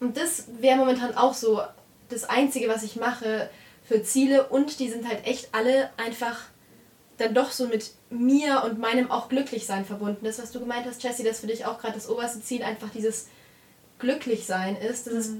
Und 0.00 0.16
das 0.16 0.46
wäre 0.58 0.78
momentan 0.78 1.14
auch 1.14 1.34
so 1.34 1.60
das 2.08 2.24
Einzige, 2.24 2.68
was 2.68 2.82
ich 2.84 2.96
mache 2.96 3.50
für 3.86 4.02
Ziele. 4.02 4.48
Und 4.48 4.80
die 4.80 4.88
sind 4.88 5.06
halt 5.06 5.26
echt 5.26 5.50
alle 5.52 5.90
einfach 5.98 6.40
dann 7.18 7.34
doch 7.34 7.50
so 7.50 7.66
mit 7.66 7.92
mir 8.10 8.62
und 8.64 8.78
meinem 8.78 9.10
auch 9.10 9.28
Glücklichsein 9.28 9.84
verbunden 9.84 10.26
ist. 10.26 10.40
Was 10.40 10.52
du 10.52 10.60
gemeint 10.60 10.86
hast, 10.86 11.02
Jessie, 11.02 11.24
dass 11.24 11.40
für 11.40 11.46
dich 11.46 11.64
auch 11.64 11.78
gerade 11.78 11.94
das 11.94 12.08
oberste 12.08 12.42
Ziel 12.42 12.62
einfach 12.62 12.90
dieses 12.90 13.28
Glücklichsein 13.98 14.76
ist. 14.76 15.06
Das 15.06 15.14
mhm. 15.14 15.20
ist 15.20 15.32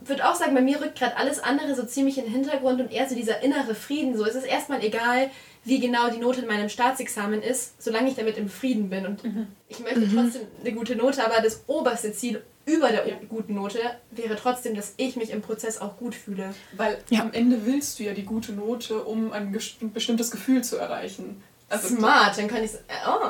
würde 0.00 0.28
auch 0.28 0.34
sagen, 0.34 0.54
bei 0.54 0.60
mir 0.60 0.80
rückt 0.80 0.98
gerade 0.98 1.16
alles 1.16 1.40
andere 1.40 1.74
so 1.74 1.84
ziemlich 1.84 2.18
in 2.18 2.24
den 2.24 2.32
Hintergrund 2.32 2.80
und 2.80 2.92
eher 2.92 3.08
so 3.08 3.14
dieser 3.14 3.42
innere 3.42 3.74
Frieden. 3.74 4.16
So, 4.16 4.24
es 4.24 4.34
ist 4.34 4.46
erstmal 4.46 4.82
egal, 4.84 5.30
wie 5.64 5.80
genau 5.80 6.08
die 6.10 6.18
Note 6.18 6.40
in 6.40 6.46
meinem 6.46 6.68
Staatsexamen 6.68 7.42
ist, 7.42 7.82
solange 7.82 8.08
ich 8.08 8.14
damit 8.14 8.38
im 8.38 8.48
Frieden 8.48 8.90
bin. 8.90 9.06
Und 9.06 9.24
mhm. 9.24 9.48
ich 9.68 9.80
möchte 9.80 10.00
mhm. 10.00 10.14
trotzdem 10.14 10.42
eine 10.60 10.72
gute 10.72 10.96
Note, 10.96 11.24
aber 11.24 11.42
das 11.42 11.64
oberste 11.66 12.12
Ziel 12.12 12.42
über 12.68 12.90
der 12.90 13.04
guten 13.28 13.54
Note 13.54 13.78
wäre 14.10 14.36
trotzdem, 14.36 14.74
dass 14.74 14.94
ich 14.96 15.16
mich 15.16 15.30
im 15.30 15.42
Prozess 15.42 15.78
auch 15.78 15.96
gut 15.96 16.14
fühle. 16.14 16.54
Weil 16.76 16.98
ja. 17.08 17.22
am 17.22 17.32
Ende 17.32 17.64
willst 17.64 17.98
du 17.98 18.04
ja 18.04 18.12
die 18.12 18.24
gute 18.24 18.52
Note, 18.52 19.02
um 19.02 19.32
ein 19.32 19.52
bestimmtes 19.52 20.30
Gefühl 20.30 20.62
zu 20.62 20.76
erreichen. 20.76 21.42
Also 21.70 21.96
Smart, 21.96 22.38
dann 22.38 22.48
kann 22.48 22.64
ich 22.64 22.70
oh, 22.72 23.20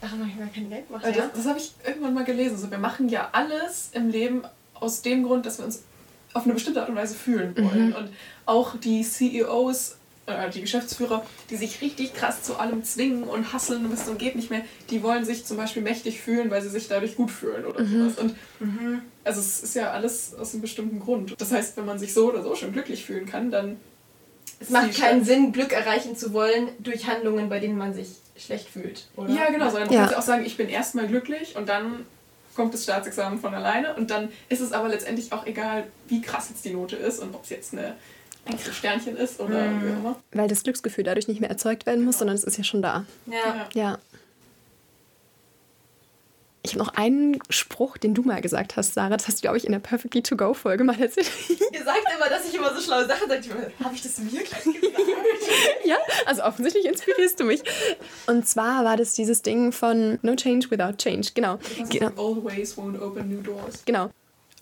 daran 0.00 0.20
habe 0.20 0.28
ich 0.28 0.36
mal 0.36 0.48
kein 0.54 0.68
Geld 0.68 0.90
machen. 0.90 1.04
Also? 1.04 1.20
Das, 1.20 1.32
das 1.34 1.46
habe 1.46 1.58
ich 1.58 1.72
irgendwann 1.86 2.14
mal 2.14 2.24
gelesen. 2.24 2.58
So, 2.58 2.70
wir 2.70 2.78
machen 2.78 3.08
ja 3.08 3.28
alles 3.32 3.90
im 3.92 4.10
Leben 4.10 4.42
aus 4.74 5.02
dem 5.02 5.24
Grund, 5.24 5.46
dass 5.46 5.58
wir 5.58 5.64
uns 5.64 5.82
auf 6.34 6.44
eine 6.44 6.52
bestimmte 6.54 6.80
Art 6.80 6.90
und 6.90 6.96
Weise 6.96 7.14
fühlen 7.14 7.56
wollen. 7.56 7.88
Mhm. 7.88 7.94
Und 7.94 8.10
auch 8.44 8.76
die 8.76 9.02
CEOs, 9.02 9.96
äh, 10.26 10.50
die 10.50 10.60
Geschäftsführer, 10.60 11.24
die 11.50 11.56
sich 11.56 11.80
richtig 11.80 12.14
krass 12.14 12.42
zu 12.42 12.58
allem 12.58 12.82
zwingen 12.84 13.24
und 13.24 13.52
hasseln 13.52 13.88
bis 13.88 14.08
und 14.08 14.18
geht 14.18 14.36
nicht 14.36 14.50
mehr, 14.50 14.62
die 14.90 15.02
wollen 15.02 15.24
sich 15.24 15.44
zum 15.44 15.56
Beispiel 15.56 15.82
mächtig 15.82 16.20
fühlen, 16.20 16.50
weil 16.50 16.62
sie 16.62 16.68
sich 16.68 16.88
dadurch 16.88 17.16
gut 17.16 17.30
fühlen 17.30 17.64
oder 17.64 17.82
mhm. 17.82 18.10
sowas. 18.10 18.18
Und 18.18 18.36
mhm. 18.60 19.02
also 19.24 19.40
es 19.40 19.62
ist 19.62 19.74
ja 19.74 19.92
alles 19.92 20.34
aus 20.34 20.52
einem 20.52 20.62
bestimmten 20.62 21.00
Grund. 21.00 21.34
Das 21.38 21.52
heißt, 21.52 21.76
wenn 21.76 21.86
man 21.86 21.98
sich 21.98 22.12
so 22.12 22.28
oder 22.28 22.42
so 22.42 22.54
schon 22.54 22.72
glücklich 22.72 23.04
fühlen 23.04 23.26
kann, 23.26 23.50
dann 23.50 23.76
es 24.58 24.70
macht 24.70 24.98
keinen 24.98 25.24
Sinn, 25.24 25.52
Glück 25.52 25.72
erreichen 25.72 26.16
zu 26.16 26.32
wollen 26.32 26.68
durch 26.78 27.06
Handlungen, 27.06 27.48
bei 27.48 27.60
denen 27.60 27.76
man 27.76 27.92
sich 27.92 28.08
schlecht 28.36 28.68
fühlt. 28.68 29.06
Oder? 29.16 29.30
Ja, 29.30 29.50
genau. 29.50 29.70
Sondern 29.70 29.90
ja. 29.90 29.94
du 29.94 29.96
kannst 29.98 30.16
auch 30.16 30.22
sagen, 30.22 30.44
ich 30.44 30.56
bin 30.56 30.68
erstmal 30.68 31.06
glücklich 31.06 31.56
und 31.56 31.68
dann 31.68 32.06
kommt 32.54 32.72
das 32.72 32.84
Staatsexamen 32.84 33.38
von 33.38 33.54
alleine 33.54 33.94
und 33.94 34.10
dann 34.10 34.30
ist 34.48 34.60
es 34.60 34.72
aber 34.72 34.88
letztendlich 34.88 35.32
auch 35.32 35.46
egal, 35.46 35.84
wie 36.08 36.22
krass 36.22 36.48
jetzt 36.48 36.64
die 36.64 36.72
Note 36.72 36.96
ist 36.96 37.18
und 37.20 37.34
ob 37.34 37.44
es 37.44 37.50
jetzt 37.50 37.74
eine 37.74 37.94
Sternchen 38.72 39.16
ist 39.16 39.40
oder 39.40 39.66
mhm. 39.66 39.82
wie 39.82 39.92
auch 39.92 39.98
immer. 39.98 40.20
Weil 40.32 40.48
das 40.48 40.62
Glücksgefühl 40.62 41.04
dadurch 41.04 41.28
nicht 41.28 41.40
mehr 41.40 41.50
erzeugt 41.50 41.86
werden 41.86 42.04
muss, 42.04 42.16
genau. 42.16 42.18
sondern 42.20 42.36
es 42.36 42.44
ist 42.44 42.58
ja 42.58 42.64
schon 42.64 42.82
da. 42.82 43.04
Ja. 43.26 43.68
ja. 43.74 43.98
Ich 46.66 46.72
habe 46.72 46.84
noch 46.84 46.94
einen 46.94 47.38
Spruch, 47.48 47.96
den 47.96 48.12
du 48.12 48.22
mal 48.22 48.40
gesagt 48.40 48.76
hast, 48.76 48.94
Sarah. 48.94 49.16
Das 49.16 49.28
hast 49.28 49.38
du, 49.38 49.42
glaube 49.42 49.56
ich, 49.56 49.64
in 49.66 49.70
der 49.70 49.78
Perfectly 49.78 50.20
To 50.22 50.36
Go 50.36 50.52
Folge 50.52 50.82
mal 50.82 51.00
erzählt. 51.00 51.30
Ihr 51.48 51.84
sagt 51.84 52.02
immer, 52.16 52.28
dass 52.28 52.48
ich 52.48 52.54
immer 52.56 52.74
so 52.74 52.80
schlaue 52.80 53.06
Sachen 53.06 53.28
sage. 53.28 53.72
Habe 53.84 53.94
ich 53.94 54.02
das 54.02 54.20
wirklich 54.20 54.50
gesagt? 54.50 54.66
ja, 55.84 55.96
also 56.26 56.42
offensichtlich 56.42 56.86
inspirierst 56.86 57.38
du 57.38 57.44
mich. 57.44 57.62
Und 58.26 58.48
zwar 58.48 58.84
war 58.84 58.96
das 58.96 59.14
dieses 59.14 59.42
Ding 59.42 59.70
von 59.70 60.18
No 60.22 60.34
Change 60.34 60.68
Without 60.68 60.96
Change. 60.98 61.28
Genau. 61.34 61.60
genau. 61.88 62.10
Always 62.16 62.76
won't 62.76 63.00
open 63.00 63.28
new 63.28 63.42
doors. 63.42 63.84
Genau. 63.84 64.10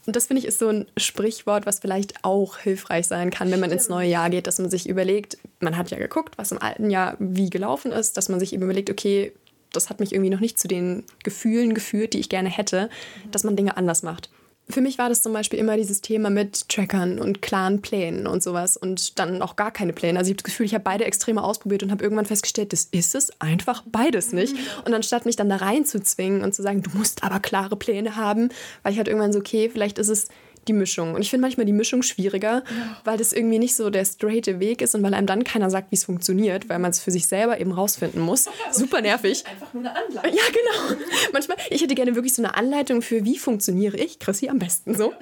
Und 0.07 0.17
das 0.17 0.27
finde 0.27 0.41
ich 0.41 0.47
ist 0.47 0.59
so 0.59 0.69
ein 0.69 0.87
Sprichwort, 0.97 1.67
was 1.67 1.79
vielleicht 1.79 2.25
auch 2.25 2.59
hilfreich 2.59 3.07
sein 3.07 3.31
kann, 3.31 3.51
wenn 3.51 3.61
man 3.61 3.71
ins 3.71 3.89
neue 3.89 4.09
Jahr 4.09 4.29
geht, 4.31 4.47
dass 4.47 4.59
man 4.59 4.71
sich 4.71 4.89
überlegt, 4.89 5.39
man 5.61 5.77
hat 5.77 5.91
ja 5.91 5.99
geguckt, 5.99 6.37
was 6.37 6.53
im 6.53 6.61
alten 6.61 6.91
Jahr 6.91 7.17
wie 7.19 7.51
gelaufen 7.51 7.93
ist, 7.93 8.17
dass 8.17 8.29
man 8.29 8.39
sich 8.39 8.53
eben 8.53 8.65
überlegt, 8.65 8.91
okay, 8.91 9.33
das 9.73 9.91
hat 9.91 10.01
mich 10.01 10.13
irgendwie 10.13 10.31
noch 10.31 10.41
nicht 10.41 10.59
zu 10.59 10.69
den 10.69 11.05
Gefühlen 11.23 11.75
geführt, 11.75 12.13
die 12.13 12.21
ich 12.21 12.29
gerne 12.29 12.49
hätte, 12.49 12.91
dass 13.31 13.45
man 13.45 13.57
Dinge 13.57 13.77
anders 13.77 14.03
macht. 14.03 14.31
Für 14.69 14.81
mich 14.81 14.97
war 14.97 15.11
das 15.11 15.21
zum 15.21 15.35
Beispiel 15.35 15.59
immer 15.59 15.77
dieses 15.77 16.01
Thema 16.01 16.31
mit 16.31 16.71
Trackern 16.71 17.19
und 17.19 17.43
klaren 17.43 17.83
Plänen 17.83 18.27
und 18.27 18.43
sowas 18.43 18.79
und 18.79 19.19
dann 19.19 19.43
auch 19.43 19.57
gar 19.57 19.71
keine 19.71 19.93
Pläne. 19.93 20.19
Also 20.19 20.31
ich 20.31 20.35
habe 20.35 20.43
das 20.43 20.45
Gefühl, 20.45 20.65
ich 20.65 20.75
habe 20.75 20.85
beide 20.85 21.05
Extreme 21.05 21.43
ausprobiert 21.43 21.83
und 21.83 21.91
habe 21.91 22.03
irgendwann 22.03 22.25
festgestellt, 22.25 22.73
das 22.73 22.89
ist 22.91 23.15
es 23.15 23.31
einfach 23.41 23.83
beides 23.87 24.33
nicht. 24.33 24.57
Und 24.87 24.95
anstatt 24.95 25.27
mich 25.27 25.37
dann 25.37 25.51
da 25.51 25.57
reinzuzwingen 25.57 26.43
und 26.43 26.55
zu 26.55 26.63
sagen, 26.63 26.83
du 26.83 26.91
musst 26.97 27.25
aber 27.25 27.41
klare 27.41 27.77
Pläne 27.77 28.17
haben, 28.17 28.49
war 28.83 28.91
ich 28.91 28.97
halt 28.97 29.09
irgendwann 29.09 29.35
so, 29.35 29.39
okay, 29.39 29.69
vielleicht 29.71 29.99
ist 29.99 30.09
es 30.09 30.29
die 30.69 30.73
Mischung. 30.73 31.15
Und 31.15 31.23
ich 31.23 31.31
finde 31.31 31.43
manchmal 31.43 31.67
die 31.67 31.73
Mischung 31.73 32.03
schwieriger, 32.03 32.63
ja. 32.67 32.97
weil 33.05 33.19
das 33.19 33.33
irgendwie 33.33 33.59
nicht 33.59 33.77
so 33.77 33.91
der 33.91 34.05
straighte 34.05 34.61
Weg 34.61 34.83
ist 34.83 34.95
und 34.95 35.03
weil 35.03 35.15
einem 35.15 35.27
dann 35.27 35.45
keiner 35.45 35.71
sagt, 35.71 35.91
wie 35.91 35.97
es 35.97 36.05
funktioniert, 36.05 36.69
weil 36.69 36.79
man 36.79 36.91
es 36.91 37.01
für 37.01 37.11
sich 37.11 37.27
selber 37.27 37.61
eben 37.61 37.73
rausfinden 37.73 38.21
muss. 38.21 38.49
Super 38.73 39.01
nervig. 39.01 39.45
Einfach 39.47 39.73
nur 39.73 39.83
eine 39.83 39.97
Anleitung. 39.97 40.33
Ja, 40.33 40.43
genau. 40.49 41.01
Manchmal, 41.33 41.57
ich 41.71 41.83
hätte 41.83 41.95
gerne 41.95 42.15
wirklich 42.15 42.35
so 42.35 42.43
eine 42.43 42.57
Anleitung 42.57 43.03
für, 43.03 43.25
wie 43.25 43.39
funktioniere 43.39 43.97
ich, 43.97 44.19
Chrissy, 44.19 44.49
am 44.49 44.59
besten 44.59 44.95
so. 44.95 45.13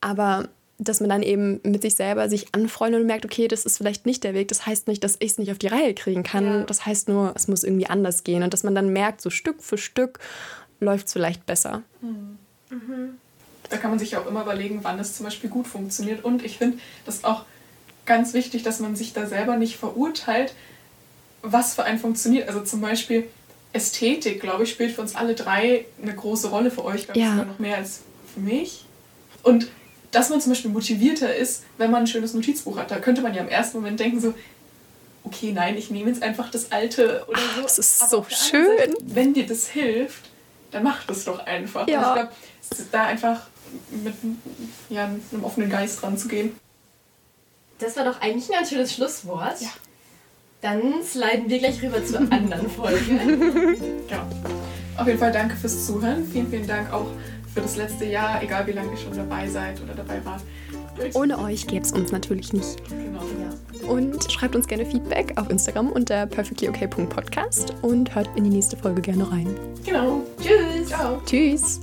Aber 0.00 0.48
dass 0.78 1.00
man 1.00 1.08
dann 1.08 1.22
eben 1.22 1.60
mit 1.62 1.82
sich 1.82 1.94
selber 1.94 2.28
sich 2.28 2.48
anfreundet 2.52 3.00
und 3.00 3.06
merkt, 3.06 3.24
okay, 3.24 3.46
das 3.46 3.64
ist 3.64 3.76
vielleicht 3.78 4.06
nicht 4.06 4.24
der 4.24 4.34
Weg. 4.34 4.48
Das 4.48 4.66
heißt 4.66 4.88
nicht, 4.88 5.04
dass 5.04 5.16
ich 5.20 5.32
es 5.32 5.38
nicht 5.38 5.52
auf 5.52 5.58
die 5.58 5.68
Reihe 5.68 5.94
kriegen 5.94 6.24
kann. 6.24 6.44
Ja. 6.44 6.62
Das 6.64 6.84
heißt 6.84 7.08
nur, 7.08 7.32
es 7.36 7.46
muss 7.46 7.62
irgendwie 7.62 7.86
anders 7.86 8.24
gehen. 8.24 8.42
Und 8.42 8.52
dass 8.52 8.64
man 8.64 8.74
dann 8.74 8.92
merkt, 8.92 9.20
so 9.20 9.30
Stück 9.30 9.62
für 9.62 9.78
Stück 9.78 10.18
läuft 10.80 11.06
es 11.06 11.12
vielleicht 11.12 11.46
besser. 11.46 11.82
Mhm. 12.00 12.38
Mhm 12.70 13.18
da 13.70 13.76
kann 13.76 13.90
man 13.90 13.98
sich 13.98 14.16
auch 14.16 14.26
immer 14.26 14.42
überlegen, 14.42 14.80
wann 14.82 14.98
es 14.98 15.14
zum 15.14 15.24
Beispiel 15.24 15.50
gut 15.50 15.66
funktioniert. 15.66 16.24
Und 16.24 16.44
ich 16.44 16.58
finde 16.58 16.78
das 17.04 17.24
auch 17.24 17.44
ganz 18.06 18.34
wichtig, 18.34 18.62
dass 18.62 18.80
man 18.80 18.96
sich 18.96 19.12
da 19.12 19.26
selber 19.26 19.56
nicht 19.56 19.76
verurteilt, 19.76 20.54
was 21.42 21.74
für 21.74 21.84
einen 21.84 21.98
funktioniert. 21.98 22.48
Also 22.48 22.62
zum 22.62 22.80
Beispiel 22.80 23.28
Ästhetik, 23.72 24.40
glaube 24.40 24.64
ich, 24.64 24.70
spielt 24.70 24.92
für 24.92 25.00
uns 25.00 25.14
alle 25.14 25.34
drei 25.34 25.86
eine 26.00 26.14
große 26.14 26.48
Rolle 26.48 26.70
für 26.70 26.84
euch, 26.84 27.04
glaube 27.04 27.18
ich, 27.18 27.26
ja. 27.26 27.34
noch 27.34 27.58
mehr 27.58 27.76
als 27.76 28.02
für 28.32 28.40
mich. 28.40 28.84
Und 29.42 29.68
dass 30.10 30.30
man 30.30 30.40
zum 30.40 30.52
Beispiel 30.52 30.70
motivierter 30.70 31.34
ist, 31.34 31.64
wenn 31.76 31.90
man 31.90 32.04
ein 32.04 32.06
schönes 32.06 32.34
Notizbuch 32.34 32.78
hat. 32.78 32.90
Da 32.90 32.98
könnte 32.98 33.20
man 33.20 33.34
ja 33.34 33.42
im 33.42 33.48
ersten 33.48 33.78
Moment 33.78 33.98
denken 33.98 34.20
so, 34.20 34.34
okay, 35.24 35.52
nein, 35.52 35.76
ich 35.76 35.90
nehme 35.90 36.10
jetzt 36.10 36.22
einfach 36.22 36.50
das 36.50 36.70
alte 36.70 37.24
oder 37.28 37.40
so. 37.56 37.62
Das 37.62 37.78
ist 37.78 38.02
Aber 38.02 38.10
so 38.10 38.26
schön. 38.28 38.66
Seite, 38.78 38.94
wenn 39.02 39.34
dir 39.34 39.46
das 39.46 39.66
hilft, 39.66 40.30
dann 40.70 40.84
mach 40.84 41.04
das 41.04 41.24
doch 41.24 41.44
einfach. 41.44 41.88
Ja. 41.88 42.00
ich 42.00 42.14
glaube, 42.14 42.32
da 42.92 43.06
einfach 43.06 43.40
mit 44.02 44.14
ja, 44.88 45.04
einem 45.04 45.44
offenen 45.44 45.70
Geist 45.70 46.02
ranzugehen. 46.02 46.52
Das 47.78 47.96
war 47.96 48.04
doch 48.04 48.20
eigentlich 48.20 48.48
ein 48.50 48.58
ganz 48.58 48.70
schönes 48.70 48.94
Schlusswort. 48.94 49.60
Ja. 49.60 49.68
Dann 50.62 51.02
sliden 51.02 51.48
wir 51.48 51.58
gleich 51.58 51.82
rüber 51.82 52.04
zur 52.04 52.20
anderen 52.20 52.70
Folge. 52.70 52.98
genau. 54.08 54.26
Auf 54.96 55.06
jeden 55.06 55.18
Fall 55.18 55.32
danke 55.32 55.56
fürs 55.56 55.86
Zuhören. 55.86 56.26
Vielen, 56.26 56.48
vielen 56.48 56.66
Dank 56.66 56.92
auch 56.92 57.08
für 57.52 57.60
das 57.60 57.76
letzte 57.76 58.04
Jahr, 58.04 58.42
egal 58.42 58.66
wie 58.66 58.72
lange 58.72 58.92
ihr 58.92 58.96
schon 58.96 59.16
dabei 59.16 59.48
seid 59.48 59.80
oder 59.82 59.94
dabei 59.94 60.24
wart. 60.24 60.42
Ohne 61.14 61.38
euch 61.38 61.66
gäbe 61.66 61.84
es 61.84 61.92
uns 61.92 62.12
natürlich 62.12 62.52
nicht. 62.52 62.76
Genau. 62.88 63.22
Ja. 63.40 63.88
Und 63.88 64.30
schreibt 64.30 64.54
uns 64.54 64.66
gerne 64.66 64.86
Feedback 64.86 65.32
auf 65.36 65.50
Instagram 65.50 65.90
unter 65.90 66.26
perfectlyok.podcast 66.26 67.74
und 67.82 68.14
hört 68.14 68.28
in 68.36 68.44
die 68.44 68.50
nächste 68.50 68.76
Folge 68.76 69.02
gerne 69.02 69.30
rein. 69.30 69.54
Genau. 69.84 70.22
Tschüss. 70.40 70.88
Ciao. 70.88 71.20
Tschüss. 71.26 71.80